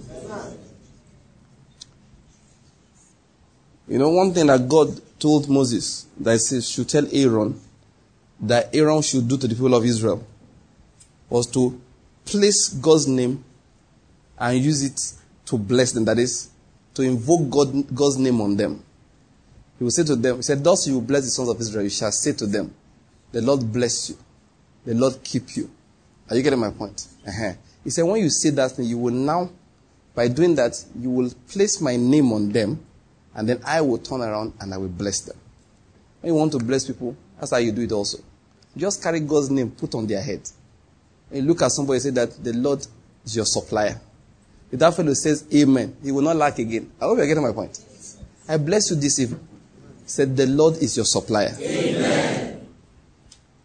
You 3.89 3.97
know, 3.97 4.09
one 4.09 4.33
thing 4.33 4.47
that 4.47 4.69
God 4.69 5.01
told 5.19 5.49
Moses 5.49 6.05
that 6.19 6.39
he 6.49 6.61
should 6.61 6.87
tell 6.87 7.05
Aaron 7.11 7.59
that 8.39 8.73
Aaron 8.73 9.01
should 9.01 9.27
do 9.27 9.37
to 9.37 9.47
the 9.47 9.55
people 9.55 9.73
of 9.73 9.83
Israel 9.83 10.25
was 11.29 11.47
to 11.47 11.79
place 12.23 12.69
God's 12.69 13.07
name 13.07 13.43
and 14.37 14.57
use 14.57 14.83
it 14.83 14.99
to 15.47 15.57
bless 15.57 15.91
them. 15.91 16.05
That 16.05 16.19
is, 16.19 16.49
to 16.93 17.01
invoke 17.01 17.49
God, 17.49 17.93
God's 17.93 18.17
name 18.17 18.39
on 18.39 18.55
them. 18.55 18.81
He 19.77 19.83
will 19.83 19.91
say 19.91 20.03
to 20.03 20.15
them, 20.15 20.37
He 20.37 20.41
said, 20.43 20.63
Thus 20.63 20.87
you 20.87 20.93
will 20.93 21.01
bless 21.01 21.23
the 21.23 21.31
sons 21.31 21.49
of 21.49 21.59
Israel. 21.59 21.83
You 21.83 21.89
shall 21.89 22.11
say 22.11 22.31
to 22.33 22.45
them, 22.45 22.73
The 23.31 23.41
Lord 23.41 23.73
bless 23.73 24.09
you 24.09 24.17
the 24.85 24.93
Lord 24.93 25.23
keep 25.23 25.55
you. 25.55 25.69
Are 26.29 26.35
you 26.35 26.43
getting 26.43 26.59
my 26.59 26.71
point? 26.71 27.07
Uh-huh. 27.27 27.53
He 27.83 27.89
said, 27.89 28.03
when 28.03 28.21
you 28.21 28.29
say 28.29 28.49
that 28.51 28.71
thing, 28.71 28.85
you 28.85 28.97
will 28.97 29.13
now, 29.13 29.49
by 30.15 30.27
doing 30.27 30.55
that, 30.55 30.83
you 30.99 31.09
will 31.09 31.31
place 31.47 31.81
my 31.81 31.95
name 31.95 32.31
on 32.33 32.51
them, 32.51 32.83
and 33.39 33.47
then 33.47 33.61
I 33.65 33.79
will 33.79 33.99
turn 33.99 34.19
around 34.19 34.51
and 34.59 34.73
I 34.73 34.77
will 34.77 34.89
bless 34.89 35.21
them. 35.21 35.37
When 36.19 36.33
you 36.33 36.37
want 36.37 36.51
to 36.51 36.57
bless 36.59 36.85
people, 36.85 37.15
that's 37.39 37.51
how 37.51 37.57
you 37.57 37.71
do 37.71 37.83
it 37.83 37.91
also. 37.93 38.17
Just 38.75 39.01
carry 39.01 39.21
God's 39.21 39.49
name, 39.49 39.71
put 39.71 39.95
on 39.95 40.05
their 40.07 40.21
head. 40.21 40.41
When 41.29 41.43
you 41.43 41.47
look 41.47 41.61
at 41.61 41.71
somebody, 41.71 42.01
say 42.01 42.09
that 42.09 42.43
the 42.43 42.51
Lord 42.51 42.85
is 43.23 43.37
your 43.37 43.45
supplier. 43.45 43.97
If 44.69 44.79
that 44.79 44.93
fellow 44.93 45.13
says 45.13 45.45
amen, 45.55 45.95
he 46.03 46.11
will 46.11 46.21
not 46.21 46.35
lack 46.35 46.59
again. 46.59 46.91
I 46.99 47.05
hope 47.05 47.17
you're 47.17 47.27
getting 47.27 47.41
my 47.41 47.53
point. 47.53 47.79
I 48.49 48.57
bless 48.57 48.89
you 48.89 48.97
this 48.97 49.17
evening. 49.19 49.47
Said 50.05 50.35
the 50.35 50.45
Lord 50.45 50.75
is 50.75 50.97
your 50.97 51.05
supplier. 51.05 51.55
Amen. 51.61 52.67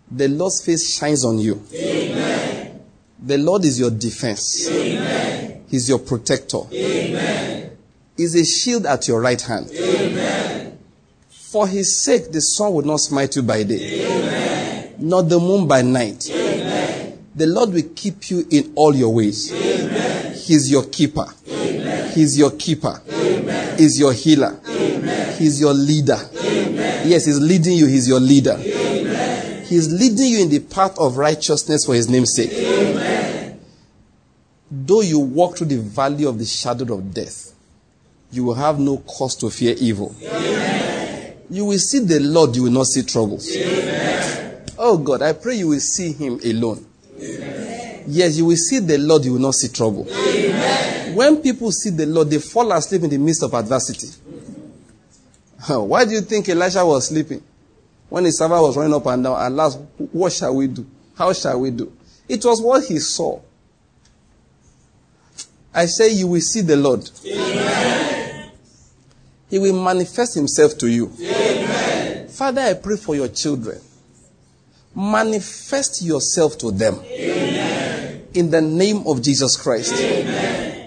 The 0.08 0.28
Lord's 0.28 0.64
face 0.64 0.96
shines 0.96 1.24
on 1.24 1.38
you. 1.38 1.60
Amen. 1.74 2.80
The 3.18 3.38
Lord 3.38 3.64
is 3.64 3.80
your 3.80 3.90
defense. 3.90 4.70
Amen. 4.70 5.64
He's 5.68 5.88
your 5.88 5.98
protector. 5.98 6.60
Amen. 6.72 7.63
He's 8.16 8.34
a 8.34 8.44
shield 8.44 8.86
at 8.86 9.08
your 9.08 9.20
right 9.20 9.40
hand. 9.40 9.70
Amen. 9.72 10.78
For 11.28 11.66
his 11.68 12.00
sake, 12.00 12.32
the 12.32 12.40
sun 12.40 12.74
will 12.74 12.82
not 12.82 13.00
smite 13.00 13.36
you 13.36 13.42
by 13.42 13.62
day, 13.62 14.06
Amen. 14.06 14.94
nor 14.98 15.22
the 15.22 15.38
moon 15.38 15.68
by 15.68 15.82
night. 15.82 16.28
Amen. 16.30 17.18
The 17.34 17.46
Lord 17.46 17.72
will 17.72 17.88
keep 17.94 18.30
you 18.30 18.46
in 18.50 18.72
all 18.76 18.94
your 18.94 19.12
ways. 19.14 19.52
Amen. 19.52 20.34
He's 20.34 20.70
your 20.70 20.84
keeper. 20.84 21.26
Amen. 21.48 22.12
He's 22.12 22.38
your 22.38 22.50
keeper. 22.52 23.00
Amen. 23.08 23.78
He's 23.78 23.98
your 23.98 24.12
healer. 24.12 24.60
Amen. 24.68 25.38
He's 25.38 25.60
your 25.60 25.74
leader. 25.74 26.18
Amen. 26.36 27.08
Yes, 27.08 27.26
He's 27.26 27.40
leading 27.40 27.78
you. 27.78 27.86
He's 27.86 28.08
your 28.08 28.20
leader. 28.20 28.56
Amen. 28.58 29.64
He's 29.64 29.92
leading 29.92 30.26
you 30.26 30.40
in 30.40 30.50
the 30.50 30.60
path 30.60 30.98
of 30.98 31.16
righteousness 31.16 31.84
for 31.84 31.94
His 31.94 32.08
name's 32.08 32.34
sake. 32.34 32.52
Amen. 32.52 33.60
Though 34.70 35.02
you 35.02 35.18
walk 35.20 35.58
through 35.58 35.68
the 35.68 35.78
valley 35.80 36.24
of 36.24 36.38
the 36.38 36.44
shadow 36.44 36.94
of 36.94 37.14
death, 37.14 37.53
you 38.30 38.44
will 38.44 38.54
have 38.54 38.78
no 38.78 38.98
cause 38.98 39.36
to 39.36 39.50
fear 39.50 39.74
evil. 39.78 40.14
Amen. 40.22 41.36
You 41.50 41.64
will 41.66 41.78
see 41.78 42.00
the 42.00 42.20
Lord, 42.20 42.56
you 42.56 42.64
will 42.64 42.72
not 42.72 42.86
see 42.86 43.02
troubles. 43.02 43.48
Amen. 43.54 44.64
Oh 44.78 44.98
God, 44.98 45.22
I 45.22 45.32
pray 45.34 45.56
you 45.56 45.68
will 45.68 45.80
see 45.80 46.12
Him 46.12 46.40
alone. 46.44 46.84
Amen. 47.20 48.04
Yes, 48.06 48.36
you 48.36 48.46
will 48.46 48.56
see 48.56 48.80
the 48.80 48.98
Lord, 48.98 49.24
you 49.24 49.32
will 49.34 49.40
not 49.40 49.54
see 49.54 49.68
trouble. 49.68 50.04
When 51.14 51.36
people 51.42 51.70
see 51.70 51.90
the 51.90 52.06
Lord, 52.06 52.28
they 52.28 52.38
fall 52.38 52.72
asleep 52.72 53.02
in 53.04 53.10
the 53.10 53.18
midst 53.18 53.42
of 53.44 53.54
adversity. 53.54 54.08
Why 55.68 56.04
do 56.04 56.10
you 56.10 56.20
think 56.20 56.48
Elisha 56.48 56.84
was 56.84 57.06
sleeping? 57.08 57.42
When 58.08 58.24
his 58.24 58.36
servant 58.36 58.62
was 58.62 58.76
running 58.76 58.92
up 58.92 59.06
and 59.06 59.24
down, 59.24 59.40
and 59.40 59.56
last, 59.56 59.78
what 60.12 60.32
shall 60.32 60.54
we 60.54 60.66
do? 60.66 60.84
How 61.16 61.32
shall 61.32 61.60
we 61.60 61.70
do? 61.70 61.92
It 62.28 62.44
was 62.44 62.60
what 62.60 62.84
he 62.84 62.98
saw. 62.98 63.40
I 65.72 65.86
say 65.86 66.10
you 66.12 66.26
will 66.26 66.40
see 66.40 66.60
the 66.60 66.76
Lord. 66.76 67.08
Amen. 67.24 68.03
He 69.54 69.60
will 69.60 69.80
manifest 69.80 70.34
himself 70.34 70.76
to 70.78 70.88
you. 70.88 71.12
Amen. 71.20 72.26
Father, 72.26 72.60
I 72.60 72.74
pray 72.74 72.96
for 72.96 73.14
your 73.14 73.28
children. 73.28 73.80
Manifest 74.96 76.02
yourself 76.02 76.58
to 76.58 76.72
them. 76.72 76.98
Amen. 77.04 78.26
In 78.34 78.50
the 78.50 78.60
name 78.60 79.06
of 79.06 79.22
Jesus 79.22 79.56
Christ. 79.56 79.94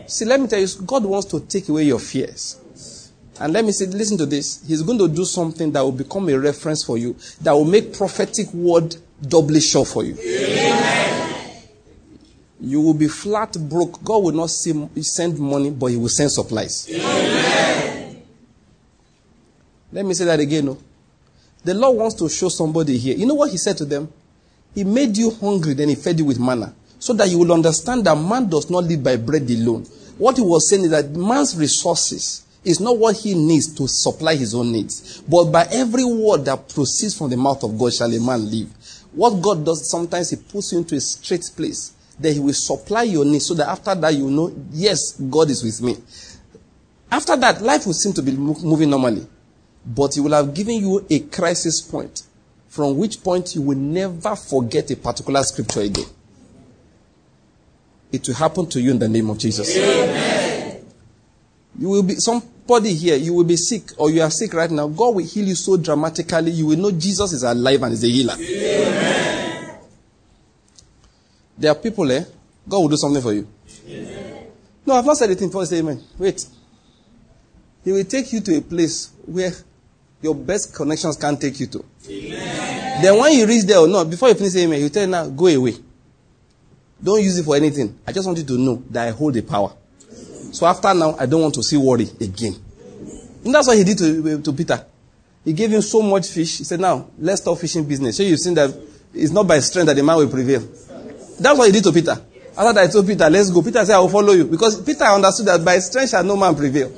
See, 0.07 0.25
let 0.25 0.41
me 0.41 0.47
tell 0.47 0.59
you, 0.59 0.67
God 0.85 1.05
wants 1.05 1.27
to 1.27 1.39
take 1.39 1.69
away 1.69 1.83
your 1.83 1.99
fears. 1.99 3.09
And 3.39 3.53
let 3.53 3.63
me 3.63 3.71
say, 3.71 3.85
listen 3.85 4.17
to 4.17 4.25
this. 4.25 4.67
He's 4.67 4.81
going 4.81 4.99
to 4.99 5.07
do 5.07 5.23
something 5.23 5.71
that 5.71 5.79
will 5.79 5.93
become 5.93 6.27
a 6.27 6.37
reference 6.37 6.83
for 6.83 6.97
you, 6.97 7.15
that 7.39 7.53
will 7.53 7.63
make 7.63 7.93
prophetic 7.97 8.53
word 8.53 8.97
doubly 9.25 9.61
sure 9.61 9.85
for 9.85 10.03
you. 10.03 10.17
Amen. 10.19 11.63
You 12.59 12.81
will 12.81 12.95
be 12.95 13.07
flat 13.07 13.53
broke. 13.69 14.03
God 14.03 14.23
will 14.23 14.33
not 14.33 14.49
send 14.49 15.39
money, 15.39 15.69
but 15.69 15.85
He 15.85 15.95
will 15.95 16.09
send 16.09 16.33
supplies. 16.33 16.85
Amen. 16.91 17.76
Let 19.91 20.05
me 20.05 20.13
say 20.13 20.25
that 20.25 20.39
again. 20.39 20.65
No? 20.65 20.77
The 21.63 21.73
Lord 21.73 21.97
wants 21.97 22.15
to 22.15 22.29
show 22.29 22.49
somebody 22.49 22.97
here. 22.97 23.15
You 23.15 23.25
know 23.25 23.35
what 23.35 23.51
He 23.51 23.57
said 23.57 23.77
to 23.77 23.85
them? 23.85 24.11
He 24.75 24.83
made 24.83 25.17
you 25.17 25.31
hungry, 25.31 25.73
then 25.73 25.89
He 25.89 25.95
fed 25.95 26.19
you 26.19 26.25
with 26.25 26.39
manna. 26.39 26.73
So 26.99 27.13
that 27.13 27.29
you 27.29 27.39
will 27.39 27.53
understand 27.53 28.05
that 28.05 28.15
man 28.15 28.49
does 28.49 28.69
not 28.69 28.83
live 28.83 29.03
by 29.03 29.17
bread 29.17 29.49
alone. 29.49 29.83
What 30.17 30.37
He 30.37 30.41
was 30.41 30.69
saying 30.69 30.83
is 30.83 30.91
that 30.91 31.11
man's 31.11 31.55
resources 31.57 32.45
is 32.67 32.79
not 32.81 32.97
what 32.97 33.15
he 33.17 33.33
needs 33.33 33.73
to 33.75 33.87
supply 33.87 34.35
his 34.35 34.53
own 34.53 34.71
needs. 34.71 35.21
But 35.21 35.45
by 35.45 35.67
every 35.71 36.03
word 36.03 36.45
that 36.45 36.67
proceeds 36.67 37.17
from 37.17 37.29
the 37.29 37.37
mouth 37.37 37.63
of 37.63 37.77
God 37.77 37.93
shall 37.93 38.13
a 38.13 38.19
man 38.19 38.49
live. 38.51 38.69
What 39.13 39.41
God 39.41 39.65
does, 39.65 39.89
sometimes 39.89 40.31
he 40.31 40.35
puts 40.35 40.73
you 40.73 40.79
into 40.79 40.95
a 40.95 40.99
straight 40.99 41.49
place. 41.55 41.93
Then 42.19 42.33
he 42.33 42.39
will 42.39 42.53
supply 42.53 43.03
your 43.03 43.25
needs 43.25 43.45
so 43.45 43.53
that 43.53 43.69
after 43.69 43.95
that 43.95 44.13
you 44.13 44.29
know, 44.29 44.53
yes, 44.71 45.13
God 45.13 45.49
is 45.49 45.63
with 45.63 45.81
me. 45.81 45.97
After 47.09 47.37
that, 47.37 47.61
life 47.61 47.85
will 47.85 47.93
seem 47.93 48.11
to 48.13 48.21
be 48.21 48.33
moving 48.33 48.89
normally. 48.89 49.25
But 49.87 50.15
he 50.15 50.19
will 50.19 50.33
have 50.33 50.53
given 50.53 50.75
you 50.75 51.05
a 51.09 51.19
crisis 51.21 51.81
point 51.81 52.23
from 52.67 52.97
which 52.97 53.23
point 53.23 53.55
you 53.55 53.61
will 53.61 53.77
never 53.77 54.35
forget 54.35 54.91
a 54.91 54.97
particular 54.97 55.41
scripture 55.43 55.81
again. 55.81 56.05
It 58.11 58.27
will 58.27 58.35
happen 58.35 58.67
to 58.67 58.81
you 58.81 58.91
in 58.91 58.99
the 58.99 59.07
name 59.07 59.29
of 59.29 59.37
Jesus. 59.37 59.75
Amen. 59.77 60.85
You 61.79 61.89
will 61.89 62.03
be 62.03 62.15
somebody 62.15 62.93
here, 62.93 63.15
you 63.15 63.33
will 63.33 63.45
be 63.45 63.55
sick 63.55 63.91
or 63.97 64.09
you 64.09 64.21
are 64.21 64.29
sick 64.29 64.53
right 64.53 64.69
now, 64.69 64.87
God 64.87 65.15
will 65.15 65.25
heal 65.25 65.45
you 65.45 65.55
so 65.55 65.77
dramatically, 65.77 66.51
you 66.51 66.65
will 66.65 66.77
know 66.77 66.91
Jesus 66.91 67.33
is 67.33 67.43
alive 67.43 67.81
and 67.83 67.93
is 67.93 68.03
a 68.03 68.07
healer. 68.07 68.33
Amen. 68.33 69.79
There 71.57 71.71
are 71.71 71.75
people, 71.75 72.11
eh? 72.11 72.23
God 72.67 72.79
will 72.79 72.89
do 72.89 72.97
something 72.97 73.21
for 73.21 73.33
you. 73.33 73.47
Amen. 73.87 74.47
No, 74.85 74.95
I've 74.95 75.05
not 75.05 75.17
said 75.17 75.29
anything 75.29 75.49
before. 75.49 75.65
Say 75.65 75.79
amen. 75.79 76.01
Wait. 76.17 76.45
He 77.83 77.91
will 77.91 78.03
take 78.05 78.31
you 78.33 78.41
to 78.41 78.57
a 78.57 78.61
place 78.61 79.11
where 79.25 79.51
your 80.21 80.35
best 80.35 80.73
connections 80.73 81.15
can't 81.17 81.39
take 81.39 81.59
you 81.59 81.67
to. 81.67 81.85
Amen. 82.09 83.01
Then 83.01 83.19
when 83.19 83.33
you 83.33 83.45
reach 83.45 83.63
there 83.63 83.77
oh, 83.77 83.85
or 83.85 83.87
not, 83.87 84.09
before 84.09 84.29
you 84.29 84.35
finish 84.35 84.55
amen, 84.55 84.79
he'll 84.79 84.89
tell 84.89 85.03
you 85.03 85.09
now, 85.09 85.27
go 85.29 85.47
away. 85.47 85.75
Don't 87.01 87.21
use 87.21 87.37
it 87.37 87.43
for 87.43 87.55
anything. 87.55 87.99
I 88.07 88.11
just 88.11 88.25
want 88.25 88.39
you 88.39 88.43
to 88.45 88.57
know 88.57 88.83
that 88.89 89.07
I 89.07 89.11
hold 89.11 89.35
the 89.35 89.41
power. 89.41 89.73
So 90.51 90.65
after 90.65 90.93
now, 90.93 91.15
I 91.19 91.25
don't 91.27 91.41
want 91.41 91.53
to 91.55 91.63
see 91.63 91.77
worry 91.77 92.07
again. 92.19 92.55
And 93.45 93.53
that's 93.53 93.67
what 93.67 93.77
he 93.77 93.83
did 93.83 93.97
to, 93.99 94.41
to 94.41 94.53
Peter. 94.53 94.83
He 95.45 95.53
gave 95.53 95.71
him 95.71 95.81
so 95.81 96.01
much 96.01 96.27
fish. 96.29 96.57
He 96.57 96.63
said, 96.63 96.79
now, 96.79 97.07
let's 97.19 97.41
stop 97.41 97.57
fishing 97.59 97.87
business. 97.87 98.17
So 98.17 98.23
you've 98.23 98.39
seen 98.39 98.55
that 98.55 98.75
it's 99.13 99.31
not 99.31 99.47
by 99.47 99.59
strength 99.59 99.87
that 99.87 99.95
the 99.95 100.03
man 100.03 100.17
will 100.17 100.29
prevail. 100.29 100.61
That's 101.39 101.57
what 101.57 101.67
he 101.67 101.71
did 101.71 101.83
to 101.83 101.91
Peter. 101.91 102.19
After 102.57 102.73
that, 102.73 102.77
I 102.77 102.87
told 102.87 103.05
Peter, 103.05 103.29
let's 103.29 103.51
go. 103.51 103.61
Peter 103.61 103.85
said, 103.85 103.95
I 103.95 103.99
will 103.99 104.09
follow 104.09 104.33
you. 104.33 104.45
Because 104.45 104.81
Peter 104.81 105.03
understood 105.03 105.45
that 105.45 105.63
by 105.63 105.77
strength 105.77 106.09
shall 106.09 106.23
no 106.23 106.35
man 106.35 106.55
prevail. 106.55 106.89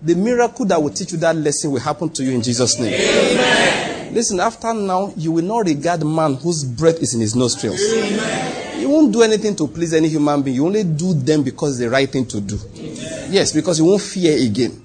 The 0.00 0.14
miracle 0.14 0.64
that 0.66 0.80
will 0.80 0.90
teach 0.90 1.12
you 1.12 1.18
that 1.18 1.34
lesson 1.34 1.72
will 1.72 1.80
happen 1.80 2.08
to 2.10 2.22
you 2.22 2.32
in 2.32 2.42
Jesus' 2.42 2.78
name. 2.78 2.94
Amen. 2.94 4.14
Listen, 4.14 4.38
after 4.40 4.72
now, 4.72 5.12
you 5.16 5.32
will 5.32 5.44
not 5.44 5.66
regard 5.66 6.04
man 6.04 6.34
whose 6.34 6.64
breath 6.64 7.02
is 7.02 7.14
in 7.14 7.20
his 7.20 7.34
nostrils. 7.34 7.80
Amen. 7.92 8.80
You 8.80 8.88
won't 8.88 9.12
do 9.12 9.22
anything 9.22 9.56
to 9.56 9.66
please 9.66 9.92
any 9.92 10.08
human 10.08 10.40
being. 10.42 10.56
You 10.56 10.66
only 10.66 10.84
do 10.84 11.14
them 11.14 11.42
because 11.42 11.72
it's 11.72 11.80
the 11.80 11.90
right 11.90 12.08
thing 12.08 12.26
to 12.26 12.40
do. 12.40 12.58
Amen. 12.76 13.32
Yes, 13.32 13.52
because 13.52 13.80
you 13.80 13.86
won't 13.86 14.00
fear 14.00 14.38
again. 14.38 14.84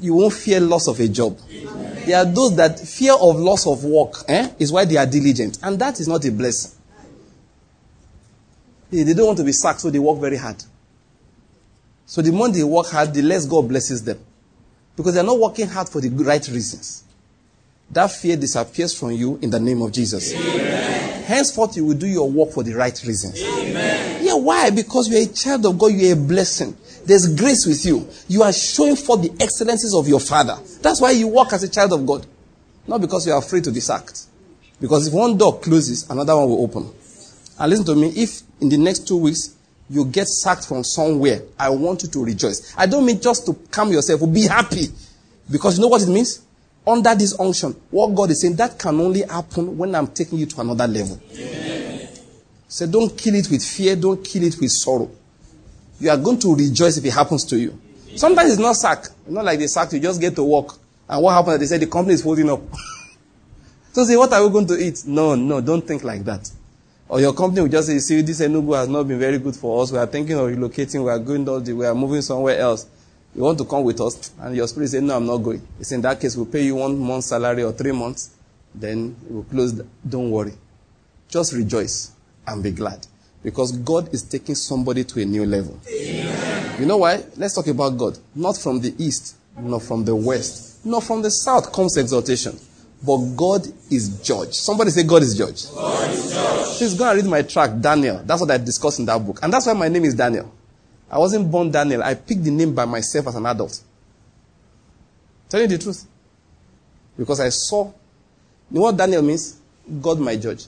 You 0.00 0.14
won't 0.14 0.32
fear 0.32 0.60
loss 0.60 0.86
of 0.86 1.00
a 1.00 1.08
job. 1.08 1.36
There 2.06 2.16
are 2.16 2.24
those 2.24 2.56
that 2.56 2.78
fear 2.78 3.14
of 3.14 3.36
loss 3.36 3.66
of 3.66 3.84
work 3.84 4.24
eh, 4.28 4.50
is 4.58 4.72
why 4.72 4.84
they 4.84 4.96
are 4.96 5.04
diligent. 5.04 5.58
And 5.62 5.78
that 5.80 5.98
is 6.00 6.06
not 6.06 6.24
a 6.24 6.30
blessing. 6.30 6.78
They, 8.90 9.02
they 9.02 9.14
don't 9.14 9.26
want 9.26 9.38
to 9.38 9.44
be 9.44 9.52
sacked, 9.52 9.80
so 9.80 9.90
they 9.90 9.98
work 9.98 10.18
very 10.18 10.36
hard. 10.36 10.62
So 12.06 12.22
the 12.22 12.32
more 12.32 12.48
they 12.48 12.64
work 12.64 12.86
hard, 12.86 13.12
the 13.12 13.20
less 13.20 13.44
God 13.44 13.68
blesses 13.68 14.02
them. 14.02 14.18
Because 14.98 15.14
they're 15.14 15.24
not 15.24 15.38
working 15.38 15.66
hard 15.66 15.88
for 15.88 16.02
the 16.02 16.10
right 16.10 16.46
reasons. 16.48 17.04
That 17.90 18.12
fear 18.12 18.36
disappears 18.36 18.92
from 18.92 19.12
you 19.12 19.38
in 19.40 19.48
the 19.48 19.58
name 19.58 19.80
of 19.80 19.92
Jesus. 19.92 20.34
Amen 20.34 20.88
henceforth 21.28 21.76
you 21.76 21.84
will 21.84 21.94
do 21.94 22.06
your 22.06 22.28
work 22.28 22.50
for 22.52 22.62
the 22.62 22.72
right 22.72 22.98
reasons. 23.06 23.40
Amen. 23.42 24.24
Yeah, 24.24 24.34
why? 24.34 24.70
Because 24.70 25.08
you're 25.08 25.22
a 25.22 25.26
child 25.26 25.66
of 25.66 25.78
God, 25.78 25.92
you're 25.92 26.14
a 26.14 26.16
blessing. 26.16 26.74
There's 27.04 27.28
grace 27.36 27.66
with 27.66 27.84
you. 27.84 28.08
You 28.28 28.42
are 28.42 28.52
showing 28.52 28.96
forth 28.96 29.22
the 29.22 29.42
excellencies 29.42 29.94
of 29.94 30.08
your 30.08 30.20
Father. 30.20 30.56
That's 30.80 31.00
why 31.02 31.10
you 31.10 31.28
walk 31.28 31.52
as 31.52 31.62
a 31.62 31.68
child 31.68 31.92
of 31.92 32.06
God. 32.06 32.26
Not 32.86 33.02
because 33.02 33.26
you 33.26 33.32
are 33.34 33.38
afraid 33.38 33.64
to 33.64 33.70
be 33.70 33.80
sacked. 33.80 34.24
Because 34.80 35.08
if 35.08 35.12
one 35.12 35.36
door 35.36 35.60
closes, 35.60 36.08
another 36.08 36.34
one 36.34 36.48
will 36.48 36.62
open. 36.62 36.90
And 37.58 37.70
listen 37.70 37.84
to 37.86 37.94
me, 37.94 38.08
if 38.16 38.42
in 38.60 38.70
the 38.70 38.78
next 38.78 39.06
two 39.06 39.18
weeks 39.18 39.54
you 39.90 40.04
get 40.04 40.28
sacked 40.28 40.66
from 40.66 40.84
somewhere, 40.84 41.42
I 41.58 41.70
want 41.70 42.02
you 42.02 42.08
to 42.10 42.24
rejoice. 42.24 42.74
I 42.76 42.86
don't 42.86 43.06
mean 43.06 43.20
just 43.20 43.46
to 43.46 43.54
calm 43.70 43.90
yourself, 43.90 44.22
or 44.22 44.28
be 44.28 44.42
happy. 44.42 44.86
Because 45.50 45.76
you 45.78 45.82
know 45.82 45.88
what 45.88 46.02
it 46.02 46.08
means? 46.08 46.42
under 46.88 47.14
this 47.14 47.38
unction, 47.38 47.72
what 47.90 48.14
God 48.14 48.30
is 48.30 48.40
saying, 48.40 48.56
that 48.56 48.78
can 48.78 48.98
only 49.00 49.22
happen 49.22 49.76
when 49.76 49.94
I'm 49.94 50.06
taking 50.08 50.38
you 50.38 50.46
to 50.46 50.60
another 50.62 50.86
level. 50.86 51.20
So 52.66 52.86
don't 52.86 53.16
kill 53.16 53.34
it 53.34 53.50
with 53.50 53.62
fear, 53.62 53.94
don't 53.94 54.24
kill 54.24 54.44
it 54.44 54.56
with 54.58 54.70
sorrow. 54.70 55.10
You 56.00 56.10
are 56.10 56.16
going 56.16 56.38
to 56.40 56.54
rejoice 56.54 56.96
if 56.96 57.04
it 57.04 57.12
happens 57.12 57.44
to 57.46 57.58
you. 57.58 57.78
Sometimes 58.16 58.52
it's 58.52 58.60
not 58.60 58.74
sack. 58.74 59.00
It's 59.00 59.28
not 59.30 59.44
like 59.44 59.58
they 59.58 59.66
sack, 59.66 59.92
you 59.92 60.00
just 60.00 60.20
get 60.20 60.34
to 60.36 60.42
work. 60.42 60.74
And 61.08 61.22
what 61.22 61.34
happens? 61.34 61.58
They 61.58 61.66
say 61.66 61.78
the 61.78 61.86
company 61.86 62.14
is 62.14 62.22
folding 62.22 62.50
up. 62.50 62.60
So 63.90 64.04
say, 64.04 64.16
what 64.16 64.32
are 64.32 64.46
we 64.46 64.52
going 64.52 64.66
to 64.68 64.78
eat? 64.78 65.02
No, 65.06 65.34
no, 65.34 65.60
don't 65.60 65.84
think 65.84 66.04
like 66.04 66.22
that. 66.24 66.48
Or 67.08 67.20
your 67.20 67.32
company 67.32 67.62
will 67.62 67.68
just 67.68 67.88
say, 67.88 67.98
see, 68.00 68.20
this 68.20 68.40
Enugu 68.40 68.76
has 68.76 68.88
not 68.88 69.08
been 69.08 69.18
very 69.18 69.38
good 69.38 69.56
for 69.56 69.82
us. 69.82 69.90
We 69.90 69.98
are 69.98 70.06
thinking 70.06 70.36
of 70.36 70.48
relocating. 70.48 71.04
We 71.04 71.10
are 71.10 71.18
going, 71.18 71.44
we 71.76 71.86
are 71.86 71.94
moving 71.94 72.20
somewhere 72.20 72.58
else. 72.58 72.86
You 73.34 73.42
want 73.42 73.58
to 73.58 73.64
come 73.64 73.84
with 73.84 74.00
us? 74.00 74.32
And 74.40 74.54
your 74.54 74.68
spirit 74.68 74.88
say, 74.88 75.00
no, 75.00 75.16
I'm 75.16 75.26
not 75.26 75.38
going. 75.38 75.66
It's 75.80 75.92
in 75.92 76.02
that 76.02 76.20
case, 76.20 76.36
we'll 76.36 76.46
pay 76.46 76.64
you 76.64 76.74
one 76.76 76.98
month's 76.98 77.28
salary 77.28 77.62
or 77.62 77.72
three 77.72 77.92
months. 77.92 78.36
Then 78.74 79.16
we'll 79.28 79.44
close. 79.44 79.72
Don't 80.06 80.30
worry. 80.30 80.52
Just 81.28 81.52
rejoice 81.54 82.12
and 82.46 82.62
be 82.62 82.72
glad. 82.72 83.06
Because 83.42 83.72
God 83.72 84.12
is 84.12 84.22
taking 84.22 84.54
somebody 84.54 85.04
to 85.04 85.22
a 85.22 85.24
new 85.24 85.46
level. 85.46 85.80
Amen. 85.90 86.80
You 86.80 86.86
know 86.86 86.98
why? 86.98 87.24
Let's 87.36 87.54
talk 87.54 87.68
about 87.68 87.96
God. 87.96 88.18
Not 88.34 88.56
from 88.58 88.80
the 88.80 88.94
east, 88.98 89.36
not 89.58 89.82
from 89.82 90.04
the 90.04 90.14
west, 90.14 90.84
not 90.84 91.04
from 91.04 91.22
the 91.22 91.30
south 91.30 91.72
comes 91.72 91.96
exaltation. 91.96 92.58
But 93.02 93.16
God 93.36 93.66
is 93.90 94.20
judge. 94.22 94.54
Somebody 94.54 94.90
say 94.90 95.04
God 95.04 95.22
is 95.22 95.36
judge. 95.36 95.70
God 95.72 96.10
is 96.10 96.32
judge. 96.32 96.78
Please 96.78 96.94
go 96.94 97.08
and 97.08 97.22
read 97.22 97.30
my 97.30 97.42
track, 97.42 97.80
Daniel. 97.80 98.22
That's 98.24 98.40
what 98.40 98.50
I 98.50 98.58
discussed 98.58 98.98
in 98.98 99.06
that 99.06 99.18
book. 99.18 99.38
And 99.42 99.52
that's 99.52 99.66
why 99.66 99.72
my 99.72 99.88
name 99.88 100.04
is 100.04 100.14
Daniel. 100.14 100.52
I 101.10 101.18
wasn't 101.18 101.50
born 101.50 101.70
Daniel. 101.70 102.02
I 102.02 102.14
picked 102.14 102.44
the 102.44 102.50
name 102.50 102.74
by 102.74 102.84
myself 102.84 103.28
as 103.28 103.34
an 103.36 103.46
adult. 103.46 103.80
Tell 105.48 105.60
you 105.60 105.68
the 105.68 105.78
truth. 105.78 106.06
Because 107.16 107.40
I 107.40 107.48
saw. 107.48 107.86
You 107.86 107.92
know 108.70 108.80
what 108.82 108.96
Daniel 108.96 109.22
means? 109.22 109.58
God 110.02 110.18
my 110.20 110.36
judge. 110.36 110.66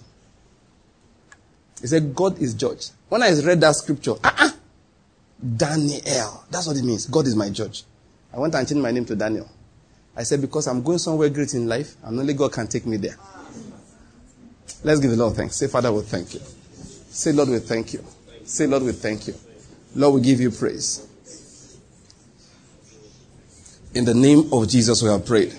He 1.81 1.87
said, 1.87 2.15
God 2.15 2.41
is 2.41 2.55
judge. 2.55 2.89
When 3.09 3.23
I 3.23 3.31
read 3.41 3.61
that 3.61 3.75
scripture, 3.75 4.13
uh-uh, 4.23 4.51
Daniel. 5.57 6.45
That's 6.51 6.67
what 6.67 6.77
it 6.77 6.85
means. 6.85 7.07
God 7.07 7.27
is 7.27 7.35
my 7.35 7.51
judge. 7.51 7.85
I 8.33 8.39
went 8.39 8.55
and 8.55 8.67
changed 8.67 8.83
my 8.83 8.91
name 8.91 9.05
to 9.07 9.17
Daniel. 9.17 9.49
I 10.17 10.25
said, 10.25 10.41
because 10.41 10.67
I'm 10.67 10.83
going 10.83 10.99
somewhere 10.99 11.29
great 11.29 11.55
in 11.55 11.69
life, 11.69 11.95
and 12.03 12.19
only 12.19 12.35
God 12.35 12.53
can 12.53 12.67
take 12.67 12.87
me 12.87 12.97
there. 12.97 13.17
Let's 14.83 15.01
give 15.01 15.11
the 15.11 15.17
Lord 15.17 15.37
thanks. 15.37 15.57
Say, 15.57 15.69
Father, 15.69 15.93
we 15.93 16.03
thank 16.03 16.35
you. 16.35 16.41
Say, 17.11 17.33
Lord, 17.33 17.49
we 17.49 17.59
thank 17.59 17.93
you. 17.93 18.05
Say, 18.45 18.67
Lord, 18.67 18.83
we 18.83 18.93
thank 18.93 19.27
you. 19.27 19.35
Lord, 19.95 20.15
we 20.17 20.21
give 20.23 20.41
you 20.41 20.51
praise. 20.51 21.07
In 23.95 24.05
the 24.05 24.15
name 24.15 24.53
of 24.53 24.69
Jesus, 24.69 25.03
we 25.03 25.09
have 25.09 25.27
prayed. 25.27 25.55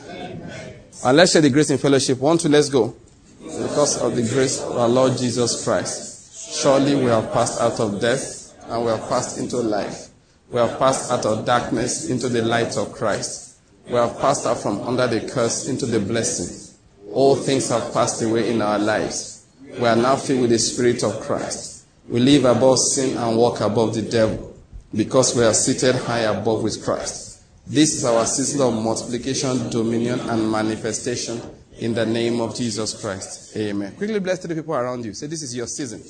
And 1.03 1.17
let's 1.17 1.33
share 1.33 1.41
the 1.41 1.49
grace 1.49 1.69
in 1.69 1.77
fellowship. 1.77 2.19
One, 2.19 2.37
two, 2.37 2.49
let's 2.49 2.69
go. 2.69 2.95
Because 3.41 4.01
of 4.01 4.15
the 4.15 4.21
grace 4.21 4.61
of 4.61 4.77
our 4.77 4.87
Lord 4.87 5.17
Jesus 5.17 5.63
Christ, 5.63 6.61
surely 6.61 6.95
we 6.95 7.05
have 7.05 7.33
passed 7.33 7.59
out 7.59 7.79
of 7.79 7.99
death 7.99 8.55
and 8.67 8.85
we 8.85 8.91
have 8.91 9.07
passed 9.09 9.37
into 9.37 9.57
life. 9.57 10.07
We 10.49 10.59
have 10.59 10.79
passed 10.79 11.11
out 11.11 11.25
of 11.25 11.45
darkness 11.45 12.09
into 12.09 12.29
the 12.29 12.41
light 12.41 12.77
of 12.77 12.93
Christ. 12.93 13.50
We 13.87 13.93
have 13.93 14.19
passed 14.19 14.45
out 14.45 14.57
from 14.59 14.81
under 14.81 15.07
the 15.07 15.27
curse 15.27 15.67
into 15.67 15.85
the 15.85 15.99
blessing. 15.99 16.75
All 17.13 17.35
things 17.35 17.69
have 17.69 17.93
passed 17.93 18.21
away 18.21 18.51
in 18.51 18.61
our 18.61 18.79
lives. 18.79 19.45
We 19.79 19.87
are 19.87 19.95
now 19.95 20.15
filled 20.15 20.41
with 20.41 20.49
the 20.51 20.59
Spirit 20.59 21.03
of 21.03 21.19
Christ. 21.21 21.85
We 22.07 22.19
live 22.19 22.45
above 22.45 22.79
sin 22.79 23.17
and 23.17 23.37
walk 23.37 23.61
above 23.61 23.93
the 23.93 24.01
devil 24.01 24.55
because 24.93 25.35
we 25.35 25.43
are 25.43 25.53
seated 25.53 25.95
high 25.95 26.21
above 26.21 26.63
with 26.63 26.83
Christ. 26.83 27.43
This 27.67 27.93
is 27.95 28.05
our 28.05 28.25
season 28.25 28.61
of 28.61 28.73
multiplication, 28.73 29.69
dominion, 29.69 30.19
and 30.21 30.51
manifestation 30.51 31.41
in 31.79 31.93
the 31.93 32.05
name 32.05 32.41
of 32.41 32.55
Jesus 32.55 32.99
Christ. 32.99 33.55
Amen. 33.55 33.95
Quickly 33.95 34.19
bless 34.19 34.39
the 34.39 34.53
people 34.53 34.73
around 34.73 35.05
you. 35.05 35.13
Say, 35.13 35.27
This 35.27 35.41
is 35.41 35.55
your 35.55 35.67
season. 35.67 36.01